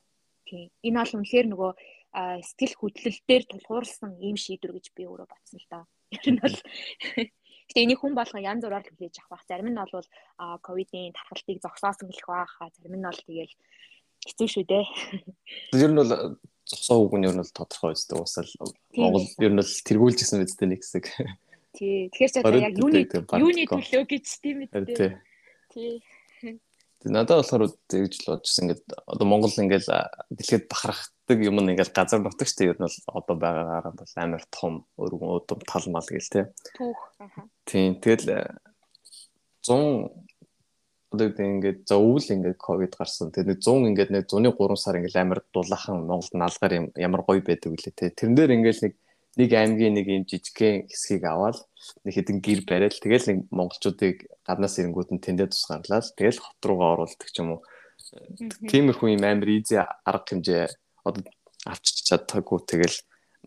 Тийм. 0.48 0.68
Энэ 0.86 0.98
бол 0.98 1.14
үнэхээр 1.16 1.46
нөгөө 1.50 1.72
сэтгэл 2.48 2.74
хөдлөлтөөр 2.80 3.42
тулгуурласан 3.48 4.10
ийм 4.18 4.36
шийдвэр 4.36 4.74
гэж 4.76 4.86
би 4.96 5.02
өөрөө 5.06 5.28
бодсон 5.30 5.58
л 5.62 5.68
доо. 5.70 5.84
Ер 6.10 6.26
нь 6.28 6.40
бол 6.42 6.56
Гэтэ 7.72 7.88
энийг 7.88 8.04
хүн 8.04 8.12
болгон 8.12 8.44
янз 8.44 8.62
бүрээр 8.66 8.84
хүлээж 8.84 9.16
авах. 9.24 9.46
Зарим 9.48 9.72
нь 9.72 9.80
бол 9.80 10.06
ковидын 10.66 11.16
тархалтыг 11.16 11.62
зогсоосон 11.62 12.12
гэх 12.12 12.26
байх. 12.28 12.52
Зарим 12.76 13.00
нь 13.00 13.06
бол 13.06 13.20
тэгэл 13.24 13.54
хэцүү 14.26 14.48
шүү 14.50 14.64
дээ. 14.68 14.84
Тэр 15.72 15.90
нь 15.94 15.98
бол 15.98 16.10
зогсоо 16.72 17.04
үг 17.04 17.14
нь 17.20 17.28
ер 17.28 17.36
нь 17.36 17.42
бол 17.44 17.52
тодорхой 17.52 17.92
үстэй 17.92 18.16
уусаал 18.16 18.48
Монгол 18.96 19.28
ер 19.44 19.52
нь 19.52 19.60
бол 19.60 19.72
тэргүүлжсэн 19.84 20.40
үстэй 20.48 20.68
нэг 20.72 20.80
хэсэг. 20.80 21.04
Тий. 21.76 22.08
Тэгэхээр 22.08 22.32
ч 22.32 22.36
одоо 22.40 22.60
яг 22.60 22.76
юуны 22.80 23.04
юуны 23.04 23.64
төлөө 23.68 24.04
гэж 24.08 24.26
тийм 24.40 24.64
үү. 24.64 25.20
Тий. 25.72 26.00
Надад 27.04 27.42
болохоор 27.42 27.72
тэгж 27.90 28.12
л 28.24 28.38
бодчихсон 28.38 28.64
ингээд 28.70 28.84
одоо 29.04 29.26
Монгол 29.26 29.52
ингээд 29.52 29.86
дэлхийд 30.32 30.70
бахархдаг 30.70 31.38
юм 31.42 31.58
нь 31.60 31.74
ингээд 31.74 31.92
газар 31.92 32.22
нутагчтай 32.22 32.70
ер 32.70 32.78
нь 32.78 32.86
бол 32.86 32.98
одоо 33.10 33.36
байгаагаар 33.36 33.92
бол 33.92 34.12
амар 34.16 34.44
том 34.54 34.86
өргөн 34.96 35.36
удам 35.42 35.60
тал 35.66 35.84
мал 35.90 36.06
гэл 36.06 36.30
тий. 36.30 36.44
Түүх. 36.78 37.00
Аа. 37.18 37.48
Тийм. 37.66 37.98
Тэгэл 37.98 38.54
100 39.66 40.08
одоо 41.12 41.28
ингээд 41.28 41.84
за 41.86 42.00
өвөл 42.00 42.28
ингээд 42.32 42.58
ковид 42.58 42.96
гарсан. 42.96 43.30
Тэгээ 43.30 43.52
нэг 43.52 43.60
100 43.60 43.88
ингээд 43.92 44.10
нэг 44.10 44.24
100-ны 44.26 44.50
3 44.56 44.80
сар 44.80 44.96
ингээд 44.96 45.20
амар 45.20 45.40
дулаахан 45.52 46.08
Монголд 46.08 46.32
наалгаар 46.32 46.72
ямар 46.96 47.22
гоё 47.28 47.44
байдаг 47.44 47.70
үлээ 47.70 47.92
те. 47.92 48.10
Тэрэн 48.10 48.34
дээр 48.34 48.56
ингээд 48.56 48.80
нэг 48.82 48.94
нэг 49.36 49.50
аймгийн 49.52 49.94
нэг 49.96 50.06
юм 50.08 50.24
жижигхэн 50.28 50.88
хэсгийг 50.92 51.24
аваад 51.24 51.56
нэг 52.04 52.12
хэдэн 52.12 52.38
гэр 52.44 52.60
бариад 52.68 52.96
тэгэл 53.00 53.28
нэг 53.32 53.38
монголчуудыг 53.48 54.28
гаднаас 54.44 54.76
ирэнгүүд 54.76 55.08
нь 55.16 55.24
тэндээ 55.24 55.48
тусгаарлаад 55.48 56.06
тэгэл 56.16 56.40
хот 56.40 56.60
руугаа 56.64 56.88
оруулдаг 57.00 57.28
ч 57.32 57.40
юм 57.40 57.56
уу. 57.56 57.60
Тиймэрхүү 58.68 59.08
юм 59.16 59.24
амар 59.24 59.48
изи 59.48 59.80
арга 59.80 60.28
хэмжээ 60.28 60.68
одоо 61.08 61.24
авчиж 61.64 61.96
чаддаггүй 62.12 62.60
тэгэл 62.68 62.96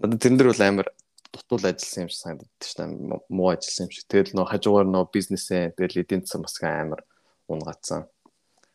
надад 0.01 0.19
тэрэн 0.25 0.37
дээр 0.41 0.49
бол 0.49 0.65
амар 0.65 0.87
дутуул 1.29 1.65
ажилласан 1.69 2.01
юм 2.05 2.09
шиг 2.09 2.21
санагдав 2.21 2.49
тийм 2.57 2.89
муу 3.29 3.49
ажилласан 3.53 3.85
юм 3.85 3.93
шиг. 3.93 4.05
Тэгэл 4.09 4.33
нөө 4.33 4.45
хажуугаар 4.49 4.89
нөө 4.89 5.05
бизнесээ 5.13 5.77
тэгэл 5.77 6.01
эдийн 6.01 6.25
засаг 6.25 6.41
бас 6.49 6.57
амар 6.65 7.01
унгацсан. 7.49 8.07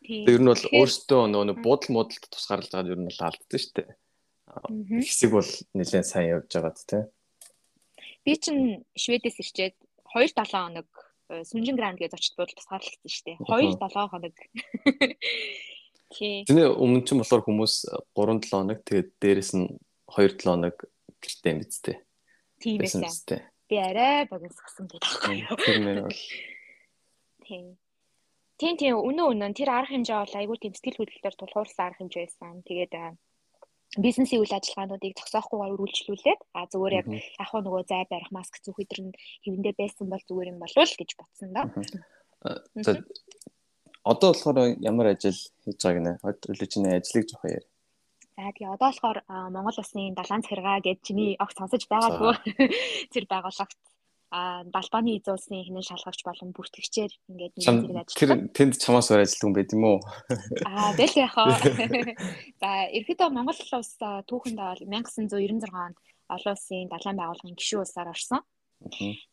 Тэр 0.01 0.41
нь 0.41 0.51
бол 0.51 0.65
өөртөө 0.75 1.23
нөгөө 1.29 1.57
буудал 1.61 1.91
муудалд 1.93 2.25
тусгаарлаж 2.33 2.73
байгаа 2.73 2.93
ер 2.95 3.01
нь 3.01 3.09
бол 3.11 3.23
алдсан 3.29 3.61
шүү 3.61 3.75
дээ. 3.77 3.89
Хэсэг 5.05 5.31
бол 5.31 5.51
нэлээд 5.77 6.07
сайн 6.09 6.31
явж 6.35 6.51
байгаад 6.51 6.79
тий. 6.83 7.03
Би 8.25 8.33
чинь 8.37 8.83
Шведээс 8.97 9.39
ирчээд 9.41 9.77
2 10.13 10.35
7 10.35 10.51
хоног 10.51 10.89
э, 11.31 11.45
Сүнжин 11.47 11.79
гранд 11.79 12.01
гэж 12.03 12.17
очиж 12.17 12.35
буудал 12.35 12.59
тусгаарлагдсан 12.59 13.11
шүү 13.13 13.25
дээ. 13.29 13.37
2 13.47 13.79
7 13.79 14.11
хоног. 14.11 14.35
Тий. 16.11 16.43
Тэний 16.43 16.67
өмнө 16.67 17.07
чинь 17.07 17.23
болохоор 17.23 17.47
хүмүүс 17.47 17.75
3 18.19 18.43
7 18.43 18.51
хоног 18.51 18.83
тэгээд 18.83 19.09
дээрэс 19.23 19.53
нь 19.55 19.69
2 20.11 20.43
7 20.43 20.43
хоног 20.43 20.77
гэртээ 21.23 21.55
мэдтэй. 21.55 21.97
Тийм 22.59 22.83
байсан. 22.83 23.07
Би 23.71 23.79
арай 23.79 24.27
богиносгсон 24.27 24.91
гэдэг. 24.91 25.55
Тэр 25.63 25.79
нэр 25.79 25.99
бол. 26.11 26.21
Тийм. 27.47 27.79
Тийм 28.61 28.77
тийм 28.77 29.01
үнэн 29.01 29.25
үнэн 29.33 29.53
тэр 29.57 29.73
арга 29.73 29.97
хэмжээ 29.97 30.19
бол 30.21 30.37
айгүй 30.37 30.57
тийм 30.61 30.75
сэтгэл 30.77 31.01
хөдлөлтөөр 31.01 31.37
тулгуурсан 31.41 31.85
арга 31.89 32.01
хэмжээ 32.05 32.25
байсан. 32.29 32.61
Тэгээд 32.69 32.95
бизнесийн 33.99 34.45
үйл 34.45 34.53
ажиллагаануудыг 34.55 35.17
зогсоохгүйгээр 35.17 35.75
үргэлжлүүлээд 35.75 36.41
а 36.55 36.69
зүгээр 36.71 36.95
яг 37.01 37.07
яг 37.11 37.51
нөгөө 37.51 37.83
зай 37.91 38.05
барих 38.07 38.31
маск 38.31 38.55
зүүх 38.63 38.79
өдр 38.85 38.99
нь 39.11 39.17
хэвэндээ 39.43 39.75
байсан 39.75 40.07
бол 40.13 40.23
зүгээр 40.29 40.53
юм 40.53 40.63
болов 40.63 40.85
л 40.87 40.99
гэж 41.01 41.11
бодсон 41.19 41.51
да. 41.57 41.63
За 42.85 43.03
одоо 44.05 44.31
болохоор 44.31 44.79
ямар 44.79 45.07
ажил 45.11 45.41
хийж 45.65 45.81
байгааг 45.83 46.05
нэ? 46.05 46.13
Одоо 46.23 46.67
чиний 46.71 46.95
ажлыг 46.95 47.27
жоох 47.27 47.45
яар. 47.51 47.67
За 48.37 48.53
тэгээ 48.55 48.75
одоо 48.77 48.89
болохоор 48.89 49.19
Монгол 49.51 49.81
Улсын 49.83 50.15
далайн 50.15 50.43
захиргаа 50.47 50.79
гэж 50.79 50.99
чиний 51.03 51.35
огт 51.43 51.57
сонсож 51.59 51.83
байгаагүй 51.91 52.35
тэр 53.11 53.25
байгуулагт 53.33 53.79
а 54.31 54.63
далбааны 54.63 55.19
эзэн 55.19 55.35
улсын 55.35 55.67
хинэн 55.67 55.83
шалгагч 55.83 56.23
болон 56.23 56.55
бүртгэгчээр 56.55 57.13
ингээд 57.31 57.55
нэг 57.59 57.67
зэрэг 57.67 57.99
ажилладаг. 57.99 58.15
Тэр 58.15 58.31
тэнд 58.55 58.75
чамаас 58.79 59.11
өөр 59.11 59.27
ажилладаг 59.27 59.47
юм 59.51 59.55
байт 59.59 59.75
юм 59.75 59.85
уу? 59.91 59.99
Аа 60.71 60.95
тэгэл 60.95 61.27
яхаа. 61.27 61.51
За 62.63 62.71
ерөөдөө 62.95 63.29
Монгол 63.35 63.59
улс 63.59 63.93
түүхэнд 63.99 64.59
бол 64.63 64.83
1996 64.87 65.67
онд 65.67 65.97
олон 66.31 66.55
улсын 66.55 66.87
далайн 66.87 67.19
байгууллагын 67.19 67.59
гишүүн 67.59 67.83
улсаар 67.83 68.15
орсон. 68.15 68.43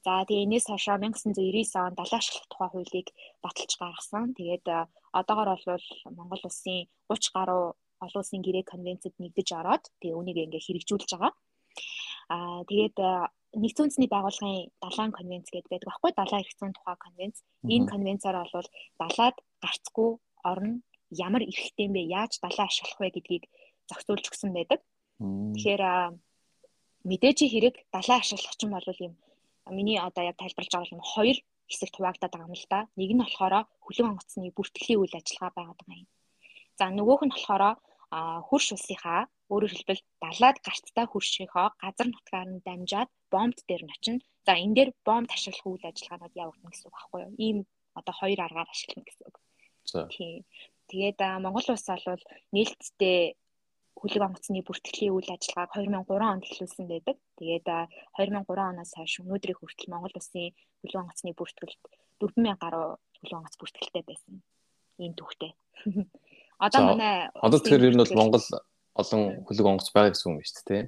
За 0.02 0.26
тэгээ 0.26 0.46
энэс 0.50 0.66
хойшоо 0.66 0.98
1999 0.98 1.78
онд 1.78 1.96
далайн 2.02 2.20
ашиглах 2.20 2.50
тухай 2.50 2.70
хуулийг 2.74 3.08
баталж 3.46 3.72
гаргасан. 3.78 4.34
Тэгээд 4.34 4.66
одоогор 5.14 5.50
бол 5.62 5.88
Монгол 6.18 6.42
улсын 6.50 6.90
30 7.06 7.38
гаруй 7.38 7.64
олон 8.02 8.22
улсын 8.22 8.42
гэрээ 8.42 8.66
конвенцэд 8.66 9.14
нэгдэж 9.22 9.48
ороод 9.62 9.84
тэгээ 10.02 10.18
үүнийг 10.18 10.38
ингээ 10.42 10.66
хэрэгжүүлж 10.66 11.10
байгаа. 11.14 11.34
Аа 12.34 12.66
тэгээд 12.70 12.98
нэгдсэн 13.58 13.84
үндэсний 13.90 14.12
байгууллагын 14.12 14.70
далайн 14.84 15.12
конвенц 15.18 15.48
гэдэг 15.50 15.70
байдаг 15.72 15.90
байхгүй 15.90 16.12
далайн 16.14 16.42
эрх 16.46 16.54
зүйн 16.58 16.74
тухай 16.78 16.98
конвенц. 17.02 17.38
Энэ 17.66 17.90
конвенцаар 17.90 18.38
бол 18.54 18.68
далаад 19.02 19.38
гарцгүй 19.64 20.10
орно 20.46 20.82
ямар 21.10 21.42
эрхтэй 21.42 21.86
юм 21.90 21.94
бэ? 21.98 22.02
Яаж 22.06 22.38
далаа 22.42 22.66
ашиглах 22.70 23.00
вэ 23.02 23.10
гэдгийг 23.18 23.44
зохицуулж 23.90 24.26
өгсөн 24.30 24.52
байдаг. 24.54 24.80
Тэгэхээр 25.18 25.84
мэдээж 27.10 27.38
хэрэг 27.50 27.76
далаа 27.90 28.18
ашиглах 28.22 28.56
чинь 28.60 28.74
бол 28.74 28.88
юм 29.02 29.14
миний 29.72 30.00
одоо 30.00 30.24
яг 30.24 30.38
тайлбарлаж 30.38 30.72
байгаа 30.72 30.96
юм 30.96 31.04
хоёр 31.04 31.38
хэсэгт 31.68 31.96
хуваагдаад 31.98 32.32
байгаа 32.32 32.48
юм 32.48 32.56
л 32.56 32.68
да. 32.70 32.80
Нэг 32.96 33.12
нь 33.12 33.22
болохоор 33.24 33.54
хүлэн 33.84 34.10
онгоцны 34.12 34.52
бүртгэлийн 34.56 35.02
үйл 35.02 35.16
ажиллагаа 35.18 35.52
байгаад 35.56 35.80
байгаа 35.82 36.02
юм. 36.04 36.10
За 36.78 36.86
нөгөөх 36.88 37.22
нь 37.26 37.34
болохоор 37.34 37.64
хурш 38.48 38.68
улсынхаа 38.72 39.28
өөрөөр 39.52 39.74
хэлбэл 39.74 40.04
далаад 40.24 40.58
гарцтай 40.66 41.06
хуршийнхоо 41.10 41.68
газар 41.84 42.08
нутгаар 42.12 42.50
нь 42.52 42.64
дамжаад 42.68 43.10
бомбд 43.34 43.60
дээр 43.68 43.84
нь 43.86 43.94
очино. 43.96 44.20
За 44.48 44.54
энэ 44.64 44.76
дээр 44.78 44.90
бомб 45.08 45.28
ашиглах 45.32 45.68
үйл 45.68 45.90
ажиллагаанууд 45.90 46.36
явагдана 46.44 46.72
гэсэн 46.72 46.88
үг 46.88 46.96
байхгүй 46.96 47.20
юу? 47.26 47.34
Ийм 47.46 47.58
одоо 48.00 48.14
хоёр 48.20 48.40
аргаар 48.44 48.70
ашиглана 48.72 49.08
гэсэн 49.08 49.26
үг. 49.28 49.38
За. 49.92 50.00
Тийм. 50.12 50.44
Тэгээд 50.92 51.20
Монгол 51.44 51.68
улс 51.68 51.88
бол 51.88 52.24
нээлттэй 52.56 53.20
хүлэг 53.98 54.24
онгоцны 54.28 54.62
бүртгэлийн 54.62 55.16
үйл 55.16 55.30
ажиллагааг 55.36 55.72
2003 55.74 56.32
онд 56.32 56.44
эхлүүлсэн 56.46 56.86
байдаг. 56.88 57.18
Тэгээд 57.40 57.68
2003 58.16 58.72
оноос 58.72 58.92
хойш 58.94 59.14
өнөөдрийг 59.26 59.58
хүртэл 59.60 59.92
Монгол 59.92 60.16
улсын 60.16 60.54
хүлэг 60.86 61.02
онгоцны 61.02 61.32
бүртгэлд 61.34 61.82
4000 62.22 62.62
гаруй 62.62 62.88
хүлэг 63.20 63.38
онгоц 63.40 63.56
бүртгэлтэй 63.58 64.04
байсан. 64.06 64.34
Ийм 65.02 65.14
түүхтэй. 65.18 65.52
Одоо 66.64 66.82
манай 66.94 67.30
Одоо 67.34 67.60
тэгэхээр 67.60 67.88
ер 67.90 67.96
нь 67.98 68.02
бол 68.02 68.18
Монгол 68.18 68.46
олон 69.02 69.22
хүлэг 69.46 69.66
онгоц 69.66 69.90
байгаа 69.94 70.12
гэсэн 70.14 70.30
юм 70.34 70.42
шүү 70.42 70.66
дээ. 70.68 70.84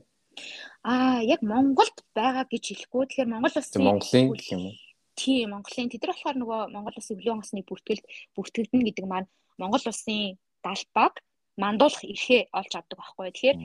Аа 0.83 1.19
яг 1.23 1.41
Монголд 1.45 1.97
байгаа 2.15 2.45
гэж 2.49 2.63
хэлэхгүй. 2.73 3.03
Тэгэхээр 3.07 3.31
Монгол 3.31 3.55
улсын 3.59 3.83
Монголын 3.83 4.27
гэх 4.33 4.49
юм 4.55 4.63
уу? 4.71 4.75
Тийм, 5.19 5.51
Монголын 5.51 5.91
тэд 5.91 6.01
нар 6.03 6.13
болохоор 6.15 6.37
нөгөө 6.39 6.61
Монгол 6.73 6.95
улсын 6.97 7.15
хүлэн 7.19 7.35
онгоцны 7.35 7.61
бүртгэлд 7.67 8.05
бүртгэгдэн 8.35 8.81
гэдэг 8.87 9.05
маань 9.05 9.29
Монгол 9.59 9.83
улсын 9.83 10.39
далбаг 10.63 11.13
мандуулах 11.57 12.03
эрхээ 12.03 12.53
олж 12.53 12.71
авдаг 12.75 12.97
байхгүй. 12.99 13.31
Тэгэхээр 13.31 13.57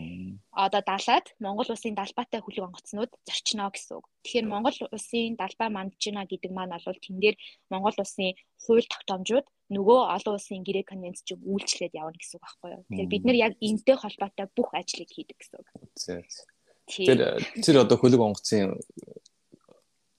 одоо 0.51 0.82
далаад 0.82 1.26
Монгол 1.39 1.68
улсын 1.70 1.95
далбаатай 1.95 2.41
хүлэг 2.43 2.66
онгоцнууд 2.66 3.12
зорчно 3.26 3.70
гэсэн 3.70 3.99
үг. 3.99 4.07
Тэгэхээр 4.24 4.47
Монгол 4.51 4.76
улсын 4.91 5.37
далбаа 5.39 5.68
мандчина 5.70 6.26
гэдэг 6.26 6.51
маань 6.51 6.74
бол 6.74 6.99
тэн 6.99 7.18
дээр 7.22 7.37
Монгол 7.70 7.95
улсын 7.99 8.35
хууль 8.64 8.89
тогтоомжууд 8.91 9.47
нөгөө 9.70 10.01
олон 10.16 10.35
улсын 10.35 10.66
гэрээ 10.66 10.85
конвенцчиг 10.91 11.39
үйлчлээд 11.39 11.95
явна 11.95 12.18
гэсэн 12.18 12.37
үг 12.39 12.45
байхгүй 12.45 12.70
юу. 12.74 12.82
Тэгэхээр 12.91 13.12
бид 13.14 13.24
нар 13.24 13.39
яг 13.39 13.53
энтэй 13.62 13.97
холбоотой 13.97 14.47
бүх 14.53 14.70
ажлыг 14.74 15.11
хийдэг 15.11 15.39
гэсэн 15.39 15.57
үг. 15.62 15.68
Тэр 16.91 17.41
тэр 17.62 17.76
одоо 17.80 17.97
хүлэг 17.97 18.20
онгоцын 18.20 18.76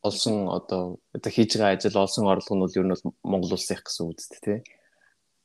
олсон 0.05 0.49
одоо 0.49 0.97
одоо 1.13 1.31
хийж 1.33 1.57
байгаа 1.57 1.77
ажил 1.77 1.97
олсон 1.97 2.25
орлого 2.29 2.55
нь 2.57 2.63
бол 2.63 2.77
ер 2.77 2.85
нь 2.87 2.95
Монгол 3.21 3.53
улсын 3.53 3.77
гэсэн 3.81 4.01
үг 4.05 4.17
үст 4.17 4.33
тий 4.41 4.63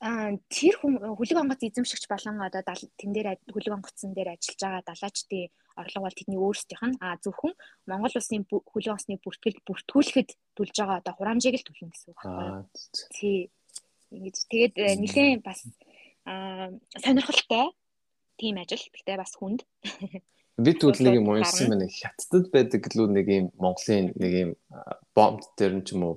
тэр 0.01 0.73
хүлэг 0.81 1.37
онгоц 1.37 1.61
эзэмшигч 1.61 2.09
болон 2.09 2.41
одоо 2.41 2.65
тэн 2.97 3.13
дээр 3.13 3.37
хүлэг 3.53 3.77
онгоцсон 3.77 4.17
дээр 4.17 4.33
ажиллаж 4.33 4.57
байгаа 4.57 4.81
далаачдын 4.89 5.53
орлого 5.77 6.09
бол 6.09 6.17
тэдний 6.17 6.41
өөрсдийнх 6.41 6.85
нь 6.89 6.97
аа 7.05 7.21
зөвхөн 7.21 7.53
Монгол 7.85 8.17
улсын 8.17 8.41
хүлэг 8.49 8.97
онгоцны 8.97 9.21
бүртгэлд 9.21 9.61
бүртгүүлэхэд 9.61 10.29
төлж 10.57 10.73
байгаа 10.73 10.97
одоо 11.05 11.13
хураамжийг 11.13 11.61
л 11.61 11.67
төлнө 11.69 11.93
гэсэн 11.93 12.09
үг 12.17 12.21
байна. 12.25 12.65
Тий. 13.13 13.53
Ингэж 14.09 14.37
тэгээд 14.49 14.75
э, 14.81 14.97
нэлээд 14.97 15.45
бас 15.45 15.69
сонирхолтой 16.25 17.69
тийм 18.41 18.57
ажил. 18.57 18.81
Гэхдээ 18.81 19.21
бас 19.21 19.37
хүнд. 19.37 19.61
Би 20.57 20.71
нэг 20.81 21.13
юм 21.21 21.29
унсан 21.29 21.69
байна. 21.77 21.85
Хятадд 21.85 22.49
байдаг 22.49 22.89
лүү 22.89 23.07
нэг 23.21 23.27
юм 23.29 23.45
Монголын 23.61 24.17
нэг 24.17 24.33
юм 24.33 24.51
бомб 25.13 25.45
дээр 25.55 25.77
нь 25.77 25.85
ч 25.85 25.93
юм 25.93 26.09
уу 26.09 26.15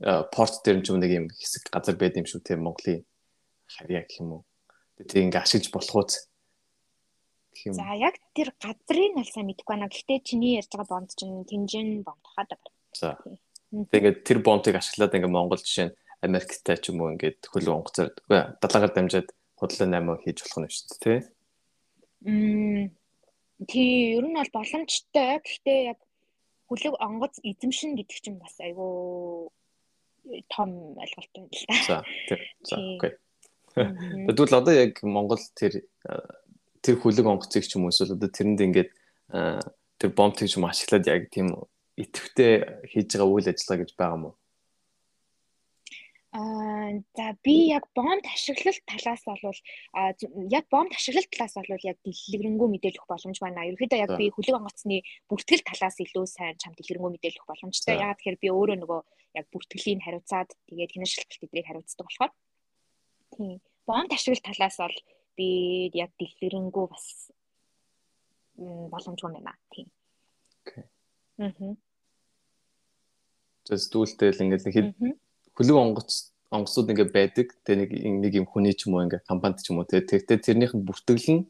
порт 0.00 0.64
дээр 0.64 0.80
ч 0.80 0.90
юм 0.90 1.00
нэг 1.00 1.12
юм 1.12 1.26
хэсэг 1.28 1.68
газар 1.68 1.96
байд 2.00 2.16
юм 2.16 2.24
шүү 2.24 2.40
те 2.40 2.56
Монголын 2.56 3.04
харьяа 3.68 4.04
гэх 4.08 4.20
юм 4.24 4.40
уу. 4.40 4.42
Тэгээ 4.96 5.28
ингээ 5.28 5.44
ашиглаж 5.44 5.68
болох 5.68 5.94
уу 5.94 6.06
гэх 6.08 7.68
юм. 7.68 7.74
За 7.76 7.92
яг 7.92 8.16
тэр 8.32 8.48
газрыг 8.56 9.12
аль 9.20 9.28
сайн 9.28 9.46
мэдэхгүй 9.52 9.72
байна. 9.76 9.92
Гэхдээ 9.92 10.18
чиний 10.24 10.56
ярьж 10.56 10.72
байгаа 10.72 10.88
бонд 10.88 11.10
чинь 11.12 11.44
Тинжин 11.44 12.00
бонд 12.00 12.24
хаад 12.24 12.48
байна. 12.48 12.72
За. 12.96 13.20
Тэгээд 13.70 14.24
тэр 14.24 14.38
бондыг 14.40 14.80
ашиглаад 14.80 15.14
ингээ 15.14 15.28
Монгол 15.28 15.60
жишээ 15.60 15.92
нь 15.92 15.96
Америктай 16.24 16.76
ч 16.80 16.90
юм 16.90 17.04
уу 17.04 17.12
ингээд 17.12 17.48
хөлөө 17.52 17.74
онгоцоор 17.76 18.10
далаагаар 18.60 18.92
дамжаад 18.96 19.28
худлаа 19.60 19.88
8 19.88 20.24
хийж 20.24 20.38
болох 20.40 20.58
нь 20.64 20.72
шүү 20.72 20.84
дээ 20.88 21.00
тий. 21.04 21.18
Мм 22.24 22.84
тий 23.68 24.16
ер 24.16 24.24
нь 24.24 24.36
бол 24.36 24.52
боломжтой. 24.56 25.40
Гэхдээ 25.44 25.78
яг 25.92 26.00
хүлэг 26.68 26.94
онгоц 26.96 27.36
эзэмшин 27.44 27.96
гэдэг 28.00 28.18
чинь 28.24 28.40
бас 28.40 28.56
айгүй 28.60 29.48
том 30.48 30.96
ойлголт 30.98 31.30
байна 31.34 31.48
л 31.50 31.64
да. 31.68 31.76
За 31.86 31.96
тийм. 32.28 32.40
За 32.64 32.76
окей. 32.76 33.12
Тэгвэл 33.74 34.58
одоо 34.58 34.74
яг 34.74 35.02
Монгол 35.02 35.38
тэр 35.54 35.84
тэр 36.82 36.96
хүлэг 36.96 37.26
онгоцыг 37.26 37.64
ч 37.64 37.76
юм 37.76 37.86
уу 37.86 37.92
эсвэл 37.92 38.16
одоо 38.16 38.28
тэрэнд 38.28 38.60
ингээд 38.60 38.90
тэр 40.00 40.10
бомб 40.16 40.34
гэж 40.34 40.56
юм 40.56 40.66
ашиглаад 40.66 41.06
яг 41.06 41.30
тийм 41.30 41.54
идэвхтэй 41.96 42.86
хийж 42.88 43.14
байгаа 43.14 43.28
үйл 43.28 43.48
ажиллагаа 43.52 43.80
гэж 43.84 43.90
байгаа 43.94 44.16
юм 44.16 44.24
уу? 44.32 44.34
Аа 46.30 47.02
за 47.16 47.34
би 47.42 47.74
яг 47.74 47.84
бомб 47.94 48.22
ашиглалт 48.22 48.84
талаас 48.86 49.22
бол 49.26 49.58
яг 50.50 50.64
бомб 50.70 50.92
ашиглалт 50.94 51.30
талаас 51.34 51.54
бол 51.58 51.82
яг 51.82 51.98
дэлгэрэнгүй 52.06 52.68
мэдээлэх 52.70 53.06
боломж 53.10 53.38
байна. 53.42 53.66
Ерөнхийдөө 53.66 53.98
яг 53.98 54.14
би 54.14 54.30
хүлэг 54.30 54.58
онгоцны 54.62 55.02
бүртгэл 55.26 55.66
талаас 55.66 55.98
илүү 55.98 56.24
сайн 56.30 56.54
чам 56.62 56.72
дэлгэрэнгүй 56.78 57.18
мэдээлэх 57.18 57.46
боломжтой. 57.50 57.98
Яг 57.98 58.22
тэгэхээр 58.22 58.38
би 58.38 58.48
өөрөө 58.54 58.78
нөгөө 58.78 59.00
яг 59.42 59.46
бүртгэлийг 59.50 60.06
хариуцаад 60.06 60.54
тэгээд 60.70 60.94
хинэ 60.94 61.06
шилжилт 61.10 61.44
эдрийг 61.50 61.66
хариуцдаг 61.66 62.06
болохоор 62.06 62.32
тийм 63.34 63.58
бомб 63.90 64.10
ашиглалт 64.14 64.46
талаас 64.46 64.76
бол 64.78 64.96
би 65.34 65.48
яг 65.98 66.14
дэлгэрэнгүй 66.14 66.86
бас 66.94 67.06
боломжгүй 68.54 69.34
байна. 69.34 69.58
Тийм. 69.74 69.90
Окей. 70.62 70.84
Мм. 71.42 71.74
Тэс 73.66 73.90
дүүлтэл 73.90 74.42
ингээд 74.46 74.66
нэг 74.70 75.18
хөлөг 75.56 75.76
онгоц 75.76 76.30
онгоцууд 76.50 76.90
ингээд 76.90 77.12
байдаг. 77.14 77.46
Тэгээ 77.62 77.78
нэг 77.78 77.90
нэг 78.26 78.32
юм 78.42 78.46
хүний 78.50 78.74
ч 78.74 78.90
юм 78.90 78.98
уу 78.98 79.06
ингээд 79.06 79.28
компанид 79.30 79.62
ч 79.62 79.70
юм 79.70 79.78
уу 79.80 79.86
тэгээ 79.86 80.42
тэрнийх 80.42 80.74
нь 80.74 80.86
бүртгэл 80.86 81.28
нь 81.30 81.42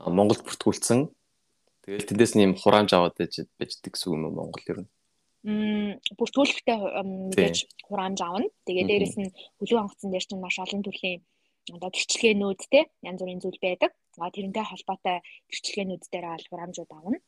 Монголд 0.00 0.46
бүртгүүлсэн. 0.46 1.10
Тэгэл 1.84 2.08
тэндээс 2.08 2.32
нь 2.38 2.44
юм 2.46 2.54
хураамж 2.54 2.90
аваад 2.94 3.18
байж 3.18 3.42
байждаг 3.58 3.92
гэсэн 3.92 4.14
юм 4.14 4.32
Монгол 4.32 4.64
ер 4.70 4.78
нь 4.86 4.90
бүртгүүлэхтэй 5.40 6.76
мэдээж 7.00 7.56
хураамж 7.88 8.18
авна. 8.20 8.46
Тэгээ 8.68 8.86
дээрэс 8.86 9.16
нь 9.18 9.32
хүлэг 9.58 9.80
онгоцон 9.80 10.10
дээр 10.12 10.24
чинь 10.28 10.44
маш 10.44 10.56
олон 10.60 10.84
төрлийн 10.84 11.24
одоо 11.72 11.90
гэрчлэгээнүүд 11.90 12.60
те 12.68 12.80
янз 13.00 13.20
бүрийн 13.24 13.40
зүйл 13.40 13.60
байдаг. 13.64 13.90
А 14.20 14.28
тэрнтэй 14.28 14.64
холбоотой 14.68 15.16
гэрчлэгээнүүд 15.48 16.02
дээр 16.12 16.26
аль 16.28 16.48
хураамжууд 16.48 16.92
авна. 16.92 17.18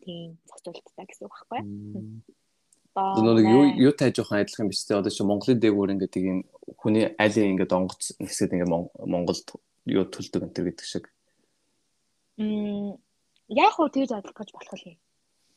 Тийм 0.00 0.40
зохицуулттай 0.48 1.04
гэсэн 1.04 1.28
үг 1.28 1.34
байхгүй 1.36 1.60
нэг 2.96 3.46
юу 3.46 3.64
юу 3.90 3.92
таа 3.94 4.10
жоохон 4.10 4.42
адилхан 4.42 4.68
биш 4.68 4.82
те 4.84 4.98
одоо 4.98 5.10
чи 5.10 5.22
Монголын 5.22 5.60
дээгүүр 5.62 5.92
ингээд 5.94 6.14
тийм 6.14 6.44
хүний 6.76 7.14
айлын 7.18 7.54
ингээд 7.54 7.76
онгоц 7.76 8.18
нэсгэд 8.18 8.54
ингээд 8.58 8.72
Монголд 9.06 9.46
юу 9.86 10.04
төлдөг 10.10 10.42
энэ 10.42 10.54
гэдэг 10.54 10.86
шиг. 10.86 11.06
Мм 12.38 12.98
яг 13.50 13.72
хөө 13.74 13.88
тэгж 13.94 14.10
гэж 14.10 14.48
болох 14.54 14.82
юм. 14.86 14.98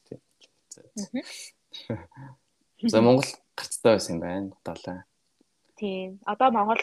Тийм. 0.05 0.19
За 2.89 3.01
Монгол 3.01 3.29
гарцтай 3.55 3.97
байсан 3.97 4.15
юм 4.17 4.21
байна 4.21 4.53
удаалаа. 4.53 5.05
Тийм. 5.77 6.19
Одоо 6.25 6.51
Монгол 6.51 6.81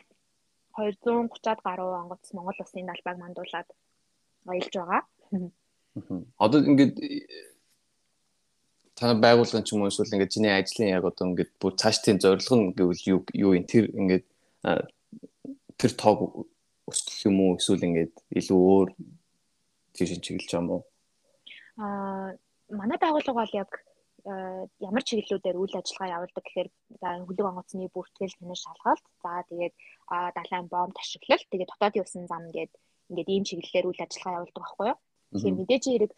230-аад 0.75 1.61
гаруй 1.63 1.95
онгоц 1.95 2.33
Монгол 2.33 2.59
улсын 2.59 2.87
далбайг 2.87 3.19
мандуулаад 3.19 3.69
аялж 4.47 4.75
байгаа. 4.75 5.03
Одоо 6.39 6.59
ингээд 6.65 6.95
та 9.01 9.17
байгуулгын 9.17 9.65
ч 9.65 9.73
юм 9.73 9.81
уу 9.81 9.89
эсвэл 9.89 10.13
ингээд 10.13 10.35
чиний 10.35 10.53
ажлын 10.53 10.93
яг 10.93 11.05
одоо 11.09 11.25
ингээд 11.33 11.51
бүр 11.57 11.73
цаашдын 11.81 12.21
зорилго 12.21 12.55
нь 12.57 12.77
гэвэл 12.77 13.03
юу 13.13 13.21
юу 13.33 13.53
юм 13.57 13.65
тэр 13.65 13.89
ингээд 13.97 14.25
тэр 15.81 15.93
тоог 15.97 16.45
өсгөх 16.85 17.25
юм 17.33 17.37
уу 17.41 17.57
эсвэл 17.57 17.89
ингээд 17.89 18.13
илүү 18.39 18.61
өөр 18.61 18.89
тийш 19.97 20.11
чиглэж 20.21 20.49
байгаа 20.53 20.61
юм 20.61 20.69
уу? 20.77 20.83
Аа 21.81 22.37
манай 22.69 22.99
байгууллага 23.01 23.41
бол 23.41 23.55
яг 23.57 23.71
ямар 24.85 25.03
чиглэлүүдээр 25.09 25.57
үйл 25.57 25.81
ажиллагаа 25.81 26.15
явуулдаг 26.21 26.45
гэхээр 26.45 26.69
за 27.01 27.09
хөлөг 27.25 27.47
онгоцны 27.49 27.89
бүртгэл 27.89 28.37
тэнэш 28.37 28.61
шалгалт 28.69 29.05
за 29.25 29.33
тэгээд 29.49 29.75
далайн 30.37 30.67
бомб 30.69 30.93
ашиглалт 31.01 31.49
тэгээд 31.49 31.73
дотоодын 31.73 32.05
усан 32.05 32.29
зам 32.29 32.53
ингээд 32.53 32.73
ингээд 33.09 33.33
ийм 33.33 33.45
чиглэлээр 33.49 33.89
үйл 33.89 34.05
ажиллагаа 34.05 34.37
явуулдаг 34.45 34.61
байхгүй 34.61 34.87
юу. 34.93 34.99
Тэгэхээр 35.33 35.59
мэдээж 35.59 35.85
хэрэг 35.89 36.13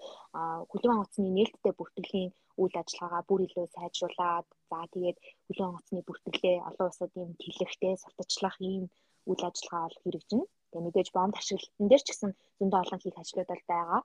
хөлөг 0.71 0.93
онгоцны 0.93 1.29
нээлттэй 1.31 1.73
бүртгэлийн 1.79 2.31
үйл 2.61 2.75
ажиллагаагаа 2.81 3.23
бүр 3.29 3.41
илүү 3.47 3.67
сайжруулад 3.77 4.47
за 4.71 4.79
тэгээд 4.95 5.19
хөлөг 5.47 5.69
онгоцны 5.69 6.01
бүртгэлээ 6.05 6.57
олон 6.69 6.87
улсуудын 6.89 7.31
тэлэхтэй 7.43 7.95
сурталчлах 8.03 8.57
ийм 8.71 8.85
үйл 9.31 9.43
ажиллагаа 9.49 9.87
бол 9.87 10.03
хэрэгжинэ. 10.03 10.45
Тэгээ 10.71 10.85
мэдээж 10.85 11.09
бомб 11.17 11.35
ашиглалтын 11.37 11.89
дээр 11.89 12.03
ч 12.05 12.09
гэсэн 12.11 12.31
зөндөө 12.59 12.81
олон 12.83 13.01
хийх 13.03 13.17
ажлууд 13.21 13.49
бол 13.51 13.65
байгаа. 13.73 14.01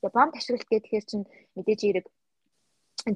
Тэгээ 0.00 0.16
бомб 0.16 0.32
ашиглалт 0.36 0.68
гэхээр 0.70 1.04
чинь 1.10 1.24
мэдээж 1.56 1.80
хэрэг 1.82 2.06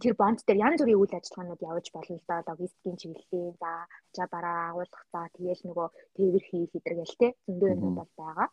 тэр 0.03 0.15
бонд 0.21 0.41
дээр 0.47 0.63
янз 0.67 0.81
бүрийн 0.81 1.01
үйл 1.01 1.17
ажиллагаанууд 1.19 1.67
явуулж 1.69 1.89
болно 1.93 2.17
л 2.17 2.27
да. 2.29 2.45
Логистикийн 2.49 2.97
чиглэлийн 3.01 3.55
за 3.61 3.71
ачаа 4.09 4.27
бараа 4.35 4.59
агуулгах 4.71 5.05
за 5.13 5.21
тэгээл 5.35 5.67
нөгөө 5.69 5.89
тээвэр 6.17 6.45
хийх 6.49 6.71
хэдэргээл 6.73 7.21
те 7.21 7.29
зөндөө 7.45 7.69
юмуд 7.75 7.95
бол 7.99 8.13
байгаа. 8.17 8.49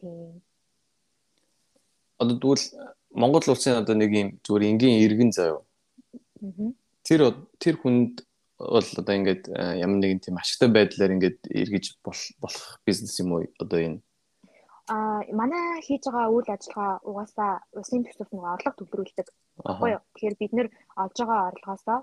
Тийм. 0.00 0.42
Одоо 2.18 2.36
тэгвэл 2.38 2.64
Монгол 3.14 3.46
улсын 3.48 3.80
одоо 3.82 3.94
нэг 3.94 4.10
юм 4.12 4.28
зүгээр 4.44 4.68
энгийн 4.70 5.02
иргэн 5.06 5.32
заяа. 5.32 5.62
Тэр 7.06 7.20
тэр 7.62 7.76
хүнд 7.78 8.26
бол 8.58 8.88
одоо 9.00 9.14
ингээд 9.14 9.48
ямар 9.54 9.98
нэгэн 10.02 10.20
тийм 10.20 10.36
ашигтай 10.38 10.68
байдлаар 10.68 11.14
ингээд 11.14 11.38
эргэж 11.46 11.84
болох 12.02 12.66
бизнес 12.84 13.14
юм 13.22 13.32
уу 13.32 13.46
одоо 13.62 13.78
энэ 13.78 14.00
а 14.88 15.20
манай 15.40 15.84
хийж 15.86 16.02
байгаа 16.08 16.32
үйл 16.32 16.48
ажиллагаа 16.48 16.92
угаасаа 17.08 17.52
усын 17.80 18.02
төсөвт 18.04 18.32
нэг 18.32 18.44
орлого 18.44 18.76
төвлөрүүлдэг. 18.76 19.28
Баггүй 19.64 19.90
юу? 19.94 20.02
Тэгэхээр 20.16 20.36
бид 20.40 20.52
нэр 20.56 20.68
олж 21.02 21.16
байгаа 21.20 21.40
орлогоосоо 21.52 21.98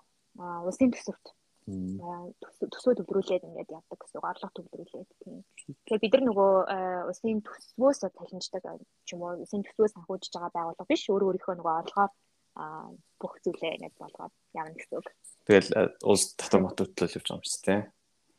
усын 0.70 0.90
төсөвт 0.94 1.26
төсвөө 1.66 2.94
төвлөрүүлээд 3.02 3.46
ингээд 3.50 3.74
явдаг 3.74 3.98
гэсэн 3.98 4.18
үг 4.22 4.28
орлого 4.30 4.54
төвлөрүүлээд 4.54 5.10
тийм. 5.18 5.42
Тэгэхээр 5.66 6.04
бид 6.06 6.14
нар 6.14 6.26
нөгөө 6.30 6.54
усын 7.10 7.42
төсвөөс 7.42 8.00
талхинждаг 8.06 8.64
ч 9.06 9.10
юм 9.18 9.26
уу 9.26 9.42
усын 9.42 9.66
төсвөөс 9.66 9.98
санхүүжиж 9.98 10.30
байгаа 10.38 10.54
байгууллага 10.54 10.92
биш 10.94 11.10
өөр 11.10 11.26
өөрийнхөө 11.26 11.56
нөгөө 11.58 11.76
орлогоор 11.82 12.12
бүх 13.18 13.34
зүйлээ 13.42 13.76
ингээд 13.82 13.98
болгоод 13.98 14.34
явна 14.54 14.78
гэсэн 14.78 14.98
үг. 15.02 15.08
Тэгэл 15.50 15.70
улс 16.06 16.24
дотор 16.38 16.62
мототлол 16.62 17.16
явж 17.18 17.26
байгаа 17.26 17.42
юм 17.42 17.50
шиг 17.50 17.62
тийм. 17.66 17.82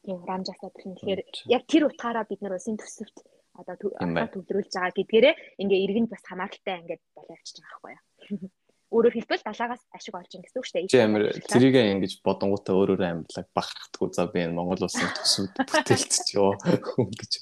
Тийм 0.07 0.19
рамжасаа 0.23 0.71
тэгэхээр 0.71 1.21
яг 1.51 1.63
тэр 1.67 1.83
утгаараа 1.91 2.25
бид 2.31 2.41
нар 2.47 2.55
усын 2.55 2.79
төсөвт 2.79 3.27
одоо 3.59 3.75
төвлөрүүлж 3.75 4.71
байгаа 4.71 4.95
гэдгээрээ 4.95 5.35
ингээ 5.67 5.85
иргэнд 5.85 6.11
бас 6.15 6.23
хамааралтай 6.25 6.79
ингээд 6.79 7.03
болоо 7.17 7.35
явчихж 7.35 7.59
байгаа 7.59 7.81
байхгүй 7.83 7.93
юу. 7.93 8.51
Өөрөөр 8.97 9.13
хэлбэл 9.13 9.45
далаагаас 9.45 9.85
ашиг 9.93 10.17
олж 10.17 10.33
ин 10.33 10.41
гэсэн 10.41 10.57
үг 10.57 10.65
шүү 10.65 10.77
дээ. 10.81 10.89
Чи 10.89 11.05
амир 11.05 11.29
тэрийг 11.53 11.77
ингэж 11.77 12.25
бодонгуудаа 12.25 12.73
өөр 12.81 12.91
өөр 12.97 13.05
амьдлаг 13.05 13.47
бахархдаггүй 13.53 14.09
за 14.17 14.25
би 14.33 14.41
энэ 14.41 14.57
Монгол 14.57 14.89
улсын 14.89 15.13
төсөвд 15.13 15.53
бүтээлч 15.53 16.33
ёо 16.41 16.57
гэж. 16.57 17.33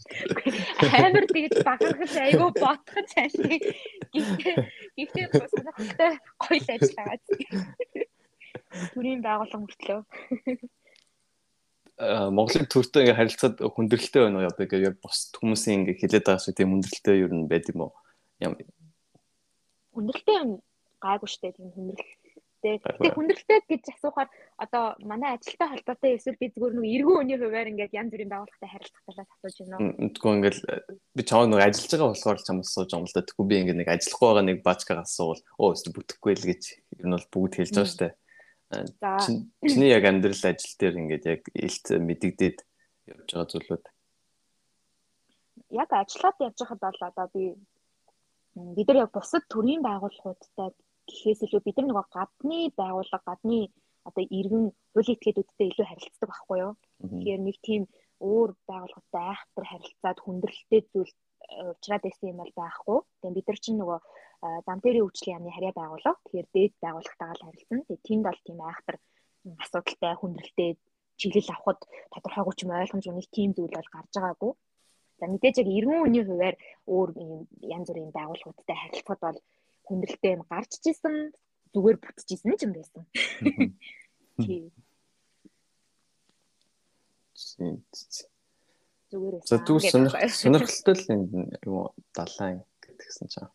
Амир 0.99 1.25
тэгэж 1.31 1.55
бахархаж 1.63 2.15
айгүй 2.19 2.51
бодох 2.59 2.99
цаашаа. 3.15 3.55
Гэхдээ 4.11 4.55
гэхдээ 4.99 5.27
сонирхолтой 5.31 6.13
гоё 6.43 6.59
л 6.59 6.75
ажиллагаа. 6.75 7.19
Төрийн 8.99 9.23
байгууллага 9.23 9.63
мөртлөө. 9.63 10.01
Монголын 12.35 12.67
төртөө 12.67 13.01
ингээ 13.07 13.19
харилцаад 13.23 13.63
хүндрэлтэй 13.63 14.27
байна 14.27 14.43
уу 14.43 14.47
яг 14.51 14.59
яг 14.59 14.99
бос 14.99 15.31
хүмүүсийн 15.39 15.87
ингээ 15.87 16.03
хилээд 16.03 16.27
байгаа 16.27 16.43
шиг 16.43 16.59
тийм 16.59 16.75
хүндрэлтэй 16.75 17.23
юу 17.23 17.31
юм 17.31 17.47
байд 17.47 17.71
юм 17.71 17.87
уу? 17.87 17.95
Хүндрэлтэй 19.95 20.37
юм 20.43 20.59
гайгүй 21.05 21.29
штэ 21.29 21.53
тийм 21.53 21.69
хүндрэлтэй. 21.77 22.81
Тэгээ 22.81 23.13
хүндрэлтэй 23.13 23.61
гэж 23.69 23.85
асуухаар 23.93 24.29
одоо 24.57 24.97
манай 25.05 25.37
ажилтай 25.37 25.69
холбоотой 25.69 26.17
эсвэл 26.17 26.41
би 26.41 26.49
зүгээр 26.49 26.75
нэг 26.81 26.93
эргүү 26.97 27.17
өний 27.21 27.37
хуваар 27.37 27.69
ингээд 27.69 27.93
янз 27.93 28.09
бүрийн 28.09 28.33
байгууллагатай 28.33 28.71
харилцах 28.73 29.05
талаас 29.05 29.31
асууж 29.37 29.57
байна 29.69 29.77
уу? 29.85 30.09
Тэгвэл 30.17 30.37
ингээд 30.41 30.59
би 31.13 31.23
чамд 31.29 31.53
нэг 31.53 31.61
ажиллаж 31.61 31.93
байгаа 31.93 32.09
болохоор 32.17 32.39
ч 32.41 32.45
чамд 32.49 32.65
асууж 32.65 32.89
байгаа 32.89 33.01
юм 33.05 33.09
л 33.09 33.17
да. 33.17 33.29
Тэгвэл 33.29 33.51
би 33.53 33.57
ингээд 33.61 33.81
нэг 33.85 33.91
ажиллахгүй 33.93 34.29
байгаа 34.33 34.47
нэг 34.49 34.59
баачкаа 34.65 34.97
асуувал 35.05 35.43
оо 35.61 35.69
өстө 35.77 35.93
бүтэхгүй 35.93 36.33
л 36.41 36.49
гэж 36.49 36.63
ер 36.73 37.05
нь 37.05 37.15
бол 37.15 37.29
бүгд 37.37 37.55
хэлж 37.61 37.75
байгаа 37.77 37.93
штэ. 37.93 38.09
За 39.01 39.21
чиний 39.61 39.93
яг 39.93 40.05
амьдрал 40.09 40.45
ажил 40.49 40.75
дээр 40.81 40.95
ингээд 41.05 41.25
яг 41.29 41.43
илт 41.53 41.87
мэдэгдээд 41.93 42.59
явж 43.13 43.29
байгаа 43.29 43.51
зүйлүүд. 43.53 43.85
Яг 45.77 45.91
ажиллаад 45.93 46.37
явж 46.41 46.59
байхад 46.65 46.81
бол 46.81 47.01
одоо 47.13 47.27
би 47.35 47.45
бид 48.55 48.89
нар 48.89 49.05
яг 49.05 49.13
бусад 49.13 49.45
төрийн 49.53 49.83
байгууллагуудтай 49.83 50.73
гэхээс 51.09 51.41
илүү 51.45 51.61
бид 51.65 51.77
нар 51.79 51.89
нөгөө 51.89 52.07
гадны 52.17 52.59
байгууллага 52.81 53.27
гадны 53.29 53.61
одоо 54.09 54.25
иргэн 54.39 54.65
хуулийн 54.93 55.17
этгээдүүдтэй 55.17 55.67
илүү 55.69 55.87
харилцдаг 55.89 56.29
байхгүй 56.31 56.59
юу. 56.65 56.73
Тэгэхээр 57.01 57.41
нэг 57.45 57.57
тийм 57.67 57.83
өөр 58.21 58.51
байгууллагатай 58.69 59.23
айхтар 59.33 59.65
харилцаад 59.69 60.19
хүндрэлтэй 60.21 60.81
зүйл 60.93 61.13
уучраад 61.69 62.03
байсан 62.05 62.31
юм 62.33 62.39
бол 62.41 62.53
байхгүй. 62.63 62.99
Тэгээ 63.21 63.37
бид 63.37 63.49
нар 63.49 63.61
чинь 63.65 63.79
нөгөө 63.81 63.99
зам 64.67 64.79
дээрийн 64.81 65.07
үйлчлэлийн 65.07 65.37
яамны 65.37 65.51
харьяа 65.55 65.79
байгууллага. 65.81 66.21
Тэгэхээр 66.25 66.49
дээд 66.57 66.73
байгууллагатайгаа 66.85 67.37
л 67.37 67.45
харилцсан. 67.45 67.81
Тэгээ 67.85 68.07
тэнд 68.09 68.23
бол 68.25 68.41
тийм 68.45 68.59
айхтар 68.61 68.97
асуудалтай 69.65 70.15
хүндрэлтэй 70.17 70.71
чиглэл 71.21 71.55
авахд 71.55 71.81
тодорхойгүй 72.13 72.55
ч 72.57 72.61
юм 72.65 72.73
ойлгомж 72.75 73.05
үнийг 73.09 73.29
тийм 73.37 73.51
зүйл 73.55 73.77
бол 73.77 73.91
гарч 73.95 74.13
байгаагүй. 74.17 74.53
За 75.19 75.25
мэдээж 75.31 75.57
яг 75.63 75.69
90 75.69 76.07
үний 76.07 76.25
хуваар 76.27 76.57
өөр 76.91 77.11
янз 77.77 77.87
бүрийн 77.89 78.13
байгууллагуудтай 78.19 78.77
харилцахад 78.79 79.21
бол 79.23 79.39
хүндрэлтэй 79.85 80.37
юм 80.37 80.43
гарч 80.49 80.81
ижсэн 80.85 81.33
зүгээр 81.73 81.99
бүтчихсэн 82.01 82.57
ч 82.57 82.61
юм 82.65 82.73
байсан. 82.73 83.03
Тийм. 84.41 84.65
Зүгээр 89.11 89.35
ээ. 89.39 89.47
За 89.47 89.57
тэгвэл 89.61 89.91
сонирхолтой 90.31 90.95
л 90.97 91.07
юм 91.69 91.77
далайн 92.17 92.59
гэдгсэн 92.83 93.29
чинь. 93.29 93.53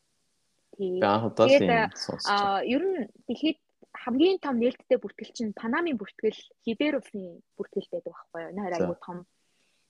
Тийм. 0.75 0.99
Тэгээд 0.99 1.95
аа 2.27 2.61
ер 2.63 2.83
нь 2.83 3.07
дэлхийд 3.27 3.59
хамгийн 3.91 4.39
том 4.39 4.55
нээлттэй 4.59 4.97
бүртгэл 5.01 5.35
чинь 5.35 5.57
Панамын 5.57 5.97
бүртгэл 5.99 6.39
Хибер 6.63 7.01
улсын 7.01 7.41
бүртгэл 7.57 7.91
байдаг 7.91 8.13
байхгүй 8.13 8.41
юу? 8.45 8.55
Нэр 8.55 8.73
айгүй 8.77 8.97
том. 9.03 9.19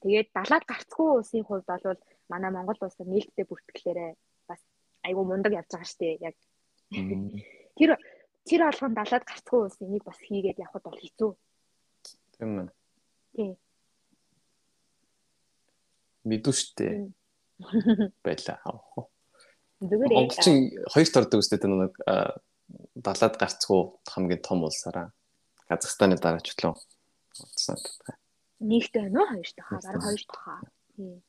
Тэгээд 0.01 0.29
далаад 0.33 0.65
гарцгүй 0.65 1.09
улсын 1.19 1.43
хувьд 1.45 1.67
бол 1.67 2.01
манай 2.31 2.51
Монгол 2.53 2.79
улс 2.81 2.97
нээлттэй 2.97 3.45
бүртгэлээрээ 3.45 4.11
айгүй 5.09 5.25
мундаг 5.25 5.53
явж 5.57 5.69
байгаа 5.73 5.89
шүү 5.89 5.99
дээ. 5.99 6.15
Яг 6.29 6.35
тэр 7.77 7.91
тэр 8.45 8.61
алган 8.65 8.93
далаад 8.93 9.25
гарцгүй 9.25 9.59
улс 9.65 9.81
энийг 9.81 10.03
бас 10.05 10.19
хийгээд 10.21 10.61
явхад 10.61 10.83
бол 10.85 10.99
хэцүү. 11.01 11.31
Тийм 12.37 12.51
ээ. 12.61 12.69
Тийм. 13.35 13.53
Мэдүү 16.29 16.53
штэ. 16.53 17.11
Байла. 18.23 18.55
Зүгээр 19.81 20.11
ээ. 20.11 20.17
Монголчин 20.17 20.57
хоёрт 20.93 21.19
ордог 21.19 21.39
үстэй 21.43 21.59
нэг 21.67 21.93
далаад 22.95 23.35
гарцгүй 23.37 23.81
хамгийн 24.07 24.41
том 24.43 24.63
улсаараа 24.63 25.09
Казахстаны 25.69 26.17
дараачлан 26.17 26.73
утсан 26.73 27.77
гэдэг. 27.77 28.17
Нэгт 28.59 28.93
байна 28.97 29.21
уу 29.21 29.29
хоёрт 29.29 29.57
хаа 29.61 29.79
бараг 29.85 30.01
хоёрт 30.01 30.31
хаа. 30.33 30.61
Тийм. 30.97 31.21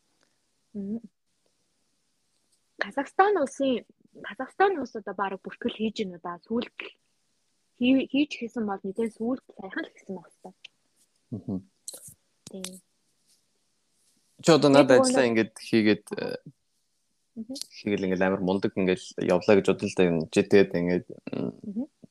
Казахстан 2.84 3.36
улсын 3.42 3.84
Казахстан 4.28 4.78
улс 4.80 4.94
одоо 4.96 5.14
бараг 5.14 5.40
бүртгэл 5.44 5.78
хийж 5.78 5.96
байна 6.02 6.18
да 6.24 6.32
сүүлд 6.46 6.76
хийж 7.78 8.30
хийсэн 8.40 8.64
бол 8.66 8.82
нэгэн 8.84 9.10
сүүлд 9.16 9.44
сайхан 9.56 9.84
л 9.86 9.94
гэсэн 9.94 10.14
байна 10.16 10.30
хэвээр. 10.34 10.56
Аа. 11.36 11.60
Тийм. 12.50 12.76
Чи 14.42 14.50
одоо 14.56 14.70
надад 14.72 15.00
ажиллаа 15.00 15.28
ингээд 15.28 15.54
хийгээд 15.68 16.04
хийгээл 17.78 18.06
ингээл 18.06 18.26
амар 18.26 18.42
мундаг 18.42 18.72
ингээл 18.76 19.06
явлаа 19.22 19.54
гэж 19.56 19.66
бодлоо 19.68 19.90
да 19.96 20.08
юм. 20.10 20.18
Чи 20.32 20.40
тэгээд 20.42 20.70
ингээд 20.80 21.06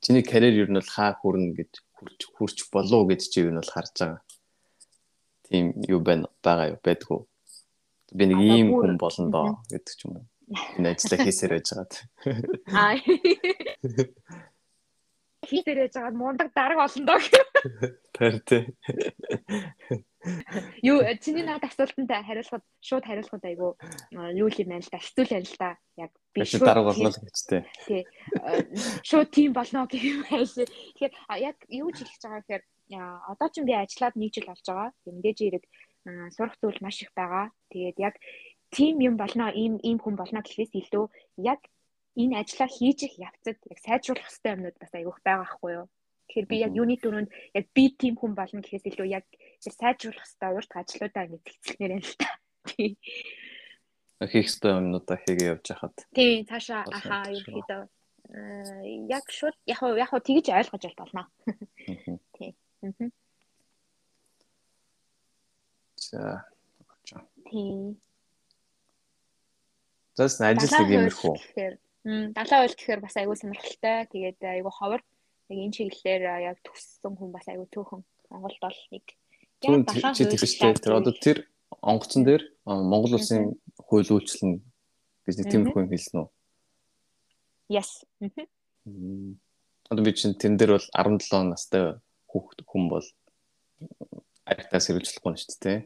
чиний 0.01 0.23
карьер 0.23 0.55
ер 0.63 0.69
нь 0.71 0.79
бол 0.79 0.93
хаа 0.95 1.11
хүрнэ 1.19 1.53
гэж 1.59 1.71
хүрч 1.97 2.19
хүрч 2.35 2.57
болов 2.73 3.09
гэж 3.09 3.21
чи 3.29 3.43
ер 3.43 3.51
нь 3.51 3.59
бол 3.59 3.73
харж 3.73 3.93
байгаа. 3.99 4.21
Тийм 5.49 5.65
юу 5.89 5.99
байна 5.99 6.29
байгаа 6.45 6.71
юу 6.73 6.79
байдгүй. 6.85 7.19
Би 8.17 8.23
нэг 8.25 8.39
ийм 8.39 8.67
хүн 8.79 8.95
болно 8.97 9.27
доо 9.33 9.47
гэдэг 9.69 9.93
ч 9.97 10.01
юм 10.07 10.17
уу. 10.17 10.25
Энэ 10.49 10.97
ажлаа 10.97 11.19
хийсээр 11.21 11.51
байж 11.53 11.67
байгаад. 11.69 11.93
Аа. 12.73 12.97
Хийсээр 15.45 15.79
байж 15.85 15.93
байгаад 15.93 16.17
мундаг 16.17 16.49
дарга 16.57 16.83
болно 16.83 17.05
доо. 17.05 17.21
Тэр 18.17 18.33
тий. 18.43 18.63
Юу 20.83 20.99
чиний 21.23 21.45
наад 21.45 21.63
асуултанд 21.63 22.11
хариулахад 22.11 22.65
шууд 22.81 23.05
хариулахад 23.05 23.45
айгу 23.45 23.77
юу 24.11 24.49
юм 24.49 24.69
байна 24.73 24.83
л 24.83 24.91
да. 24.91 24.99
Хэцүү 24.99 25.23
л 25.23 25.33
байна 25.37 25.47
л 25.47 25.61
да. 25.61 25.71
Яг 25.95 26.11
би 26.33 26.43
шууд 26.43 26.65
дарга 26.65 26.89
болно 26.89 27.09
л 27.13 27.21
гэж 27.23 27.37
тий. 27.45 27.61
Тий. 27.87 28.03
Шууд 29.05 29.29
тийм 29.29 29.53
болно 29.53 29.85
гэх 29.85 30.03
юм 30.03 30.25
байш. 30.27 30.57
Тэгэхээр 30.57 31.13
яг 31.45 31.57
юу 31.69 31.89
ч 31.95 32.03
хэлж 32.03 32.23
байгаа 32.25 32.41
гэхээр 32.41 32.63
одоо 33.31 33.47
ч 33.53 33.55
би 33.63 33.73
ажиллаад 33.77 34.15
нэг 34.17 34.33
жил 34.33 34.49
болж 34.49 34.65
байгаа. 34.65 34.89
Мэдээж 35.05 35.39
хэрэг 35.39 35.65
сурах 36.35 36.55
зүйл 36.59 36.79
маш 36.81 36.99
их 37.05 37.11
байгаа. 37.15 37.53
Тэгээд 37.71 37.97
яг 38.01 38.15
тим 38.71 38.99
юм 38.99 39.15
болно, 39.17 39.49
ийм 39.53 39.77
ийм 39.83 39.97
хүн 39.99 40.15
болно 40.15 40.41
гэхээс 40.41 40.73
илүү 40.81 41.05
яг 41.37 41.61
энэ 42.15 42.39
ажлаа 42.41 42.69
хийж 42.69 42.99
их 43.07 43.15
явцад 43.17 43.57
яг 43.71 43.79
сайжруулах 43.85 44.27
хэрэгтэй 44.27 44.53
юмнууд 44.55 44.77
бас 44.79 44.91
айгүйх 44.93 45.19
байгаа 45.25 45.45
байхгүй 45.45 45.71
юу? 45.79 45.87
Тэгэхээр 46.29 46.49
би 46.51 46.57
яг 46.61 46.73
юуны 46.77 46.95
дөрөнд 47.01 47.29
яг 47.57 47.65
би 47.73 47.83
тийм 47.97 48.15
хүн 48.17 48.33
болно 48.37 48.61
гэхээс 48.61 48.85
илүү 48.89 49.07
яг 49.09 49.25
сайжруулах 49.61 50.25
хэрэгтэй 50.25 50.51
урт 50.53 50.71
ажлуудаа 50.77 51.25
тэгцэлнээр 51.25 51.95
юм 51.97 52.03
л 52.05 52.15
та. 52.21 52.29
Тий. 52.69 52.97
Хийх 54.19 54.47
хэрэгтэй 54.51 54.71
юмнуудаа 54.77 55.17
хийгээ 55.17 55.51
явж 55.53 55.65
хахад. 55.73 55.97
Тий, 56.13 56.45
цаашаа 56.45 56.85
ахаа 56.85 57.33
ерөөхдөө 57.33 57.81
яг 59.09 59.25
шууд 59.31 59.55
яг 59.65 59.81
яг 59.81 60.11
тэгж 60.13 60.47
ойлгож 60.53 60.83
бол 60.85 61.01
болно. 61.01 61.23
Тий. 62.37 62.53
За. 65.97 66.45
Тий. 67.49 67.97
Зас 70.19 70.35
ажил 70.43 70.67
нэг 70.67 70.89
юмрхүү. 70.99 71.35
Далаа 72.35 72.67
уйл 72.67 72.75
гэхээр 72.75 72.99
бас 72.99 73.15
айгүй 73.15 73.39
сонирхолтой. 73.39 74.03
Тэгээд 74.11 74.43
айгүй 74.43 74.73
ховор. 74.75 75.01
Яг 75.47 75.57
энэ 75.63 75.75
чиглэлээр 75.79 76.23
яг 76.43 76.57
төссөн 76.59 77.15
хүн 77.15 77.31
бас 77.31 77.47
айгүй 77.47 77.67
төөхөн. 77.71 78.03
Монголд 78.27 78.59
бол 78.59 78.79
нэг 78.91 79.05
яг 79.63 79.87
далаа 79.87 80.11
уйл 80.11 80.83
тэр 80.83 80.99
одоо 80.99 81.13
тэр 81.15 81.47
онгоцон 81.79 82.27
дээр 82.27 82.43
Монгол 82.67 83.15
улсын 83.15 83.55
хууль 83.79 84.11
үйлчлэн 84.11 84.59
гэж 85.23 85.35
нэг 85.39 85.47
тиймэрхүү 85.47 85.81
юм 85.87 85.91
хэлсэн 85.91 86.17
үү? 86.19 86.27
Yes. 87.69 88.03
Одоо 89.89 90.03
би 90.03 90.11
чинь 90.13 90.35
тэн 90.35 90.57
дээр 90.59 90.75
бол 90.75 90.87
17 90.91 91.47
настай 91.47 91.95
хүүхэд 92.27 92.67
хүн 92.67 92.89
бол 92.91 93.07
аригтаас 94.45 94.89
хэрэгжүүлэхгүй 94.89 95.31
нь 95.31 95.39
шүү 95.39 95.59
дээ. 95.63 95.79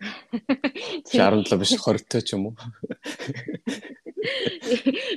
Чи 0.00 1.18
17 1.20 1.56
биш 1.60 1.76
20 1.76 2.08
той 2.08 2.22
ч 2.24 2.32
юм 2.32 2.50
уу? 2.50 2.54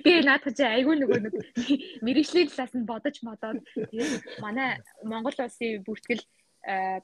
Би 0.04 0.12
наадах 0.24 0.56
чи 0.56 0.64
айгүй 0.68 0.96
нөгөө 1.00 1.20
нэг 1.24 1.36
мэрэгжлийн 2.04 2.52
талаас 2.52 2.74
нь 2.76 2.88
бодож 2.88 3.16
модоод 3.24 3.64
тэгээд 3.76 4.44
манай 4.44 4.84
Монгол 5.08 5.36
улсын 5.40 5.84
бүртгэл 5.88 6.24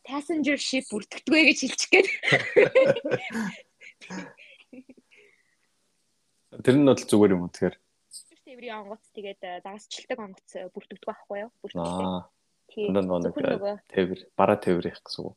passenger 0.03 0.57
ship 0.59 0.87
бүртгэдэггүй 0.91 1.41
гэж 1.51 1.59
хэлчих 1.63 1.89
гээд. 1.91 2.07
Тэр 6.63 6.75
нь 6.79 6.87
бол 6.87 6.99
зүгээр 6.99 7.35
юм 7.35 7.47
уу 7.47 7.51
тэгэхээр? 7.51 7.75
Тээврийн 8.43 8.79
онгоц 8.83 9.03
тэгээд 9.15 9.63
дагасчльдаг 9.63 10.19
онгоц 10.19 10.49
бүртгэдэг 10.75 11.07
байхгүй 11.07 11.37
юу? 11.47 11.51
Бүртгэдэг. 11.63 12.27
Тийм. 12.69 12.93
Нөгөө 12.93 13.81
тээвэр, 13.89 14.21
бараа 14.37 14.57
тээвэр 14.57 14.89
их 14.91 14.99
гэсэн 15.03 15.25
үг. 15.25 15.35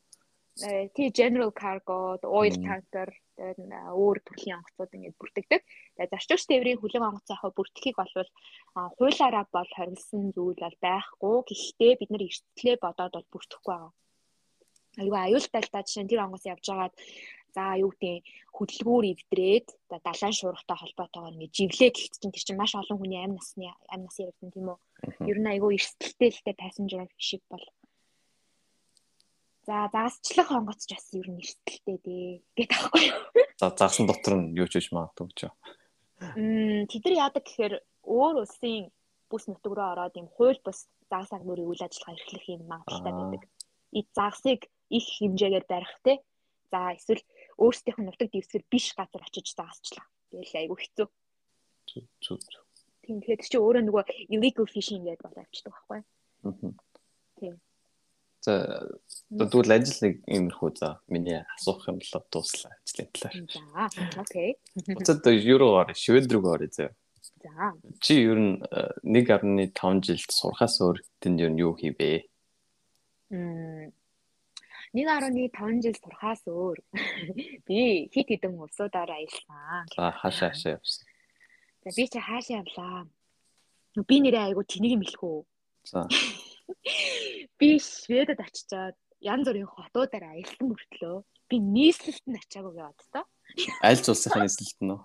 Э, 0.61 0.89
тий 0.93 1.09
general 1.11 1.51
cargo, 1.51 2.21
oil 2.29 2.53
tanker 2.61 3.09
тэгээд 3.41 3.59
өөр 3.97 4.19
төрлийн 4.21 4.61
онгоцууд 4.61 4.93
ингээд 4.93 5.17
бүртгэдэг. 5.17 5.61
Тэгээд 5.97 6.13
зарчууч 6.13 6.43
тээврийн 6.45 6.81
хүлэн 6.81 7.09
онгоц 7.09 7.27
яхаа 7.33 7.57
бүртгэхийг 7.57 7.97
болвол 7.97 8.31
хуулаараа 8.77 9.45
бол 9.49 9.71
хоригдсан 9.73 10.37
зүйл 10.37 10.61
бол 10.61 10.77
байхгүй. 10.85 11.37
Гэхдээ 11.49 11.93
бид 11.97 12.11
нар 12.13 12.27
эрсдлээ 12.29 12.77
бодоод 12.85 13.13
бол 13.17 13.33
бүртгэхгүй 13.33 13.73
байгаа. 13.73 13.93
Айгүй 15.01 15.21
аюултай 15.25 15.61
л 15.65 15.73
та 15.73 15.81
жишээ 15.81 16.05
нь 16.05 16.11
тэр 16.13 16.25
онгоц 16.29 16.45
явж 16.45 16.65
байгаад 16.69 16.95
за 17.57 17.63
юу 17.81 17.93
гэдэг 17.97 18.25
хөдөлгүүр 18.57 19.05
ивдрээд 19.13 19.69
далайн 19.89 20.37
шуургатай 20.37 20.77
холбоотойгоор 20.77 21.35
ингээд 21.37 21.57
живлээ 21.57 21.91
гэхэд 21.93 22.17
чинь 22.21 22.35
тэр 22.37 22.45
чинь 22.45 22.61
маш 22.61 22.73
олон 22.77 22.99
хүний 23.01 23.21
амь 23.21 23.37
насны 23.37 23.73
амь 23.93 24.05
нас 24.05 24.17
яригдсан 24.21 24.53
тийм 24.53 24.69
үү. 24.73 24.79
Ер 25.33 25.39
нь 25.41 25.51
айгүй 25.53 25.77
эрсдэлтэй 25.77 26.31
л 26.33 26.45
тэ 26.45 26.61
passenger 26.61 27.09
ship 27.17 27.45
бол 27.49 27.65
За 29.63 29.87
загасчлах 29.95 30.51
онгоц 30.51 30.83
ч 30.87 30.99
бас 30.99 31.07
ер 31.15 31.29
нь 31.31 31.39
эрсдэлтэй 31.39 31.99
дээ 32.03 32.31
гэдэг 32.59 32.71
аахгүй 32.75 33.03
юу. 33.15 33.23
За 33.63 33.71
загсан 33.71 34.11
дотор 34.11 34.35
нь 34.43 34.59
юу 34.59 34.67
ч 34.67 34.83
хийж 34.83 34.91
магадгүй 34.91 35.31
ч. 35.39 35.41
Мм 36.35 36.91
тэд 36.91 37.03
нар 37.07 37.31
яадаг 37.31 37.47
гэхээр 37.47 37.75
өөр 38.03 38.43
улсын 38.43 38.91
бүс 39.31 39.47
нутаг 39.47 39.73
руу 39.75 39.89
ороод 39.95 40.19
юм 40.19 40.27
хууль 40.35 40.59
бус 40.67 40.91
загас 41.07 41.31
агнуурын 41.31 41.71
үйл 41.71 41.87
ажиллагаа 41.87 42.19
эрхлэх 42.19 42.47
юм 42.51 42.63
магадaltaй 42.67 43.15
байдаг. 43.15 43.43
И 43.95 44.01
загсыг 44.19 44.61
их 44.91 45.07
хэмжээгээр 45.15 45.67
барих 45.71 45.95
те. 46.03 46.19
За 46.75 46.91
эсвэл 46.99 47.23
өөрсдийнх 47.63 47.99
нь 48.03 48.07
нутаг 48.11 48.29
дэвсгэр 48.35 48.67
биш 48.67 48.99
газар 48.99 49.23
очиж 49.23 49.47
загасчлаа. 49.55 50.07
Тэгэл 50.35 50.59
айгүй 50.59 50.79
хэцүү. 50.83 51.07
Зүг 51.87 52.07
зүг. 52.19 52.41
Тийм 53.07 53.23
тэгэхээр 53.23 53.41
чи 53.47 53.59
өөрөө 53.63 53.83
нөгөө 53.87 54.05
illegal 54.35 54.67
fishing 54.67 55.07
гэдэг 55.07 55.23
бол 55.23 55.39
авчдаг 55.39 55.71
байхгүй. 55.71 56.01
Аа. 56.51 56.75
За 58.43 58.91
тэгвэл 59.31 59.71
ажил 59.71 59.99
нэг 60.03 60.15
иймэрхүү 60.27 60.71
за 60.75 60.99
миний 61.07 61.47
асуух 61.55 61.87
юм 61.87 62.03
болоо 62.03 62.23
дууслаа 62.27 62.75
ажлын 62.83 63.09
талаар. 63.15 63.39
За 63.47 64.19
окей. 64.19 64.59
Евроор 64.83 65.95
швед 65.95 66.27
рүү 66.27 66.51
орё 66.51 66.69
заа. 66.75 66.91
За. 67.39 67.71
Чи 68.03 68.27
ер 68.27 68.39
нь 68.39 68.59
1.5 69.07 70.03
жилд 70.03 70.31
сурахаас 70.35 70.83
өөр 70.83 70.99
тэнд 71.23 71.39
ер 71.39 71.51
нь 71.55 71.63
юу 71.63 71.79
хийвэ? 71.79 72.27
Мм 73.31 73.95
1.5 74.93 75.81
жил 75.81 75.97
сурахаас 75.97 76.43
өөр 76.45 76.79
би 77.67 78.11
хит 78.13 78.29
хитэн 78.29 78.59
улсуудаар 78.59 79.09
аялсан. 79.09 79.87
За 79.97 80.13
хаашаа 80.13 80.53
хаашаа 80.53 80.77
явсан. 80.77 81.07
За 81.87 81.91
би 81.97 82.05
чи 82.11 82.19
хаашаа 82.21 82.61
явлаа. 82.61 83.07
Би 84.09 84.17
нэрээ 84.21 84.53
айгу 84.53 84.67
тэнийг 84.69 84.99
юм 84.99 85.03
хэлэх 85.07 85.23
үү? 85.25 85.41
За. 85.89 86.05
Би 87.59 87.69
Шведэд 87.79 88.41
очичоод 88.41 88.97
янз 89.23 89.47
бүрийн 89.47 89.71
хотуудаар 89.71 90.25
аялсан 90.35 90.67
мөртлөө 90.71 91.17
би 91.49 91.57
нийслэлт 91.61 92.27
нь 92.27 92.41
ачаагүй 92.41 92.75
яваад 92.81 93.01
та. 93.13 93.23
Аль 93.85 94.03
улсынхаа 94.11 94.43
нийслэлт 94.45 94.81
нь 94.83 94.93
үү? 94.95 95.01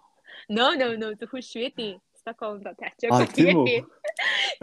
No 0.49 0.65
no 0.79 0.87
no 1.01 1.07
зөвхөн 1.19 1.43
Шведийн 1.43 1.97
Стокгольмд 2.27 2.67
очиагүй 2.67 3.27
тэгээд 3.35 3.61
би 3.67 3.75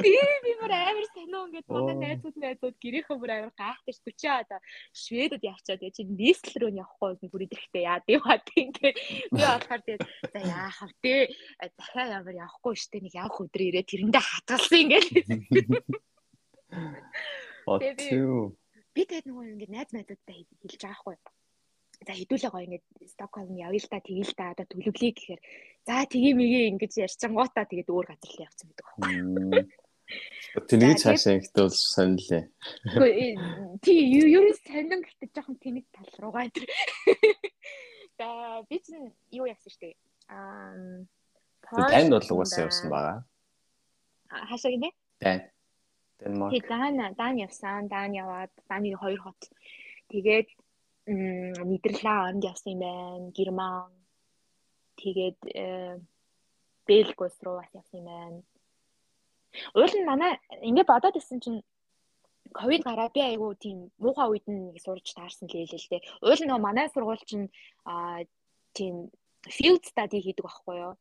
би 0.02 0.12
би 0.44 0.52
бүр 0.60 0.72
амар 0.74 1.06
сонио 1.12 1.40
ингээд 1.48 1.68
манай 1.68 1.96
найзууд 2.02 2.36
найзууд 2.36 2.76
гэрийнхээ 2.82 3.18
бүр 3.20 3.32
амар 3.34 3.52
гайхдаг 3.56 3.94
40 4.04 4.42
одоо 4.42 4.60
Шведэд 4.92 5.42
явчаад 5.52 5.84
яа 5.86 5.94
чи 5.96 6.04
нийслэл 6.04 6.60
рүү 6.60 6.72
явахгүй 6.84 7.28
бүр 7.32 7.46
идэхтэй 7.46 7.84
яа 7.88 8.00
тийм 8.04 8.20
бат. 8.24 8.44
Ингээд 8.52 8.96
би 9.32 9.40
болохоор 9.40 9.82
тэгээд 9.84 10.02
за 10.32 10.40
яах 10.44 10.78
вэ? 11.02 11.16
Дахиад 11.78 12.14
ямар 12.18 12.34
явахгүй 12.44 12.74
штэ 12.76 12.98
нэг 13.00 13.14
явах 13.16 13.38
өдөр 13.44 13.62
ирээ 13.64 13.84
тэрэндээ 13.88 14.24
хатгалсан 14.24 14.80
ингээд 14.84 15.08
Отөө. 17.66 18.52
Би 18.94 19.02
тэгээд 19.08 19.26
нөгөө 19.26 19.44
ингээд 19.58 19.72
найз 19.74 19.90
найзуудтай 19.90 20.46
хэлж 20.62 20.82
байгаа 20.82 21.00
хгүй. 21.02 21.16
За 22.04 22.12
хэдүүлээ 22.14 22.50
гоё 22.52 22.66
ингээд 22.66 22.84
Стокгольм 23.10 23.56
явъя 23.58 23.80
л 23.80 23.90
та 23.90 23.98
тэгээл 23.98 24.34
та 24.38 24.52
одоо 24.54 24.66
төлөвлөе 24.70 25.12
гэхээр 25.14 25.40
за 25.86 26.04
тгий 26.06 26.34
мэгээ 26.34 26.70
ингэж 26.74 26.92
ярьчингуудаа 27.06 27.64
тэгээд 27.66 27.90
өөр 27.90 28.06
газар 28.10 28.30
л 28.30 28.44
явцсан 28.44 28.66
гэдэг 28.70 28.86
байхгүй. 28.86 29.66
Тэнийг 30.68 31.00
цаашаа 31.00 31.34
ихтэй 31.40 31.62
бол 31.64 31.74
сонилээ. 31.74 32.44
Үгүй 32.94 33.12
тий 33.82 33.98
юу 34.20 34.46
юу 34.46 34.54
сонин 34.62 35.00
гэхдээ 35.02 35.30
жоохон 35.34 35.58
тэнэг 35.58 35.86
тал 35.90 36.12
руугаа 36.22 36.46
энэ. 36.46 36.62
За 38.18 38.62
би 38.68 38.78
чинь 38.78 39.10
юу 39.34 39.48
яасан 39.50 39.72
штэ. 39.74 39.98
Аа 40.28 41.02
танд 41.66 42.12
бол 42.14 42.30
угаасаа 42.36 42.68
явсан 42.68 42.88
байгаа. 42.92 43.18
Хаашаа 44.28 44.70
гинэ? 44.70 44.90
Тань. 45.18 45.42
Денмарк. 46.24 46.52
Тэгээд 46.56 46.68
Дан 46.72 46.94
Дан 47.20 47.34
явсан. 47.36 47.88
Дан 47.88 48.10
яваад 48.16 48.52
Даны 48.68 48.96
хоёр 48.96 49.20
хот. 49.20 49.40
Тэгээд 50.08 50.48
Нидерланд 51.06 52.42
явсан 52.42 52.72
юм 52.72 52.80
байна. 52.80 53.30
Герман. 53.36 53.92
Тэгээд 54.96 55.38
э, 55.52 56.00
Бельгиус 56.88 57.36
руу 57.44 57.60
бас 57.60 57.70
явсан 57.76 58.00
юм 58.00 58.08
байна. 58.08 58.40
Уул 59.76 59.92
нь 59.94 60.08
манай 60.08 60.40
ингэ 60.64 60.82
бодоод 60.88 61.16
исэн 61.20 61.38
чинь 61.44 61.60
ковид 62.52 62.82
гараад 62.88 63.12
би 63.12 63.20
айгу 63.20 63.54
тийм 63.54 63.92
муухай 64.02 64.26
үед 64.28 64.46
нэг 64.48 64.80
сурж 64.80 65.06
таарсан 65.14 65.46
л 65.46 65.52
хэлээ 65.52 65.80
л 65.80 65.90
дээ. 65.92 66.02
Уул 66.24 66.40
нь 66.42 66.64
манай 66.66 66.88
сургууль 66.88 67.22
чинь 67.28 67.52
аа 67.84 68.24
тийм 68.72 69.12
field 69.44 69.84
study 69.84 70.18
хийдэг 70.24 70.44
байхгүй 70.44 70.76
юу? 70.86 70.94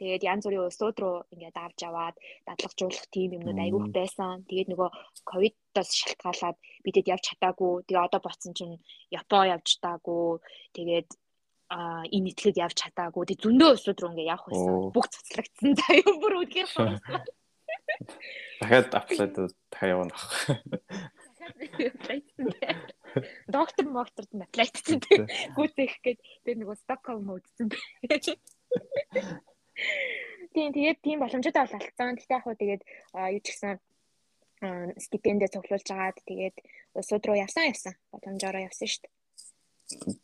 Тэгээд 0.00 0.24
янз 0.24 0.44
бүрийн 0.48 0.64
улсууд 0.64 0.96
руу 0.96 1.16
ингээд 1.28 1.56
авч 1.60 1.84
аваад 1.84 2.16
дадлагжуулах 2.48 3.04
тийм 3.12 3.36
юмнууд 3.36 3.60
айгүйх 3.60 3.88
байсан. 3.92 4.48
Тэгээд 4.48 4.72
нөгөө 4.72 4.88
ковидоос 5.28 5.90
шалтгаалаад 5.92 6.56
бидэд 6.84 7.12
явж 7.12 7.24
чадаагүй. 7.28 7.84
Тэгээ 7.84 8.06
одоо 8.08 8.20
боцсон 8.24 8.56
чинь 8.56 8.80
Япон 9.12 9.52
явж 9.52 9.76
чадаагүй. 9.76 10.40
Тэгээд 10.72 11.08
а 11.68 12.02
энэ 12.08 12.32
итгэд 12.32 12.56
явж 12.64 12.76
чадаагүй. 12.80 13.28
Тэг 13.28 13.44
зөндөө 13.44 13.68
улсууд 13.76 14.00
руу 14.00 14.10
ингээд 14.16 14.32
явах 14.32 14.48
байсан. 14.48 14.88
Бүх 14.96 15.06
цуцлагдсан. 15.12 15.70
За 15.76 15.88
юм 16.00 16.14
бүр 16.16 16.34
үдгээр 16.48 16.68
хавсан. 16.72 17.20
Дахиад 18.60 18.94
аплайд 18.96 19.36
дахиад 19.68 19.92
явна. 19.92 20.16
Доктор 23.48 23.86
мокторд 23.86 24.32
тийм. 24.32 25.28
Гүцэх 25.56 26.00
гээд 26.00 26.20
тэр 26.46 26.56
нөгөө 26.56 26.76
Стокгольм 26.88 27.36
үүдсэн. 27.36 27.68
Тийм 30.54 30.74
тэгээд 30.74 30.98
тийм 31.02 31.18
боломжтой 31.22 31.54
бол 31.54 31.76
алдсан. 31.78 32.16
Гэхдээ 32.18 32.36
яг 32.36 32.44
хөө 32.44 32.56
тэгээд 32.58 32.82
юу 33.36 33.40
ч 33.42 33.46
гэсэн 33.54 33.74
стипендээ 34.98 35.48
цуглуулж 35.54 35.88
агаад 35.88 36.18
тэгээд 36.26 36.56
улсууд 36.98 37.24
руу 37.26 37.38
явсан 37.38 37.70
явсан. 37.70 37.94
Боломжоор 38.10 38.66
явсан 38.66 38.88
шүү 38.90 39.02
дээ. 39.06 39.14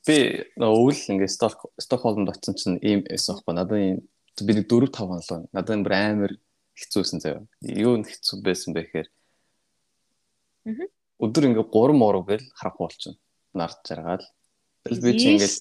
Би 0.06 0.18
өвөл 0.58 1.02
ингээ 1.14 1.30
Стокхолмд 1.78 2.30
очсон 2.30 2.54
чинь 2.58 2.78
ийм 2.82 3.00
эсэн 3.06 3.38
байхгүй. 3.38 3.54
Надад 3.54 4.02
би 4.42 4.52
нэг 4.52 4.66
4 4.68 4.90
5 4.92 5.26
хоног 5.26 5.48
надад 5.54 5.82
бүр 5.82 5.94
амар 5.94 6.32
хэцүүсэн 6.76 7.22
заяа. 7.22 7.46
Юу 7.62 7.96
н 7.96 8.04
хэцүү 8.04 8.42
байсан 8.44 8.76
бэ 8.76 8.86
гэхээр 8.86 9.08
Өдөр 11.22 11.44
ингээ 11.48 11.70
3 11.72 11.96
муруу 11.96 12.26
гэл 12.26 12.44
харахгүй 12.58 12.84
болчихно. 12.84 13.18
Нард 13.56 13.80
жаргаал. 13.86 14.26
Би 14.84 15.10
чи 15.16 15.34
ингээл 15.34 15.56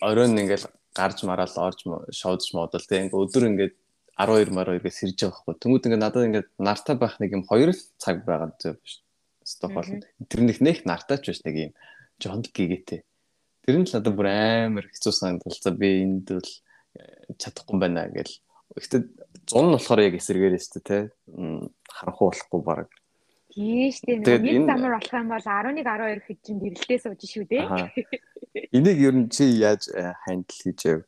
оройн 0.00 0.38
ингээл 0.38 0.66
гарч 0.96 1.18
мараал 1.28 1.56
орж 1.60 1.84
шоудж 2.16 2.56
модал 2.56 2.80
тэг 2.80 3.12
ингээ 3.12 3.20
өдөр 3.20 3.44
ингээ 3.52 3.70
12 4.16 4.48
12 4.48 4.80
гэж 4.80 4.94
сэрж 4.96 5.18
байгаа 5.20 5.36
хгүй. 5.36 5.54
Тэнгүүд 5.60 5.86
ингээ 5.92 6.00
надад 6.00 6.24
ингээ 6.24 6.44
нартай 6.56 6.96
байх 6.96 7.20
нэг 7.20 7.36
юм 7.36 7.44
хоёр 7.44 7.76
л 7.76 7.82
цаг 8.00 8.24
байгаа 8.24 8.56
зөв 8.56 8.80
шүү. 8.80 9.04
Стокгольм. 9.44 10.00
Тэрнийх 10.32 10.64
нэх 10.64 10.88
нартай 10.88 11.20
ч 11.20 11.36
биш 11.36 11.44
нэг 11.44 11.56
юм 11.68 11.72
жонд 12.16 12.48
гигээтэй. 12.48 13.04
Тэр 13.68 13.76
нь 13.76 13.84
л 13.84 13.92
надад 13.92 14.16
бүр 14.16 14.28
амар 14.32 14.88
хэцүү 14.88 15.12
санагдал. 15.12 15.52
За 15.60 15.70
би 15.76 16.00
энд 16.00 16.32
бол 16.32 16.52
э, 16.96 17.28
чадахгүй 17.36 17.76
байна 17.76 18.08
гэл. 18.08 18.40
Гэхдээ 18.72 19.02
100 19.52 19.68
нь 19.68 19.74
болохоор 19.76 20.00
яг 20.00 20.14
эсэргээрээ 20.16 20.62
шүү 20.64 20.80
дээ, 20.80 20.88
тэ. 20.88 20.98
Харанхуу 21.92 22.32
болохгүй 22.32 22.60
баг. 22.64 22.88
Тийш 23.56 24.04
тийм 24.04 24.20
нэг 24.20 24.44
мэд 24.44 24.68
замар 24.68 25.00
болох 25.00 25.14
юм 25.16 25.28
бол 25.32 25.40
11 25.40 25.80
12 25.80 26.28
хэд 26.28 26.40
чинь 26.44 26.60
гэрэлтээ 26.60 26.98
сууж 27.00 27.20
шүү 27.24 27.44
дээ. 27.48 27.64
Энийг 28.76 28.98
ер 29.00 29.16
нь 29.16 29.32
чи 29.32 29.48
яаж 29.48 29.88
хандл 30.28 30.52
хийж 30.60 30.80
яв? 30.84 31.00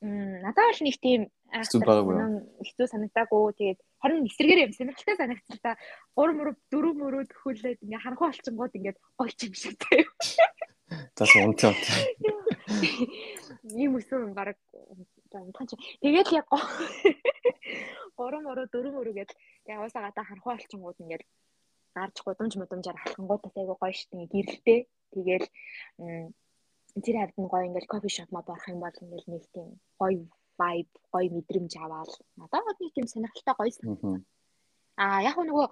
Мм 0.00 0.40
надад 0.40 0.72
бол 0.72 0.80
нэг 0.80 0.96
тийм 1.04 1.28
хэцүү 1.52 2.86
санагдаагүй. 2.88 3.52
Тэгээд 3.60 3.80
харин 4.00 4.24
эсэргээр 4.24 4.64
юм 4.64 4.72
сонирхолтой 4.72 5.16
санагдсан 5.20 5.60
та 5.60 5.76
3 6.16 6.32
мөрөв 6.40 6.56
4 6.72 6.96
мөрөв 6.96 7.28
төхүүлээд 7.28 7.84
ингээ 7.84 8.00
харанхуй 8.00 8.28
олчингууд 8.32 8.72
ингээд 8.80 8.98
гойч 9.20 9.38
юм 9.44 9.52
шиг 9.52 9.76
тийм. 9.84 10.08
За 11.20 11.28
унтаа. 11.44 11.76
Ийм 13.76 14.00
өсвөр 14.00 14.32
баг 14.32 14.56
унтхан 15.28 15.68
чи. 15.68 15.76
Тэгээд 16.00 16.32
яг 16.40 16.48
3 16.48 18.40
мөрөв 18.48 18.72
4 18.72 18.96
мөрөв 18.96 19.16
гээд 19.64 19.76
яваасаа 19.76 20.02
гадаа 20.06 20.24
харанхуй 20.26 20.52
олчингууд 20.54 21.02
ингээд 21.02 21.24
гарч 21.94 22.16
гудамж 22.24 22.52
мудамжаар 22.56 22.98
халхангуудаас 23.00 23.56
айгу 23.56 23.74
гоё 23.80 23.94
штэ 23.94 24.16
гэрэлтэй. 24.32 24.80
Тэгээд 25.12 25.44
тэр 27.04 27.16
хавьд 27.18 27.36
нь 27.40 27.50
гоё 27.52 27.64
ингээл 27.68 27.92
кофе 27.92 28.08
шоп 28.08 28.30
мод 28.32 28.46
орох 28.48 28.66
юм 28.72 28.80
бол 28.82 29.02
ингээл 29.04 29.30
нэг 29.32 29.44
тийм 29.54 29.68
гоё 30.00 30.22
vibe, 30.58 30.92
гоё 31.12 31.28
мэдрэмж 31.34 31.72
аваад 31.76 32.10
надад 32.38 32.78
нэг 32.80 32.92
тийм 32.94 33.06
сонирхолтой 33.10 33.54
гоё 33.58 33.70
санагдсан. 33.74 34.24
Аа 35.04 35.20
яг 35.30 35.36
нөгөө 35.38 35.66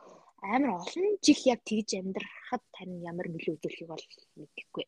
амар 0.53 0.71
олон 0.79 1.07
жих 1.25 1.41
яг 1.53 1.61
тэгж 1.69 1.91
амьдрахад 1.99 2.63
тань 2.75 3.03
ямар 3.11 3.27
нөлөө 3.31 3.55
үзүүлэхийг 3.57 3.89
бол 3.91 4.05
мэдэхгүй. 4.39 4.85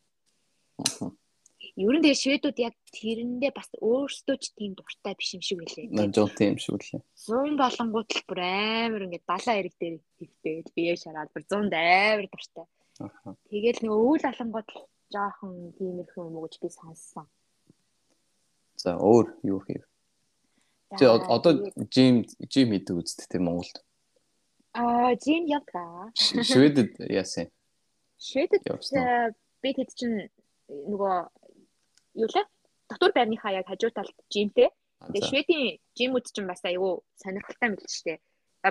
Ер 1.79 1.95
нь 1.95 2.03
тэгээ 2.03 2.23
шведүүд 2.23 2.59
яг 2.67 2.75
тэрэндээ 2.91 3.53
бас 3.55 3.71
өөрсдөө 3.79 4.37
ч 4.43 4.45
тийм 4.59 4.75
дуртай 4.75 5.15
биш 5.15 5.31
юм 5.39 5.43
шиг 5.45 5.59
байлээ. 5.63 5.87
Нажуу 5.95 6.29
тийм 6.35 6.59
шиг 6.59 6.75
үлээ. 6.75 7.03
100 7.31 7.55
болонгууд 7.63 8.09
л 8.11 8.27
бүр 8.27 8.41
амар 8.43 9.07
ингээд 9.07 9.27
балаа 9.31 9.55
эрэг 9.61 9.75
дээр 9.79 9.97
хөвтэй 10.19 10.57
бие 10.75 10.95
шараад 10.99 11.31
бүр 11.31 11.45
100 11.47 11.71
амар 11.71 12.27
дуртай. 12.27 12.67
Тэгэл 13.51 13.81
нөгөө 13.87 14.03
өвөл 14.03 14.27
алангууд 14.27 14.71
жоохон 15.15 15.55
тиймэрхүү 15.79 16.23
юм 16.27 16.35
уу 16.39 16.45
гэж 16.47 16.55
би 16.59 16.69
сонссон. 16.75 17.27
За 18.77 18.97
өөр 18.99 19.27
юу 19.47 19.61
хийв? 19.63 19.85
Тэ 20.99 21.07
одоо 21.07 21.71
жим 21.95 22.27
жим 22.51 22.69
хийдэг 22.75 22.99
үсттэй 22.99 23.27
тийм 23.31 23.47
Монголд. 23.47 23.79
Аа 24.75 25.15
жим 25.23 25.47
явгаа. 25.47 26.11
Шведэд 26.19 26.99
яасан? 27.07 27.47
Шведэд 28.19 28.67
би 29.63 29.71
тэд 29.77 29.91
чинь 29.95 30.31
нөгөө 30.69 31.17
юу 32.15 32.29
лээ? 32.29 32.47
Дотор 32.91 33.13
байрныхаа 33.15 33.53
яг 33.61 33.67
хажуу 33.69 33.91
талд 33.95 34.15
жимтэй. 34.33 34.71
Тэгээ 35.01 35.29
шведийн 35.29 35.79
жимүүд 35.97 36.27
чинь 36.35 36.51
бас 36.51 36.63
айгүй 36.65 37.01
сонирхолтой 37.23 37.69
мэл 37.71 37.87
ч 37.87 37.97
тээ. 38.05 38.19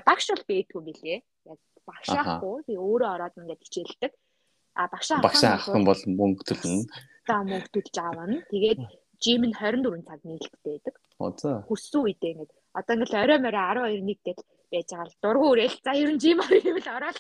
Багш 0.06 0.26
бол 0.30 0.46
бийдгүй 0.50 0.82
билээ. 0.86 1.20
Яг 1.50 1.60
багш 1.88 2.10
аахгүй. 2.14 2.56
Би 2.68 2.74
өөрөө 2.78 3.10
ороод 3.16 3.38
ингээд 3.40 3.66
хичээлдэг. 3.66 4.12
А 4.76 4.88
багш 4.92 5.10
авах 5.12 5.68
юм 5.74 5.86
бол 5.90 6.02
мөнгө 6.06 6.44
төлнө. 6.46 6.86
За 7.26 7.42
мөнгө 7.42 7.70
төлж 7.74 7.96
аавна. 7.98 8.38
Тэгээд 8.52 8.80
жим 9.24 9.42
нь 9.50 9.56
24 9.56 10.06
цаг 10.08 10.20
нийлэлттэй 10.24 10.78
байдаг. 10.78 10.96
За. 11.42 11.52
Хүссэн 11.68 12.00
үедээ 12.06 12.32
ингээд 12.34 12.52
одоо 12.78 12.94
ингээд 12.96 13.22
орой 13.24 13.40
морой 13.44 13.92
12 13.98 14.06
1 14.06 14.24
гээд 14.24 14.40
байж 14.72 14.88
байгаа 14.94 15.08
л 15.10 15.22
дургу 15.24 15.48
үрээл 15.52 15.78
за 15.84 15.92
ер 15.98 16.10
нь 16.14 16.22
жим 16.22 16.40
орё 16.46 16.60
гэвэл 16.62 16.90
ороод 16.96 17.18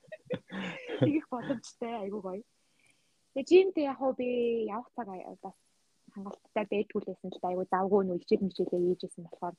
тэгэх 1.00 1.26
боломжтой 1.32 1.92
айгуу 2.04 2.22
гоё. 2.22 2.42
Тэгээ 3.32 3.48
жимтэй 3.50 3.84
яг 3.90 3.98
хөө 3.98 4.12
би 4.20 4.28
явах 4.74 4.90
цаг 4.96 5.08
бас 5.44 5.56
хангалттай 6.14 6.64
байдгүй 6.72 7.00
лээсэн 7.06 7.30
л 7.30 7.46
айгуу 7.48 7.66
завгүй 7.72 8.02
нөө 8.04 8.18
хичээл 8.20 8.46
мичээлээ 8.46 8.80
хийжсэн 8.86 9.24
болохоор 9.24 9.56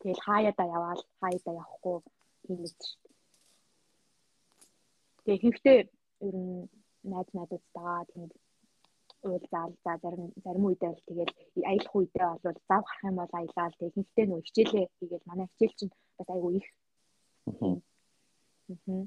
тэгэл 0.00 0.24
хаяада 0.26 0.64
яваал 0.76 1.02
хаяада 1.20 1.50
явахгүй 1.62 1.96
тийм 2.44 2.58
л 2.68 2.74
шүү. 2.76 3.08
Тэгээ 5.24 5.42
хийхдээ 5.42 5.78
ер 6.26 6.36
нь 6.44 6.68
найз 7.12 7.28
найзуудтайгаа 7.36 8.04
тийм 8.12 8.28
уулзаал 9.28 9.72
за 9.84 9.92
зарим 10.02 10.24
зарим 10.44 10.64
үедээ 10.68 10.92
л 10.94 11.06
тэгэл 11.08 11.32
аялах 11.70 11.94
үедээ 11.96 12.26
бол 12.44 12.58
зав 12.68 12.82
гарах 12.84 13.04
юм 13.08 13.16
бол 13.18 13.32
аялал 13.38 13.74
тэг 13.78 13.88
ихэнхдээ 13.90 14.26
нөө 14.28 14.40
хичээлээ 14.46 14.86
хийгээл 14.98 15.28
манай 15.30 15.46
хичээл 15.48 15.78
чинь 15.78 15.92
бас 16.18 16.28
айгүй 16.34 16.52
их. 16.60 16.68
Аа. 17.64 19.06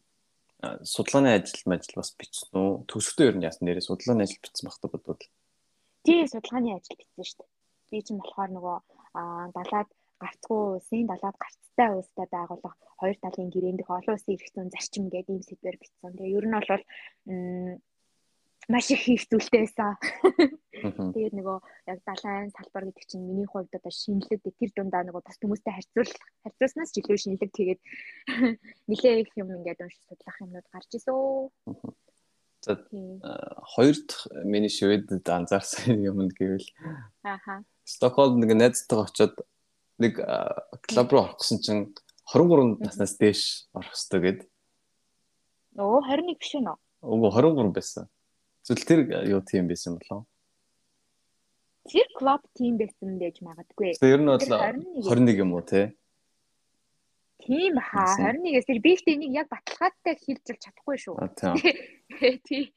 Судлааны 0.61 1.33
ажил 1.33 1.65
мажил 1.65 1.97
бас 1.97 2.13
бичсэн 2.13 2.53
үү? 2.53 2.71
Төсөвтөө 2.85 3.25
ер 3.29 3.35
нь 3.37 3.45
яасан 3.49 3.65
нэрээ 3.65 3.81
судлааны 3.81 4.25
ажил 4.29 4.41
бичсэн 4.45 4.69
багтаа 4.69 4.89
бодвол. 4.93 5.25
Тий, 6.05 6.21
судлааны 6.29 6.77
ажил 6.77 6.97
бичсэн 7.01 7.25
шүү 7.25 7.37
дээ. 7.41 7.49
Би 7.89 7.97
чинь 8.05 8.21
болохоор 8.21 8.51
нөгөө 8.53 8.77
аа 9.17 9.49
далаад 9.57 9.89
гарцгүй 10.21 10.61
улсын 10.77 11.09
далаад 11.09 11.37
гарцтай 11.41 11.89
улстай 11.97 12.27
байгуулах 12.29 12.75
хоёр 13.01 13.17
талын 13.25 13.49
гэрээндэг 13.49 13.89
олон 13.89 14.13
улсын 14.13 14.33
эрх 14.37 14.49
зүйн 14.53 14.69
зарчим 14.69 15.05
гэдэг 15.09 15.33
ийм 15.33 15.43
сэдвэр 15.49 15.77
бичсэн. 15.81 16.13
Тэгээ 16.13 16.37
ер 16.37 16.45
нь 16.45 16.55
бол 16.57 16.69
маш 18.71 18.87
их 18.89 19.03
хийх 19.03 19.27
зүйлтэй 19.27 19.67
байсан. 19.67 19.99
Тэгээд 21.13 21.35
нөгөө 21.35 21.57
яг 21.91 21.99
далайн 22.07 22.49
салбар 22.55 22.87
гэдэг 22.89 23.05
чинь 23.05 23.27
миний 23.27 23.45
хувьд 23.45 23.69
одоо 23.75 23.91
шинэлэг 23.91 24.41
тэр 24.41 24.71
дундаа 24.73 25.03
нөгөө 25.05 25.21
бас 25.21 25.37
хүмүүстэй 25.37 25.75
харьцуулах 25.75 26.17
харьцуулснаас 26.47 26.95
илүү 26.97 27.17
шинэлэг 27.19 27.51
тэгээд 27.51 27.81
нэлээ 28.89 29.15
их 29.27 29.31
юм 29.35 29.51
ингээд 29.51 29.83
уншиж 29.83 30.01
судлах 30.07 30.41
юмнууд 30.41 30.67
гарч 30.71 30.89
ирсэн. 30.95 31.51
За 32.61 32.77
хоёр 33.75 33.97
дахь 34.07 34.25
миний 34.45 34.71
шивэдэд 34.71 35.27
анзаарсан 35.27 36.01
юм 36.09 36.31
гэвэл 36.31 36.65
ааха 37.27 37.65
Стокгольм 37.85 38.39
нэг 38.39 38.55
найзтайгаа 38.55 39.09
очиод 39.09 39.35
нэг 39.99 40.15
клуб 40.87 41.09
руу 41.11 41.21
орох 41.25 41.41
гэсэн 41.41 41.59
чинь 41.59 41.83
23 42.31 42.79
наснаас 42.79 43.17
дээш 43.19 43.67
орох 43.73 43.91
хэрэгтэй 43.91 44.21
гээд. 44.21 44.39
Оо 45.81 45.99
21 46.05 46.37
биш 46.39 46.53
үү? 46.55 46.77
Үгүй 47.01 47.29
23 47.33 47.73
байсан. 47.75 48.05
Зүйл 48.61 48.85
тэр 48.85 49.09
юу 49.25 49.41
тийм 49.41 49.65
байсан 49.67 49.97
болов? 49.97 50.25
Тэр 51.89 52.05
клуб 52.13 52.45
тийм 52.53 52.77
байсан 52.77 53.17
байж 53.17 53.41
магадгүй. 53.41 53.97
Тэр 53.97 54.21
нь 54.21 54.29
бол 54.29 54.37
21 54.37 55.33
юм 55.41 55.57
уу 55.57 55.65
те? 55.65 55.97
Тийм 57.41 57.81
хаа 57.81 58.37
21-ээс 58.37 58.69
тэр 58.69 58.77
би 58.85 58.93
ихтэй 58.93 59.17
энийг 59.17 59.33
яг 59.33 59.49
баталгаатай 59.49 60.13
хэлж 60.13 60.61
чадахгүй 60.61 60.93
шүү. 61.01 61.17
Тийм. 62.45 62.69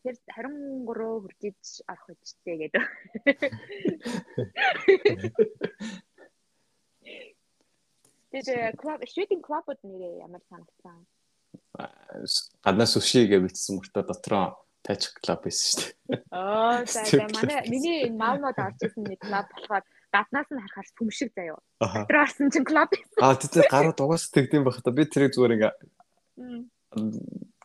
Тэгэхээр 0.00 0.16
23 0.32 1.28
хүрчиж 1.28 1.84
арах 1.84 2.08
үстэй 2.08 2.56
гэдэг. 2.56 2.80
Тэгээд 8.32 8.80
клуб 8.80 9.04
шүтинг 9.04 9.44
клубуд 9.44 9.76
нэрээ 9.84 10.24
ямар 10.24 10.40
санагдсан? 10.48 11.04
Гаднаас 12.64 12.96
сүши 12.96 13.28
гэж 13.28 13.44
бичсэн 13.44 13.76
мөртөө 13.76 14.08
дотроо 14.08 14.56
Touch 14.84 15.06
Club 15.20 15.40
байсан 15.44 15.66
шүү 15.68 15.92
дээ. 16.08 16.20
Аа 16.32 16.84
за 16.92 17.04
за 17.04 17.28
манай 17.36 17.68
миний 17.68 18.08
энэ 18.08 18.16
маунууд 18.16 18.58
орж 18.58 18.80
исэн 18.80 19.04
нэг 19.04 19.20
клуб 19.20 19.46
болохоор 19.52 19.84
гаднаас 20.12 20.48
нь 20.48 20.62
харахаар 20.62 20.88
сүмшиг 20.96 21.30
заяо. 21.36 21.60
Дотор 21.80 22.18
орсон 22.24 22.48
чинь 22.50 22.64
клуб 22.64 22.88
байсан. 22.88 23.20
Аа 23.20 23.36
тийм 23.36 23.68
гарууд 23.68 24.00
угаас 24.00 24.24
тэгдэм 24.32 24.64
байх 24.64 24.80
та 24.80 24.90
би 24.90 25.04
тэрийг 25.04 25.36
зүгээр 25.36 25.56
ингээ 25.56 25.72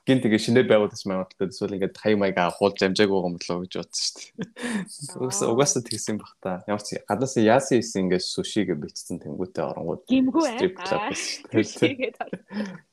гин 0.05 0.21
тэгээ 0.21 0.37
шинээр 0.37 0.69
байгуулсан 0.69 1.09
маягтай 1.09 1.49
эсвэл 1.49 1.81
ингээд 1.81 1.97
хай 1.97 2.13
маяга 2.13 2.53
хуулж 2.53 2.77
амжааг 2.77 3.09
байгаа 3.09 3.25
юм 3.25 3.37
болоо 3.41 3.65
гэж 3.65 3.73
бодсон 3.81 4.05
шүү 4.05 4.13
дээ. 4.21 5.17
Угаас 5.17 5.41
угаасаа 5.49 5.81
тэгсэн 5.81 6.21
байх 6.21 6.33
та. 6.37 6.61
Ямар 6.69 6.85
ч 6.85 7.01
гаднаас 7.09 7.33
яасан 7.41 7.81
исэн 7.81 8.05
ингээд 8.05 8.21
суши 8.21 8.69
гэж 8.69 8.77
бичсэн 8.77 9.17
тэнгуүтэй 9.25 9.65
оронгууд. 9.65 10.05
Гимгүү 10.05 10.45
аа. 10.45 11.09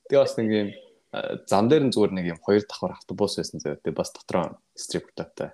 Тэгээ 0.09 0.25
бас 0.25 0.35
нэг 0.41 0.49
юм 0.49 0.69
зам 1.47 1.69
дээр 1.69 1.85
нь 1.87 1.93
зүгээр 1.93 2.13
нэг 2.17 2.27
юм 2.33 2.41
хоёр 2.41 2.65
давхар 2.65 2.97
автобус 2.97 3.37
байсан 3.37 3.61
зөө. 3.61 3.77
Тэгээ 3.85 4.01
бас 4.01 4.11
дотроо 4.17 4.57
стрип 4.73 5.13
клубтай. 5.13 5.53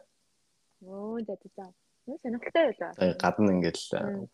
Оо 0.86 1.18
за 1.18 1.34
за. 1.34 1.66
Нөө 2.06 2.18
сонирхолтой 2.22 2.64
байлаа. 2.70 2.94
Тэгээ 2.94 3.18
гадна 3.18 3.50
ингээл 3.58 3.84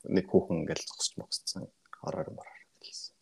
нэг 0.05 0.25
хүүхэн 0.29 0.61
ингээл 0.63 0.85
зогсож 0.85 1.15
могсцсан. 1.17 1.65
Ороор 2.05 2.29
мороор 2.29 2.63
гэсэн. 2.85 3.17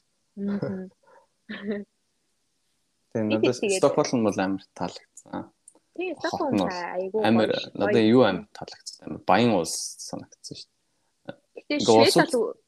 Тэгээ 3.15 3.27
надад 3.31 3.55
Стокгольм 3.55 4.27
бол 4.27 4.39
амар 4.43 4.65
таалагдсан. 4.75 5.55
Тэгээ 5.95 6.19
Стокгольм 6.19 6.67
айгүй 6.67 7.23
амар 7.23 7.51
надад 7.79 8.03
юу 8.03 8.27
амар 8.27 8.51
таалагдсан. 8.51 9.01
Амар 9.07 9.23
баян 9.23 9.55
улс 9.55 9.79
санагдсан 10.03 10.59
шүү 10.59 10.69
дээ. 10.69 11.39
Тэгээ 11.71 12.11
Швед 12.13 12.35
бол 12.35 12.59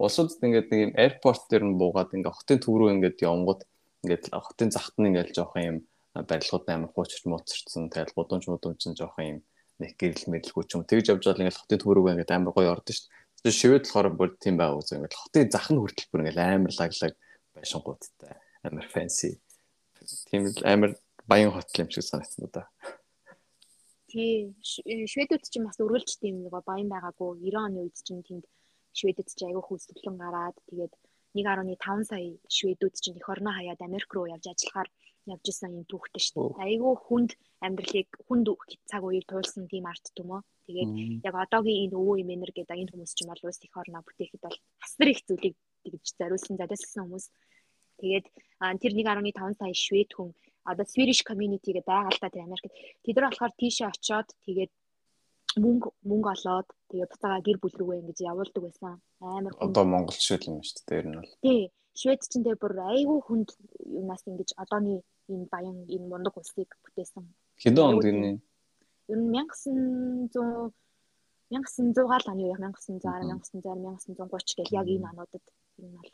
улсуудд 0.00 0.40
ингээд 0.40 0.68
нэг 0.72 0.80
юм 0.86 0.92
аэропорт 0.96 1.42
дээр 1.50 1.64
нь 1.68 1.78
буугаад 1.80 2.14
ингээд 2.16 2.36
хотын 2.38 2.58
төв 2.64 2.74
рүү 2.80 2.90
ингээд 2.96 3.18
явангууд 3.28 3.62
ингээд 4.04 4.24
хотын 4.32 4.70
захт 4.72 4.96
нь 4.96 5.08
ингээд 5.12 5.36
жоох 5.36 5.54
юм 5.60 5.84
барилгууд 6.16 6.66
амар 6.72 6.90
хуучирч 6.90 7.24
мууцарсан 7.28 7.92
тэгэл 7.92 8.16
гудамж 8.16 8.44
мудамж 8.48 8.80
нь 8.88 8.98
жоох 8.98 9.16
юм 9.20 9.44
нэг 9.80 9.92
гэрэл 10.00 10.32
мэдлгүй 10.32 10.64
ч 10.64 10.70
юм 10.76 10.84
тэгж 10.88 11.06
явж 11.12 11.22
байгаа 11.28 11.42
ингээд 11.44 11.60
хотын 11.60 11.80
төв 11.80 11.92
рүү 11.92 12.12
ингээд 12.16 12.34
амар 12.34 12.52
гоё 12.56 12.72
ордон 12.74 12.96
шүү 12.96 13.08
дээ 13.44 13.58
шивэд 13.60 13.84
болохоор 13.84 14.08
бүр 14.16 14.30
тийм 14.40 14.56
байгааг 14.56 14.80
үзээ 14.80 14.96
ингээд 14.98 15.20
хотын 15.20 15.52
зах 15.52 15.68
нь 15.68 15.80
хүртэл 15.80 16.10
бүр 16.10 16.20
ингээд 16.24 16.40
амар 16.40 16.72
лаглаг 16.80 17.14
байшингуудтай 17.54 18.32
амар 18.64 18.86
фэнси 18.88 19.30
тийм 20.28 20.42
амар 20.64 20.90
баян 21.30 21.52
хотл 21.52 21.80
юм 21.82 21.90
шиг 21.90 22.04
санагдсан 22.04 22.50
да. 22.52 22.66
Тий. 24.10 24.50
Шведүүд 25.12 25.44
чинь 25.46 25.66
бас 25.68 25.78
үргэлж 25.78 26.18
тийм 26.18 26.42
нэг 26.42 26.54
баян 26.66 26.88
байгаагүй. 26.90 27.46
90 27.46 27.62
оны 27.62 27.78
үед 27.86 27.96
чинь 28.02 28.24
тэнд 28.26 28.44
Шведэд 28.98 29.28
ч 29.38 29.40
айгүй 29.46 29.62
хүсвэлэн 29.64 30.16
гараад 30.18 30.56
тэгээд 30.68 30.92
1.5 31.34 32.10
сая 32.10 32.26
шведүүд 32.56 32.94
чинь 33.02 33.18
эх 33.20 33.28
орноо 33.30 33.54
хаяад 33.54 33.80
Америк 33.86 34.10
руу 34.14 34.26
явж 34.34 34.44
ажиллахаар 34.50 34.90
явж 35.30 35.44
исэн 35.46 35.78
юм 35.78 35.84
түүхтэй 35.86 36.22
шүү 36.22 36.58
дээ. 36.58 36.64
Айгүй 36.66 36.94
хүнд 37.06 37.30
амьдралыг 37.62 38.10
хүнд 38.26 38.46
цаг 38.90 39.02
үеийг 39.06 39.26
туулсан 39.30 39.70
тийм 39.70 39.86
арт 39.86 40.06
түмөө. 40.18 40.40
Тэгээд 40.66 40.90
яг 41.26 41.34
одоогийн 41.34 41.82
энэ 41.86 41.98
өвөө 42.00 42.16
имэнер 42.22 42.52
гэдэг 42.54 42.80
энэ 42.82 42.90
хүмүүс 42.90 43.12
чинь 43.14 43.30
бол 43.30 43.46
улс 43.46 43.60
эх 43.62 43.74
орноо 43.78 44.02
бүтээхэд 44.02 44.42
бол 44.42 44.58
хасар 44.82 45.08
их 45.10 45.20
зүйлийг 45.26 45.56
тэгж 45.86 46.06
зориулсан 46.18 46.56
задасгсан 46.58 47.02
хүмүүс. 47.06 47.26
Тэгээд 48.00 48.26
тэр 48.82 48.92
1.5 48.98 49.60
сая 49.60 49.74
швед 49.74 50.10
хүн 50.14 50.30
одоо 50.64 50.84
Swedish 50.84 51.22
community 51.22 51.70
гэдэг 51.72 51.86
та 51.86 52.28
тэр 52.28 52.46
Америкт. 52.46 52.74
Тэд 53.04 53.16
нар 53.16 53.30
болохоор 53.30 53.54
тийшээ 53.54 53.88
очоод 53.90 54.28
тэгээд 54.46 54.72
мөнгө 55.58 55.88
мөнгө 56.06 56.28
олоод 56.34 56.68
тэгээ 56.90 57.10
буцаага 57.10 57.44
гэр 57.46 57.58
бүл 57.58 57.74
рүүгээ 57.78 58.00
ингэж 58.00 58.18
явуулдаг 58.30 58.62
байсан. 58.62 58.94
Амар 59.18 59.52
хүн. 59.54 59.64
Одоо 59.66 59.84
Монгол 59.84 60.18
шиг 60.18 60.46
юм 60.46 60.62
шүү 60.62 60.76
дээ. 60.78 60.88
Тэр 60.90 61.06
нь 61.10 61.18
бол. 61.18 61.34
Тий. 61.42 61.62
Швед 61.98 62.20
ч 62.22 62.24
тэгээ 62.30 62.56
бүр 62.62 62.74
айгүй 62.94 63.18
хүнд 63.26 63.48
юунаас 63.98 64.22
ингэж 64.30 64.50
одооний 64.62 65.00
энэ 65.32 65.46
баян 65.50 65.78
энэ 65.90 66.06
мундаг 66.06 66.34
улсыг 66.38 66.70
бүтээсэн. 66.84 67.24
Хэдэн 67.62 67.86
онд 67.90 68.02
гинэ? 68.06 68.38
Ер 69.10 69.18
нь 69.18 69.30
1900 69.34 70.70
1900-аар 71.50 72.24
оны 72.30 72.46
1960 72.54 73.02
1960 73.02 74.14
1930 74.14 74.54
гэх 74.58 74.70
яг 74.70 74.86
энэ 74.86 75.08
онуудад 75.10 75.44
энэ 75.82 75.98
бол 75.98 76.10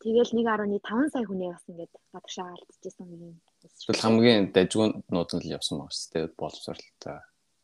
Тэгэл 0.00 0.32
1.5 0.32 1.12
сая 1.12 1.26
хүнээ 1.28 1.50
бас 1.52 1.64
ингээд 1.68 1.92
гадагшаа 2.14 2.48
алдчихсан 2.54 3.08
юм. 3.10 3.36
Тэгвэл 3.60 4.04
хамгийн 4.04 4.44
дажгуунууд 4.56 5.30
нь 5.36 5.42
л 5.44 5.52
явсан 5.56 5.76
байгаа 5.78 5.92
шүү 5.92 6.10
дээ. 6.12 6.26
Боловсролтой 6.40 7.18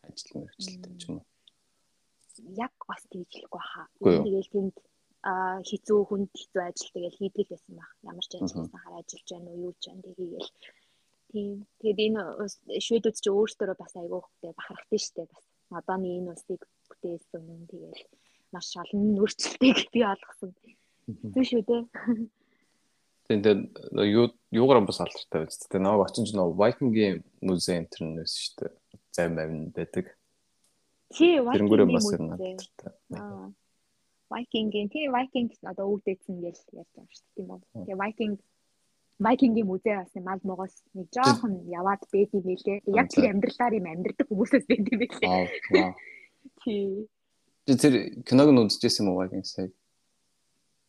ажил 0.04 0.32
мэргэжилтэй 0.36 0.92
ч 1.00 1.02
юм 1.08 1.16
уу. 1.18 1.26
Яг 2.64 2.74
бас 2.84 3.02
тэгж 3.08 3.30
хэлэхгүй 3.32 3.62
хаа. 3.64 3.86
Тэгэл 4.04 4.52
тэнд 4.52 4.76
а 5.24 5.32
хизүү 5.68 6.00
хүнд 6.06 6.30
хизүү 6.36 6.62
ажил 6.68 6.92
тэгэл 6.92 7.18
хийдэг 7.18 7.46
байсан 7.48 7.74
баг. 7.80 7.90
Ямар 8.04 8.26
ч 8.28 8.32
ажилласан 8.36 8.80
хараа 8.82 9.00
ажиллаж 9.00 9.28
байна 9.32 9.48
уу 9.50 9.64
юу 9.66 9.74
ч 9.80 9.84
юм 9.88 10.00
тэгээл 10.04 10.50
тийм. 11.32 11.50
Тэгээд 11.80 11.98
энэ 12.06 12.20
шведүүд 12.84 13.16
ч 13.16 13.26
өөрсдөө 13.32 13.74
бас 13.80 13.92
айгүй 13.96 14.20
хөтэй 14.20 14.52
бахархтай 14.52 15.00
штэ 15.00 15.24
бас. 15.32 15.44
Одооний 15.72 16.20
энэ 16.20 16.30
улсыг 16.36 16.60
бүтээсэн 16.88 17.42
юм 17.42 17.62
тэгэл 17.72 18.04
маш 18.52 18.68
олон 18.76 19.16
өөрчлөлтийг 19.20 19.78
би 19.94 20.00
олгосон. 20.12 20.52
Зүг 21.32 21.44
шүү 21.48 21.62
дээ. 21.64 21.82
Дээ 23.26 24.06
юу 24.06 24.30
юугаар 24.54 24.86
бас 24.86 25.00
алдартай 25.02 25.42
байж 25.42 25.54
тээ. 25.58 25.82
Нэг 25.82 25.98
очиж 25.98 26.30
нөө 26.30 26.54
Viking-ийн 26.54 27.24
музей 27.42 27.82
энэ 27.82 27.90
төр 27.90 28.02
нэс 28.14 28.32
шүү 28.38 28.54
дээ. 28.62 28.72
Зай 29.10 29.26
мавн 29.34 29.74
байдаг. 29.74 30.14
Тий, 31.10 31.42
Viking-ийн 31.42 31.90
музей. 31.90 32.18
Аа. 33.18 33.50
Viking-ийн 34.30 34.88
тий 34.90 35.10
Viking 35.10 35.50
одоо 35.66 35.90
өвдөцсөн 35.94 36.38
гэж 36.38 36.56
ярьж 36.70 36.90
байгаа 36.94 37.06
шүү 37.10 37.26
дээ. 37.26 37.34
Тийм 37.34 37.50
үү. 37.50 37.60
Тэгээ 37.82 37.98
Viking 38.02 38.34
Viking-ийн 39.18 39.66
музей 39.66 39.94
бас 39.98 40.14
мал 40.22 40.42
могоос 40.46 40.74
нэг 40.94 41.10
жоохон 41.10 41.66
яваад 41.66 42.02
байд 42.12 42.30
юм 42.30 42.46
байлээ. 42.46 42.78
Яг 42.86 43.10
тэр 43.10 43.34
амьдралаар 43.34 43.74
юм 43.74 43.86
амьдрдаг 43.90 44.26
хүмүүсээс 44.30 44.66
байд 44.70 44.86
юм 44.86 44.98
байлээ. 45.02 45.94
Тий. 46.62 47.06
Тэр 47.66 47.94
киног 48.22 48.50
нь 48.54 48.62
үзчихсэн 48.66 49.06
юм 49.06 49.14
уу 49.14 49.26
Viking 49.26 49.46
сая? 49.46 49.70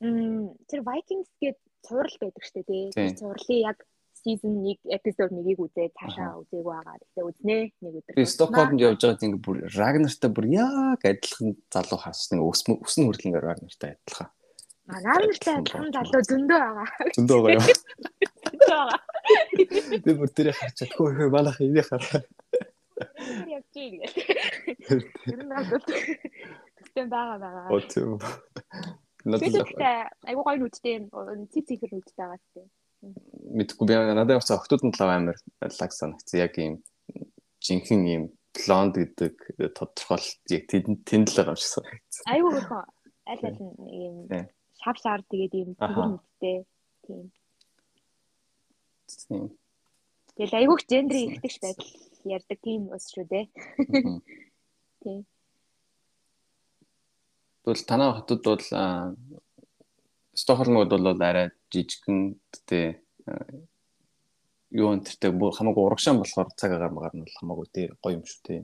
Мм 0.01 0.53
тэр 0.69 0.85
Vikings 0.85 1.29
гээд 1.41 1.57
цуврал 1.85 2.17
байдаг 2.21 2.43
штэ 2.43 2.61
тий. 2.63 2.89
Тэр 2.95 3.13
цувралын 3.17 3.61
яг 3.67 3.77
season 4.17 4.53
1 4.65 4.81
episode 4.97 5.31
1-ийг 5.31 5.59
үзээ 5.61 5.93
цаашаа 5.93 6.41
үзээгүй 6.41 6.73
байгаа. 6.73 6.97
Гэтэ 6.97 7.21
үзнэ 7.21 7.57
нэг 7.81 7.93
өдөр. 8.01 8.15
Би 8.17 8.25
Стокгольмд 8.25 8.81
явж 8.81 8.99
байгаад 9.05 9.23
ингэ 9.23 9.39
бүр 9.45 9.57
Рагнартай 9.77 10.29
бүр 10.33 10.45
яг 10.51 11.01
адилхан 11.05 11.55
залуу 11.69 11.99
хас 12.01 12.27
нэг 12.33 12.41
өснө 12.43 12.81
хүртэл 12.83 13.29
ингэ 13.29 13.43
Рагнартай 13.45 13.95
адилхан. 13.95 14.29
А 14.87 14.95
Рагнартай 15.05 15.53
адилхан 15.61 15.91
залуу 15.93 16.21
зөндөө 16.27 16.59
байгаа. 16.59 16.87
Зөндөө 17.15 17.39
байгаа 17.45 17.55
юу? 17.57 17.77
Зөндөө 18.47 18.79
байгаа. 18.81 19.01
Би 20.03 20.11
бүр 20.17 20.29
тэрийг 20.33 20.57
харж 20.57 20.75
чадахгүй 20.81 21.11
хөө 21.15 21.29
манайх 21.31 21.61
энийг 21.61 21.87
хараа. 21.87 22.21
Яг 23.47 23.63
тийм. 23.71 24.01
Тэр 25.23 25.41
нь 25.45 25.53
бол 25.53 25.85
тэгтэн 26.77 27.07
байгаа 27.11 27.37
байгаа. 27.37 27.67
Оо 27.69 27.81
тийм. 27.85 28.17
Надад 29.27 29.67
айгуу 30.23 30.43
гоё 30.47 30.57
нүдтэй 30.57 30.95
цив 31.51 31.63
цифэр 31.67 31.91
нүдтэй 31.91 32.15
байгаа 32.15 32.39
тийм. 32.55 32.67
Мэдхгүй 33.59 33.85
би 33.87 33.93
надад 33.93 34.39
явцаа 34.39 34.57
охтууд 34.57 34.83
нь 34.87 34.95
лав 34.95 35.11
амар 35.11 35.37
лаг 35.61 35.91
санагцсан. 35.91 36.39
Яг 36.39 36.55
ийм 36.57 36.73
жинхэнэ 37.59 38.07
ийм 38.07 38.23
блонд 38.55 38.95
гэдэг 38.97 39.35
тодорхойлолт 39.75 40.45
яг 40.49 40.63
тэнд 40.71 41.27
л 41.27 41.37
байгаа 41.37 41.53
юм 41.53 41.59
шиг 41.59 41.71
санагдсан. 41.75 42.23
Айгуу 42.31 42.51
хөрхөн 42.55 42.85
аль 43.27 43.45
аль 43.47 43.59
нь 43.61 43.75
ийм 43.91 44.15
шав 44.81 44.95
шаар 45.03 45.21
тэгээд 45.27 45.53
ийм 45.59 45.69
цэвэр 45.75 46.07
нүдтэй 46.15 46.57
тийм. 47.05 47.25
Тийм. 49.27 49.45
Тэгэл 50.37 50.57
айгуух 50.59 50.83
гендрийн 50.87 51.35
ихтгэж 51.35 51.55
байдал 51.61 51.91
ярьдаг 52.23 52.59
тийм 52.61 52.81
ус 52.93 53.05
шүү 53.11 53.25
дээ. 53.31 53.45
Тийм. 55.03 55.19
Тэгвэл 57.67 57.83
танай 57.83 58.13
хотод 58.15 58.47
бол 58.47 58.63
Стокгольмод 60.31 60.87
бол 60.87 61.19
арай 61.19 61.51
жижигхэн 61.67 62.39
тэ 62.63 63.03
юу 64.71 64.95
энтертэй 64.95 65.35
хамаагүй 65.35 65.83
урагшаан 65.83 66.15
болохоор 66.23 66.47
цаг 66.55 66.71
агаар 66.71 66.95
магаар 66.95 67.15
нь 67.19 67.27
хамаагүй 67.27 67.67
тий 67.75 67.91
гоё 67.99 68.15
юм 68.15 68.23
шүү 68.23 68.39
тий. 68.47 68.59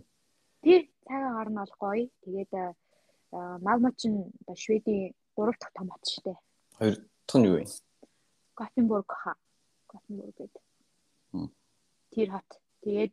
Тий 0.64 0.88
цаг 1.04 1.20
агаар 1.20 1.52
нь 1.52 1.60
бол 1.60 1.74
гоё. 1.84 2.08
Тэгээд 2.24 2.52
Малмо 3.60 3.92
ч 3.92 4.08
одоо 4.08 4.56
Шведийн 4.56 5.12
3 5.36 5.52
дахь 5.52 5.76
том 5.76 5.92
хот 5.92 6.04
шүү 6.08 6.24
дээ. 6.24 6.40
Хоёр 6.80 6.96
дахь 7.28 7.40
нь 7.44 7.48
юу 7.52 7.56
вэ? 7.60 7.68
Готенбург 8.56 9.10
ха. 9.12 9.36
Готенбург 9.92 10.32
гэдэг. 10.32 10.64
Тэр 12.16 12.28
хот. 12.32 12.50
Тэгээд 12.88 13.12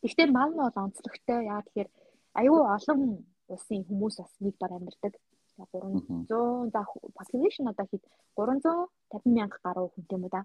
Гэхдээ 0.00 0.32
Малмо 0.32 0.72
бол 0.72 0.82
онцлогтой. 0.88 1.44
Яа 1.44 1.60
тэгэхээр 1.60 1.92
аюу 2.40 2.64
олон 2.72 3.20
улсын 3.48 3.84
хүмүүс 3.88 4.14
бас 4.20 4.32
нэг 4.40 4.54
дор 4.60 4.72
амьдардаг. 4.76 5.14
300 5.56 6.70
за 6.74 6.82
population 7.18 7.68
одоо 7.70 7.86
хэд 7.90 8.02
350 8.36 9.36
мянга 9.36 9.58
гаруй 9.62 9.88
хүнтэй 9.94 10.18
юм 10.18 10.28
да. 10.28 10.44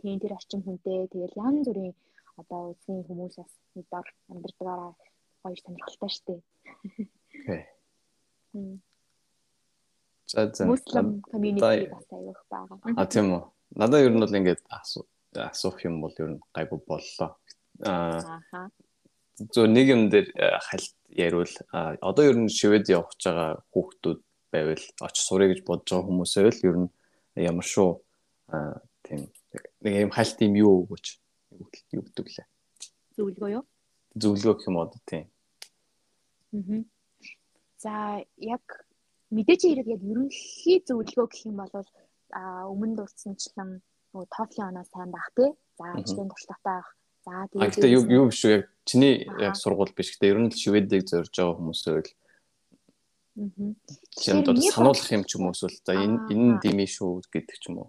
Тийм 0.00 0.18
тэр 0.20 0.32
орчим 0.38 0.62
хүнтэй 0.62 1.08
тэгэл 1.12 1.36
янз 1.36 1.68
бүрийн 1.68 1.94
одоо 2.40 2.60
улсын 2.72 3.04
хүмүүс 3.04 3.36
бас 3.36 3.52
нэг 3.74 3.86
дор 3.92 4.06
амьдардагаараа 4.30 4.92
гоё 5.42 5.56
сонирхолтой 5.56 6.10
штэ. 6.10 6.34
За 10.26 10.50
за. 10.52 10.66
Муслим 10.66 11.22
community 11.30 11.86
бас 11.92 12.06
аяах 12.10 12.40
байгаа. 12.50 12.78
А 12.96 13.06
тийм 13.06 13.26
үү. 13.36 13.42
Надад 13.76 14.04
ер 14.06 14.12
нь 14.14 14.22
бол 14.22 14.38
ингээд 14.38 14.62
асуух 14.70 15.78
юм 15.84 16.00
бол 16.00 16.14
ер 16.18 16.28
нь 16.34 16.40
гайгүй 16.56 16.80
боллоо. 16.88 17.36
Аа. 17.84 18.70
Зөв 19.36 19.68
нэг 19.68 19.86
юм 19.92 20.02
дээр 20.08 20.32
хальт 20.64 20.96
яривал 21.12 21.52
одоо 22.00 22.24
ер 22.24 22.36
нь 22.40 22.48
шивэд 22.48 22.88
гэж 22.88 23.20
байгаа 23.20 23.60
хүүхдүүд 23.68 24.20
байвал 24.48 24.84
очиж 25.04 25.22
сурыг 25.28 25.48
гэж 25.52 25.60
бодож 25.68 25.88
байгаа 25.92 26.08
хүмүүсээ 26.08 26.48
л 26.48 26.64
ер 26.64 26.76
нь 26.80 26.88
ямар 27.36 27.66
шүү 27.68 28.00
тийм 29.04 29.28
нэг 29.84 30.08
юм 30.08 30.12
хальт 30.16 30.40
юм 30.40 30.54
юу 30.56 30.72
өгөөч 30.88 31.06
юу 31.92 32.02
гэдэг 32.08 32.26
лээ. 32.32 32.48
Зөвлөгөө 33.16 33.50
юу? 33.60 33.64
Зөвлөгөө 34.16 34.54
гэх 34.56 34.68
юм 34.72 34.76
одоо 34.80 35.00
тийм. 35.04 35.24
Аа. 36.56 36.80
За 37.76 37.92
яг 38.40 38.64
мэдээж 39.28 39.62
хэрэг 39.68 39.88
яг 39.94 40.00
ерөнхий 40.00 40.80
зөвлөгөө 40.80 41.26
гэх 41.28 41.44
юм 41.44 41.60
бол 41.60 41.88
а 42.32 42.64
өмнө 42.72 43.04
дурдсанчлан 43.04 43.84
нөгөө 44.16 44.28
TOEFL 44.32 44.64
оноо 44.64 44.84
сайн 44.88 45.10
байх 45.12 45.28
тий. 45.36 45.52
За 45.76 45.84
ажлын 45.92 46.32
туршлагатай 46.32 46.80
байх 46.80 46.88
За 47.26 47.48
тэгээд 47.50 47.74
Гэхдээ 47.74 47.90
юу 47.90 48.02
юу 48.06 48.26
биш 48.30 48.42
үү 48.46 48.52
яг 48.54 48.64
чиний 48.88 49.14
яг 49.42 49.54
сургууль 49.58 49.92
биш 49.96 50.08
гэхдээ 50.14 50.32
ер 50.32 50.38
нь 50.40 50.50
л 50.50 50.60
шведийг 50.62 51.04
зорж 51.10 51.34
байгаа 51.34 51.58
хүмүүсээ 51.58 51.96
л 52.00 52.10
Аа. 53.36 53.74
Тийм 54.16 54.40
одоо 54.40 54.56
сануулгах 54.56 55.12
юм 55.12 55.24
ч 55.28 55.36
юм 55.36 55.44
уу 55.44 55.52
эсвэл 55.52 55.76
за 55.84 55.92
энэ 55.92 56.18
энэ 56.32 56.60
дими 56.64 56.86
шүү 56.88 57.20
гэдэг 57.28 57.56
ч 57.60 57.64
юм 57.68 57.76
уу. 57.84 57.88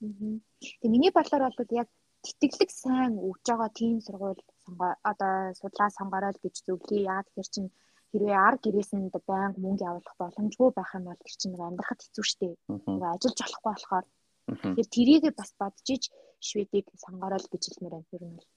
Аа. 0.00 0.40
Тэгээ 0.60 0.88
миний 0.88 1.12
бодлоор 1.12 1.52
бол 1.52 1.72
яг 1.82 1.88
тэтгэлэг 2.24 2.70
сайн 2.72 3.12
өгж 3.28 3.44
байгаа 3.44 3.70
тийм 3.76 4.00
сургууль 4.00 4.40
сонгоо 4.64 4.90
одоо 5.10 5.52
судлаа 5.60 5.88
сонгороо 5.92 6.32
л 6.32 6.42
гэж 6.44 6.54
зөвлөе. 6.64 7.04
Яа 7.12 7.20
тэгэхээр 7.28 7.48
чин 7.52 7.66
хэрвээ 8.10 8.38
ар 8.48 8.56
гэрээс 8.64 8.90
нь 8.96 9.12
байнга 9.12 9.60
мөнгө 9.60 9.84
явуулах 9.84 10.16
боломжгүй 10.16 10.70
байх 10.72 10.90
юм 10.96 11.04
бол 11.08 11.20
тэр 11.20 11.34
чинь 11.36 11.52
нэг 11.52 11.62
амьдрахад 11.68 12.00
хэцүү 12.00 12.24
шттэ. 12.24 12.48
Нөгөө 12.88 13.08
ажиллаж 13.12 13.38
болохгүй 13.44 13.68
болохоор 13.68 14.06
тэгэхээр 14.48 14.88
тэрийг 14.96 15.24
бас 15.36 15.50
бодож 15.60 15.88
иж 15.92 16.04
Шведийг 16.40 16.86
сонгорол 17.04 17.46
гэж 17.52 17.62
хэлмээр 17.68 17.94
байна. 18.00 18.12
Ер 18.16 18.24
нь 18.24 18.36
бол. 18.38 18.48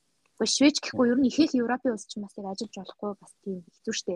Гэхдээ 0.42 0.56
Швед 0.58 0.78
гэхгүй 0.82 1.06
ер 1.14 1.20
нь 1.22 1.30
ихэнх 1.30 1.54
Европын 1.54 1.94
улс 1.94 2.10
чинь 2.10 2.26
бас 2.26 2.34
яг 2.34 2.50
ажиллаж 2.50 2.74
болохгүй 2.74 3.12
бас 3.22 3.32
тийм 3.46 3.62
хэцүү 3.62 3.94
шттэ. 3.94 4.16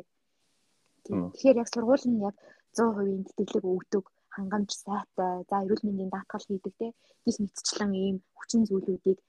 Тэгэхээр 1.06 1.62
яг 1.62 1.70
сургууль 1.70 2.06
нь 2.10 2.26
яг 2.26 2.36
100% 2.74 3.30
тэтгэлэг 3.38 3.62
өгдөг 3.62 4.06
хангамж 4.34 4.70
сайтай 4.74 5.46
за 5.46 5.56
эрүүл 5.62 5.86
мэндийн 5.86 6.10
даатгал 6.10 6.42
хийдэг 6.50 6.74
те 6.82 6.88
гих 7.24 7.38
мэдчлэн 7.38 7.94
ийм 7.94 8.18
хүчин 8.34 8.66
зүйлүүдийг 8.66 9.22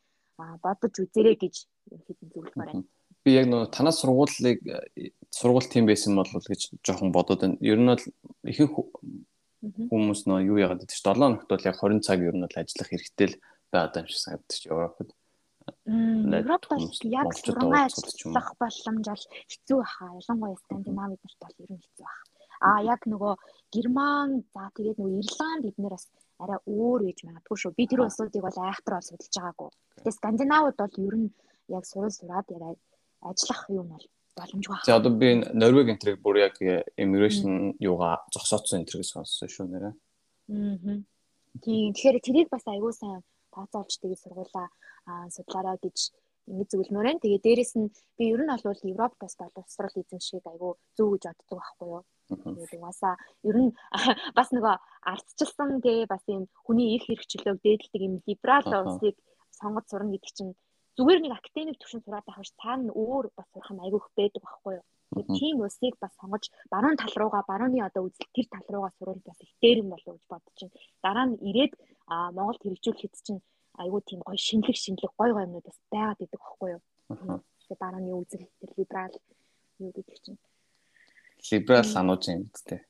бодож 0.65 0.95
үзээрэй 0.97 1.37
гэж 1.37 1.55
хэдэн 2.09 2.29
зөвлөмөр 2.33 2.73
байна 2.73 2.89
би 3.27 3.35
яг 3.35 3.51
нөгөө 3.51 3.75
танаас 3.75 3.99
сургуулийг 3.99 4.63
сургууль 5.35 5.67
тийм 5.67 5.91
байсан 5.91 6.15
бол 6.15 6.31
гэж 6.31 6.79
жоохон 6.87 7.11
бодоод 7.11 7.43
байна. 7.43 7.59
Ер 7.59 7.83
нь 7.83 7.91
бол 7.91 8.05
ихэнх 8.47 8.75
хүмүүс 9.91 10.21
нөө 10.31 10.47
юу 10.47 10.63
яагаад 10.63 10.87
гэдэг 10.87 10.95
чинь 10.95 11.11
7 11.11 11.19
хоногт 11.19 11.51
бол 11.51 11.67
яг 11.67 11.77
20 11.83 12.07
цаг 12.07 12.23
ер 12.23 12.35
нь 12.39 12.45
бол 12.47 12.61
ажиллах 12.63 12.91
хэрэгтэй 12.91 13.27
л 13.35 13.41
байгаа 13.75 14.03
юм 14.03 14.07
шиг 14.07 14.23
санагдчих 14.23 14.71
Европод. 14.71 15.11
Европт 15.87 16.67
бол 16.71 16.87
яг 17.11 17.29
сургууль 17.35 17.79
ажиллах 17.87 18.49
боломж 18.61 19.07
бол 19.11 19.25
хэцүү 19.51 19.79
баха. 19.83 20.07
Ялангуяа 20.21 20.59
Скандинавид 20.63 21.21
нарт 21.23 21.41
бол 21.43 21.57
ер 21.65 21.71
нь 21.75 21.83
хэцүү 21.83 22.05
баха. 22.07 22.23
А 22.61 22.69
яг 22.83 23.01
нөгөө 23.07 23.35
Герман 23.75 24.31
за 24.55 24.71
тэгээд 24.77 24.99
нөгөө 24.99 25.19
Ирланд 25.21 25.65
эднэр 25.71 25.95
бас 25.95 26.07
арай 26.39 26.59
өөр 26.67 27.01
гэж 27.09 27.19
магадгүй 27.27 27.57
шүү. 27.59 27.77
Би 27.79 27.85
тэр 27.91 28.07
улсуудыг 28.07 28.43
бол 28.47 28.59
айхтар 28.63 28.95
бол 28.97 29.09
судалж 29.09 29.35
байгаагүй. 29.37 29.71
Тэгээд 29.99 30.19
Скандинавд 30.19 30.77
бол 30.79 30.95
ер 31.07 31.15
нь 31.21 31.29
яг 31.69 31.85
сурал 31.87 32.15
сураад 32.15 32.47
яриад 32.51 32.79
ажиллах 33.21 33.63
юм 33.71 33.87
бол 33.95 34.07
боломжгүй. 34.39 34.77
За 34.87 34.97
одоо 34.97 35.13
би 35.13 35.29
Норвег 35.53 35.91
энтрийг 35.93 36.23
бүр 36.23 36.47
яг 36.47 36.55
immigration 36.97 37.75
юугаа 37.81 38.25
зогсооцсон 38.35 38.81
энтрийг 38.83 39.05
сонссон 39.05 39.49
шүү 39.49 39.67
нэрэ. 39.67 39.91
Аа. 39.91 41.03
Тийм 41.65 41.95
тэгэхээр 41.95 42.19
тэрийг 42.27 42.49
бас 42.51 42.65
аягүй 42.67 42.93
сайн 42.93 43.23
тооцоолж 43.57 43.93
тэгээд 43.97 44.23
сургуулаа 44.23 44.69
судлаарай 45.33 45.77
гэж 45.81 45.99
ингэ 46.47 46.65
зөвлөмөр 46.71 47.07
байна. 47.07 47.23
Тэгээ 47.23 47.43
дээрэс 47.43 47.73
нь 47.81 47.91
би 48.19 48.25
ер 48.31 48.43
нь 48.43 48.51
бол 48.51 48.81
Европ 48.93 49.15
бас 49.19 49.35
боловсрал 49.41 49.97
эзэмшиг 49.99 50.45
аягүй 50.47 50.73
зөв 50.97 51.09
гэж 51.13 51.23
боддог 51.27 51.59
байхгүй 51.59 51.89
юу? 51.91 52.03
Тэгээд 52.31 52.77
угаасаа 52.79 53.15
ер 53.49 53.57
нь 53.63 53.71
бас 54.39 54.49
нөгөө 54.55 54.75
ардчилсан 55.13 55.71
тэгээ 55.83 56.07
бас 56.07 56.23
юм 56.31 56.47
хүний 56.67 56.95
их 56.95 57.05
хэрэгчлөөг 57.07 57.59
дээдэлдэг 57.63 58.03
юм 58.07 58.15
либерал 58.27 58.67
улсыг 58.87 59.17
сонгож 59.59 59.85
сурна 59.91 60.15
гэдэг 60.15 60.33
чинь 60.39 60.53
зүгээр 60.97 61.21
нэг 61.23 61.33
академик 61.35 61.77
төвшин 61.79 62.03
сураад 62.03 62.27
байх 62.27 62.39
биш 62.41 62.53
цаана 62.63 62.93
өөр 62.95 63.25
бас 63.37 63.49
сурах 63.51 63.71
нь 63.75 63.85
айгүйх 63.85 64.07
байдаг 64.19 64.43
байхгүй 64.43 64.75
юу. 64.79 64.87
Тэгэхээр 65.07 65.39
тийм 65.39 65.57
усыг 65.67 65.95
бас 66.03 66.13
сонгож 66.21 66.45
баруун 66.73 66.97
тал 66.99 67.15
руугаа 67.21 67.43
барууны 67.51 67.79
одоо 67.83 68.03
үзэл 68.07 68.35
тэр 68.35 68.47
тал 68.55 68.67
руугаа 68.71 68.93
сурвал 68.99 69.23
бас 69.27 69.39
их 69.45 69.53
дээр 69.63 69.83
юм 69.83 69.91
болов 69.95 70.15
гэж 70.15 70.27
бодож 70.31 70.55
чинь 70.59 70.75
дараа 71.05 71.27
нь 71.27 71.39
ирээд 71.49 71.73
а 72.07 72.31
Монголд 72.33 72.63
хэрэгжүүлэхэд 72.63 73.15
чинь 73.27 73.41
айгүй 73.77 74.01
тийм 74.07 74.21
гоё 74.23 74.39
шинэлэг 74.39 74.77
шинэлэг 74.77 75.13
гоё 75.19 75.33
гоё 75.35 75.47
юмнууд 75.47 75.67
бас 75.67 75.79
байгаад 75.93 76.23
идэг 76.25 76.41
байхгүй 76.41 76.71
юу. 76.77 76.83
Тэгэхээр 77.11 77.81
барууны 77.83 78.13
үзэл 78.15 78.47
тэр 78.61 78.71
либерал 78.79 79.17
юу 79.79 79.91
гэдэг 79.93 80.19
чинь 80.25 80.39
либерал 81.51 81.97
анууж 81.97 82.23
юм 82.29 82.49
гэдэг. 82.51 82.81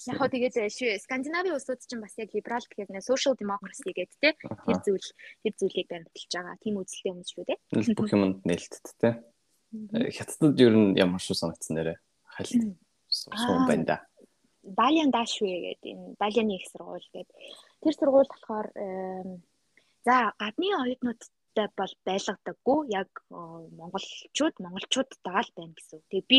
Яг 0.00 0.16
хоо 0.16 0.32
тэгээд 0.32 0.56
э, 0.56 0.96
Скандинавийн 1.04 1.60
улсууд 1.60 1.84
чинь 1.84 2.00
бас 2.00 2.16
яг 2.16 2.32
либерал 2.32 2.64
гэхээр 2.64 2.88
нэ 2.88 3.04
social 3.04 3.36
democracy 3.36 3.92
гэдэг 3.92 4.16
те 4.16 4.32
тэр 4.40 4.80
зүйл 4.80 5.08
тэр 5.44 5.54
зүйлийг 5.60 5.88
баримталж 5.92 6.32
байгаа. 6.32 6.56
Тийм 6.56 6.80
үзэлтэй 6.80 7.12
хүмүүс 7.12 7.30
шүү 7.36 7.44
те. 7.44 7.60
Бүх 8.00 8.08
юмд 8.16 8.40
нээлттэй 8.48 8.96
те. 8.96 9.10
Э, 9.92 10.08
хятадд 10.08 10.56
ер 10.56 10.72
нь 10.72 10.96
ямар 10.96 11.20
шүү 11.20 11.36
санагдсан 11.36 11.76
нэрэ. 11.76 12.00
Хальт 12.32 12.80
суун 13.12 13.68
байна 13.68 13.84
да. 13.84 13.96
Далиан 14.62 15.10
Дашвэ 15.10 15.76
гэдэг 15.80 15.90
энэ 15.90 16.16
Далианы 16.20 16.56
их 16.56 16.68
сургууль 16.68 17.08
гэдэг. 17.12 17.36
Тэр 17.82 17.94
сургууль 17.94 18.28
болохоор 18.28 18.68
за 20.04 20.16
гадны 20.38 20.68
оюутнуудтай 20.76 21.68
бол 21.76 21.92
байлгадаггүй. 22.04 22.78
Яг 22.92 23.10
монголчууд 23.30 24.54
монголчуудтай 24.60 25.40
л 25.44 25.56
байна 25.56 25.74
гэсэн. 25.76 26.00
Тэгээ 26.12 26.28
би 26.28 26.38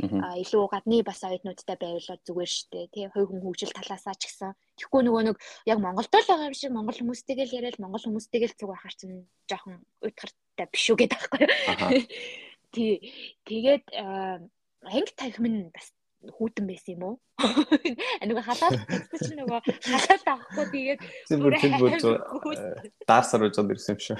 илүү 0.00 0.64
гадны 0.68 1.02
бас 1.02 1.24
оюутнуудтай 1.24 1.76
байвал 1.80 2.20
зүгээр 2.24 2.50
штэ 2.50 2.88
тий 2.92 3.08
хувь 3.08 3.32
хүн 3.32 3.42
хөгжил 3.42 3.72
талаасаа 3.72 4.14
ч 4.20 4.28
гэсэн. 4.28 4.52
Тэгэхгүй 4.76 5.02
нөгөө 5.08 5.22
нэг 5.32 5.36
яг 5.64 5.78
Монголд 5.80 6.12
л 6.12 6.28
байгаа 6.28 6.48
юм 6.52 6.56
шиг 6.56 6.72
монгол 6.76 6.98
хүмүүстэйгээ 7.00 7.46
л 7.48 7.56
яриад 7.58 7.80
монгол 7.80 8.04
хүмүүстэйгээ 8.04 8.48
л 8.52 8.58
зүг 8.60 8.68
байхаар 8.70 8.94
чинь 8.94 9.24
жоохон 9.48 9.80
уйтгартай 10.04 10.66
биш 10.68 10.84
үү 10.92 10.96
гэдэг 11.00 11.18
байхгүй 11.20 11.44
тий 12.74 12.92
тэгээд 13.48 13.86
анги 13.98 15.12
танхим 15.18 15.46
нь 15.48 15.70
бас 15.74 15.90
хүүтэн 16.28 16.64
байсан 16.68 16.94
юм 16.96 17.02
уу? 17.08 17.16
Нөгөө 18.28 18.44
халаал 18.44 18.76
гэдэг 18.76 19.20
чинь 19.24 19.40
нөгөө 19.40 19.60
халаал 19.64 20.24
авахгүй 20.28 20.66
тэгээд 20.68 21.00
бүр 21.40 21.54
даарсаар 23.08 23.48
уужаад 23.48 23.72
ирсэн 23.72 23.96
юм 23.96 24.00
шүү. 24.04 24.18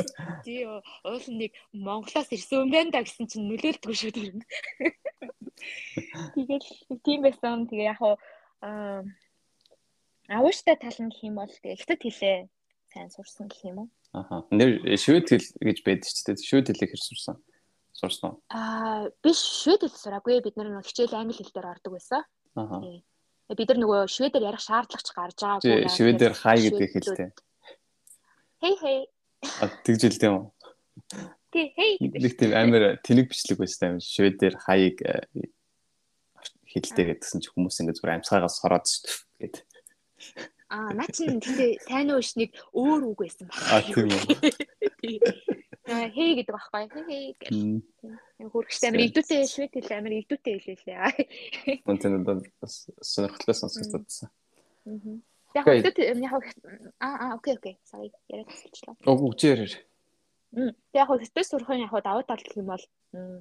Тий 0.46 0.62
уул 0.66 1.26
нэг 1.26 1.52
Монголоос 1.74 2.30
ирсэн 2.30 2.66
юм 2.66 2.70
байна 2.70 2.94
да 2.94 3.02
гэсэн 3.02 3.26
чинь 3.26 3.50
нөлөөлдөг 3.50 3.90
шүү 3.90 4.14
тэр. 4.14 4.38
Тэгээд 6.38 6.64
тийм 7.02 7.26
байсан. 7.26 7.66
Тэгээ 7.66 7.90
яг 7.90 8.00
аа 8.00 9.02
авууштай 10.30 10.78
тал 10.78 10.94
нь 11.02 11.10
гэх 11.10 11.26
юм 11.26 11.42
бол 11.42 11.50
тэгээ 11.50 11.82
хятад 11.82 12.00
хэлээ 12.00 12.38
сайн 12.94 13.10
сурсан 13.10 13.50
гэх 13.50 13.66
юм 13.66 13.78
уу? 13.82 13.88
Аха. 14.14 14.46
Нэр 14.54 14.78
швед 14.94 15.26
хэл 15.26 15.46
гэж 15.58 15.78
байдаг 15.82 16.06
ч 16.06 16.22
тийм 16.22 16.38
швед 16.38 16.70
хэлийг 16.70 16.90
хэр 16.94 17.02
сурсан? 17.02 17.36
Сурсан 18.00 18.32
уу? 18.32 18.36
Аа 18.48 19.12
би 19.20 19.30
швед 19.36 19.84
хэл 19.84 19.92
сураагүй. 19.92 20.40
Бид 20.40 20.56
нар 20.56 20.80
хичээл 20.80 21.20
англи 21.20 21.36
хэл 21.36 21.52
дээр 21.52 21.68
ордог 21.76 21.92
байсан. 22.00 22.24
Аха. 22.56 22.80
Бид 23.52 23.68
нар 23.68 23.80
нөгөө 23.84 24.00
шведээр 24.08 24.48
ярих 24.48 24.64
шаардлагач 24.64 25.08
гарч 25.12 25.38
байгаагүй. 25.44 25.92
Шведээр 25.92 26.32
хай 26.32 26.56
гэдэг 26.64 26.90
хэлтэй. 26.96 27.28
Хей 28.64 28.74
хей 28.80 29.00
тэгж 29.84 30.00
хэлдэг 30.04 30.28
юм 30.28 30.36
уу? 30.36 30.46
Тий, 31.50 31.72
хей. 31.74 31.98
Нэг 32.00 32.36
тийм 32.38 32.52
амар 32.54 33.00
тэнэг 33.02 33.28
бичлэг 33.32 33.58
байсан 33.58 33.96
юм. 33.96 34.04
Шведээр 34.04 34.54
хаяг 34.60 34.96
э, 35.02 35.26
хэлдэг 36.68 37.06
гэдгсэн 37.18 37.40
чи 37.42 37.48
хүмүүс 37.50 37.80
ингэ 37.82 37.96
зүгээр 37.98 38.14
амьсгаагаас 38.20 38.60
хороод 38.62 38.86
шүү 38.86 39.10
дээ. 39.40 39.64
Аа, 40.70 40.94
наа 40.94 41.08
чи 41.10 41.26
гэхдээ 41.26 41.82
сайн 41.82 42.14
уу 42.14 42.22
шнийг 42.22 42.54
өөр 42.70 43.10
үг 43.10 43.18
байсан 43.26 43.50
байна. 43.50 43.66
Аа, 43.74 43.82
тийм 43.82 44.14
үү. 44.14 44.22
Хей 45.90 46.30
гэдэг 46.38 46.54
байхгүй. 46.54 46.86
Хей 47.10 47.24
гэх. 47.34 47.50
Хөргөчтэй 48.38 48.88
амар 48.94 49.02
идүүтэй 49.10 49.42
швед 49.50 49.74
хэл 49.74 49.98
амар 49.98 50.14
идүүтэй 50.22 50.56
хэлээ. 50.62 51.82
Мөн 51.82 51.98
тэн 51.98 52.22
бас 52.62 52.86
сонирхолтой 53.02 53.54
сонсогдсон. 53.58 54.30
Яг 55.54 55.66
хөтөд 55.66 55.98
яг 55.98 56.46
аа 57.02 57.14
аа 57.18 57.34
окей 57.34 57.58
окей. 57.58 57.74
Sorry. 57.82 58.14
Яриад 58.30 58.54
хэлчихлээ. 58.54 59.02
Уг 59.02 59.20
үгээр. 59.34 59.72
Мм. 60.54 60.72
Яг 60.94 61.08
хөтөд 61.10 61.46
сурахын 61.46 61.82
яг 61.82 61.94
давуу 62.06 62.22
тал 62.22 62.38
гэх 62.38 62.54
юм 62.54 62.70
бол 62.70 62.84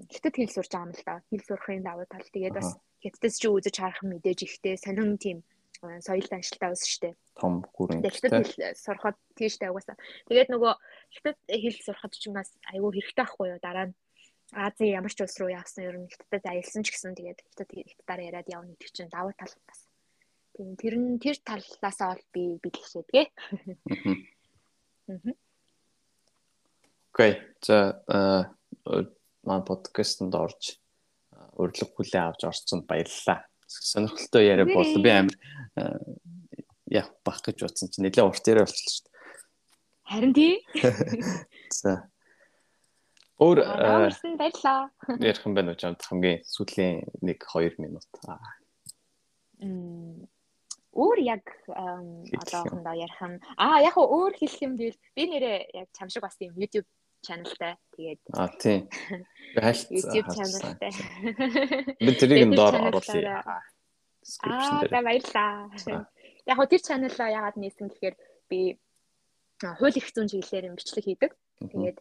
хөтөд 0.09 0.33
хэл 0.33 0.55
сурж 0.57 0.73
байгаа 0.73 0.89
юм 0.89 0.93
л 0.97 1.05
да. 1.05 1.21
Хэл 1.29 1.45
сурахын 1.45 1.85
давуу 1.85 2.07
тал. 2.09 2.25
Тэгээд 2.33 2.57
бас 2.57 2.81
хятадс 3.05 3.37
чи 3.37 3.47
үзэж 3.47 3.75
харах 3.77 4.01
мэдээж 4.01 4.39
ихтэй 4.49 4.75
сонин 4.81 5.21
тийм 5.21 5.45
соёл 5.81 6.27
даншилтаа 6.29 6.71
ус 6.75 6.83
штэ. 6.83 7.15
Том 7.39 7.63
гүрэн. 7.75 8.03
Хятад 8.03 8.45
хэл 8.45 8.75
сурахад 8.75 9.17
тийштэй 9.35 9.69
угаасаа. 9.71 9.97
Тэгээд 10.27 10.51
нөгөө 10.51 10.73
хятад 11.15 11.37
хэл 11.47 11.77
сурахад 11.83 12.13
ч 12.15 12.27
бас 12.31 12.51
айгүй 12.71 12.99
хэрэгтэй 12.99 13.23
байхгүй 13.23 13.47
юу 13.55 13.61
дараа 13.63 13.87
нь 13.91 13.97
Азийн 14.49 14.97
ямар 14.97 15.13
ч 15.13 15.21
улс 15.21 15.37
руу 15.37 15.53
явсан 15.53 15.85
ер 15.85 15.95
нь 16.01 16.09
хятадд 16.09 16.45
аялсан 16.49 16.81
ч 16.81 16.89
гэсэн 16.91 17.13
тэгээд 17.13 17.39
хятад 17.53 17.69
хятадаар 17.69 18.21
яриад 18.27 18.49
явна 18.49 18.73
гэдэг 18.73 18.89
чинь 18.91 19.13
давуу 19.13 19.33
тал 19.37 19.53
бас 19.69 19.89
Тийм 20.59 20.75
тэр 20.75 20.99
нь 20.99 21.23
тэр 21.23 21.39
талаасаа 21.39 22.19
бол 22.19 22.25
би 22.35 22.43
бэлгшээдгээ. 22.59 23.25
Окей. 27.15 27.33
За 27.63 28.03
маань 29.47 29.63
подкастэнд 29.63 30.35
орж 30.35 30.83
урилга 31.55 31.87
хүлээн 31.95 32.27
авч 32.27 32.41
орсон 32.43 32.83
баярлалаа. 32.83 33.47
Сонирхолтой 33.69 34.49
яриа 34.49 34.65
боллоо. 34.65 35.01
Би 35.01 35.11
амар 35.13 35.37
яг 36.89 37.13
бах 37.23 37.41
гэж 37.45 37.61
бодсон 37.61 37.93
чинь 37.93 38.09
нэлээд 38.09 38.25
урт 38.25 38.49
яриа 38.49 38.65
болчихлоо 38.65 38.93
шүү 38.97 39.05
дээ. 39.05 39.13
Харин 40.09 40.33
тий. 40.33 40.53
За. 41.79 42.09
Өөр 43.39 43.61
баярлалаа. 43.61 44.89
Ярих 45.21 45.45
юм 45.45 45.53
байна 45.53 45.77
уу 45.77 45.79
чамд 45.79 46.01
хамгийн 46.01 46.41
сүүлийн 46.49 47.05
1 47.21 47.37
2 47.45 47.77
минут. 47.77 48.09
Мм 49.61 50.25
өөр 50.99 51.19
яг 51.21 51.45
одоохондоо 51.69 52.95
ярих 52.97 53.21
нь 53.21 53.37
аа 53.57 53.79
яг 53.85 53.95
өөр 53.97 54.33
хэлэх 54.33 54.61
юм 54.65 54.73
бол 54.79 54.97
би 55.15 55.23
нэрээ 55.29 55.57
яг 55.77 55.87
чам 55.93 56.09
шиг 56.09 56.25
бас 56.25 56.35
тийм 56.37 56.57
YouTube 56.57 56.87
channelтай 57.25 57.73
тэгээд 57.95 58.21
аа 58.33 58.49
тийм 58.61 58.87
хальт 59.65 59.87
YouTube 59.91 60.29
channelтай 60.35 60.91
би 62.05 62.11
тэрийг 62.19 62.55
доор 62.55 62.75
оруулъя. 62.87 63.43
аа 63.43 63.61
за 64.91 65.01
баярлаа. 65.01 65.69
Яг 66.49 66.55
хөө 66.57 66.69
тэр 66.69 66.81
channel-аа 66.87 67.35
ягаад 67.39 67.57
нээсэн 67.57 67.87
гэхээр 67.89 68.15
би 68.49 68.59
хууль 69.61 69.97
их 69.99 70.07
зүйн 70.13 70.29
чиглэлээр 70.29 70.75
бичлэг 70.75 71.05
хийдэг. 71.05 71.31
Тэгээд 71.59 71.97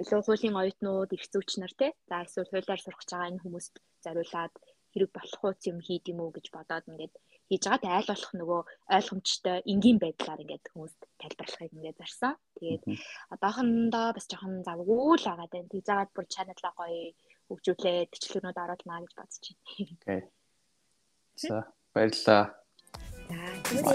илүү 0.00 0.20
хуулийн 0.24 0.56
оюутнууд, 0.56 1.10
эрх 1.12 1.26
зүйч 1.28 1.60
нар 1.60 1.72
те 1.76 1.92
за 2.08 2.24
эсвэл 2.24 2.48
хуулиар 2.48 2.80
сурах 2.80 3.00
гэж 3.00 3.10
байгаа 3.12 3.30
энэ 3.30 3.42
хүмүүст 3.44 3.74
зориулаад 4.04 4.54
хэрэг 4.92 5.10
болох 5.12 5.40
уу 5.44 5.54
юм 5.70 5.78
хийд 5.86 6.04
юм 6.12 6.18
уу 6.24 6.30
гэж 6.32 6.46
бодоод 6.52 6.88
ингээд 6.88 7.14
хийж 7.48 7.64
байгаа. 7.66 7.82
Тэг 7.82 7.92
айл 7.92 8.10
болох 8.10 8.32
нөгөө 8.38 8.60
ойлгомжтой 8.96 9.58
энгийн 9.72 9.98
байдлаар 10.02 10.42
ингээд 10.42 10.64
хүмүүст 10.72 11.00
тайлбарлахыг 11.20 11.72
ингээд 11.76 12.00
зарсан. 12.00 12.34
Тэгээд 12.58 12.82
одоохондоо 13.34 14.06
бас 14.16 14.26
жоохон 14.30 14.62
завгүй 14.66 15.16
л 15.18 15.26
байгаа 15.26 15.48
дээ. 15.50 15.70
Тэгж 15.70 15.86
жагаад 15.88 16.10
бүр 16.14 16.26
чаналаа 16.30 16.72
гоё 16.78 17.12
хөгжүүлээд 17.48 18.10
бичлэгнүүд 18.12 18.58
оруулнаа 18.62 19.00
гэж 19.02 19.12
бодож 19.18 19.44
байна. 19.44 19.92
Окей. 19.98 20.20
За 21.36 21.56
баярлалаа. 21.94 22.44
За, 23.28 23.36
тэгвэл. 23.66 23.86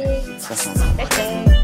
Баярлалаа. 0.98 1.58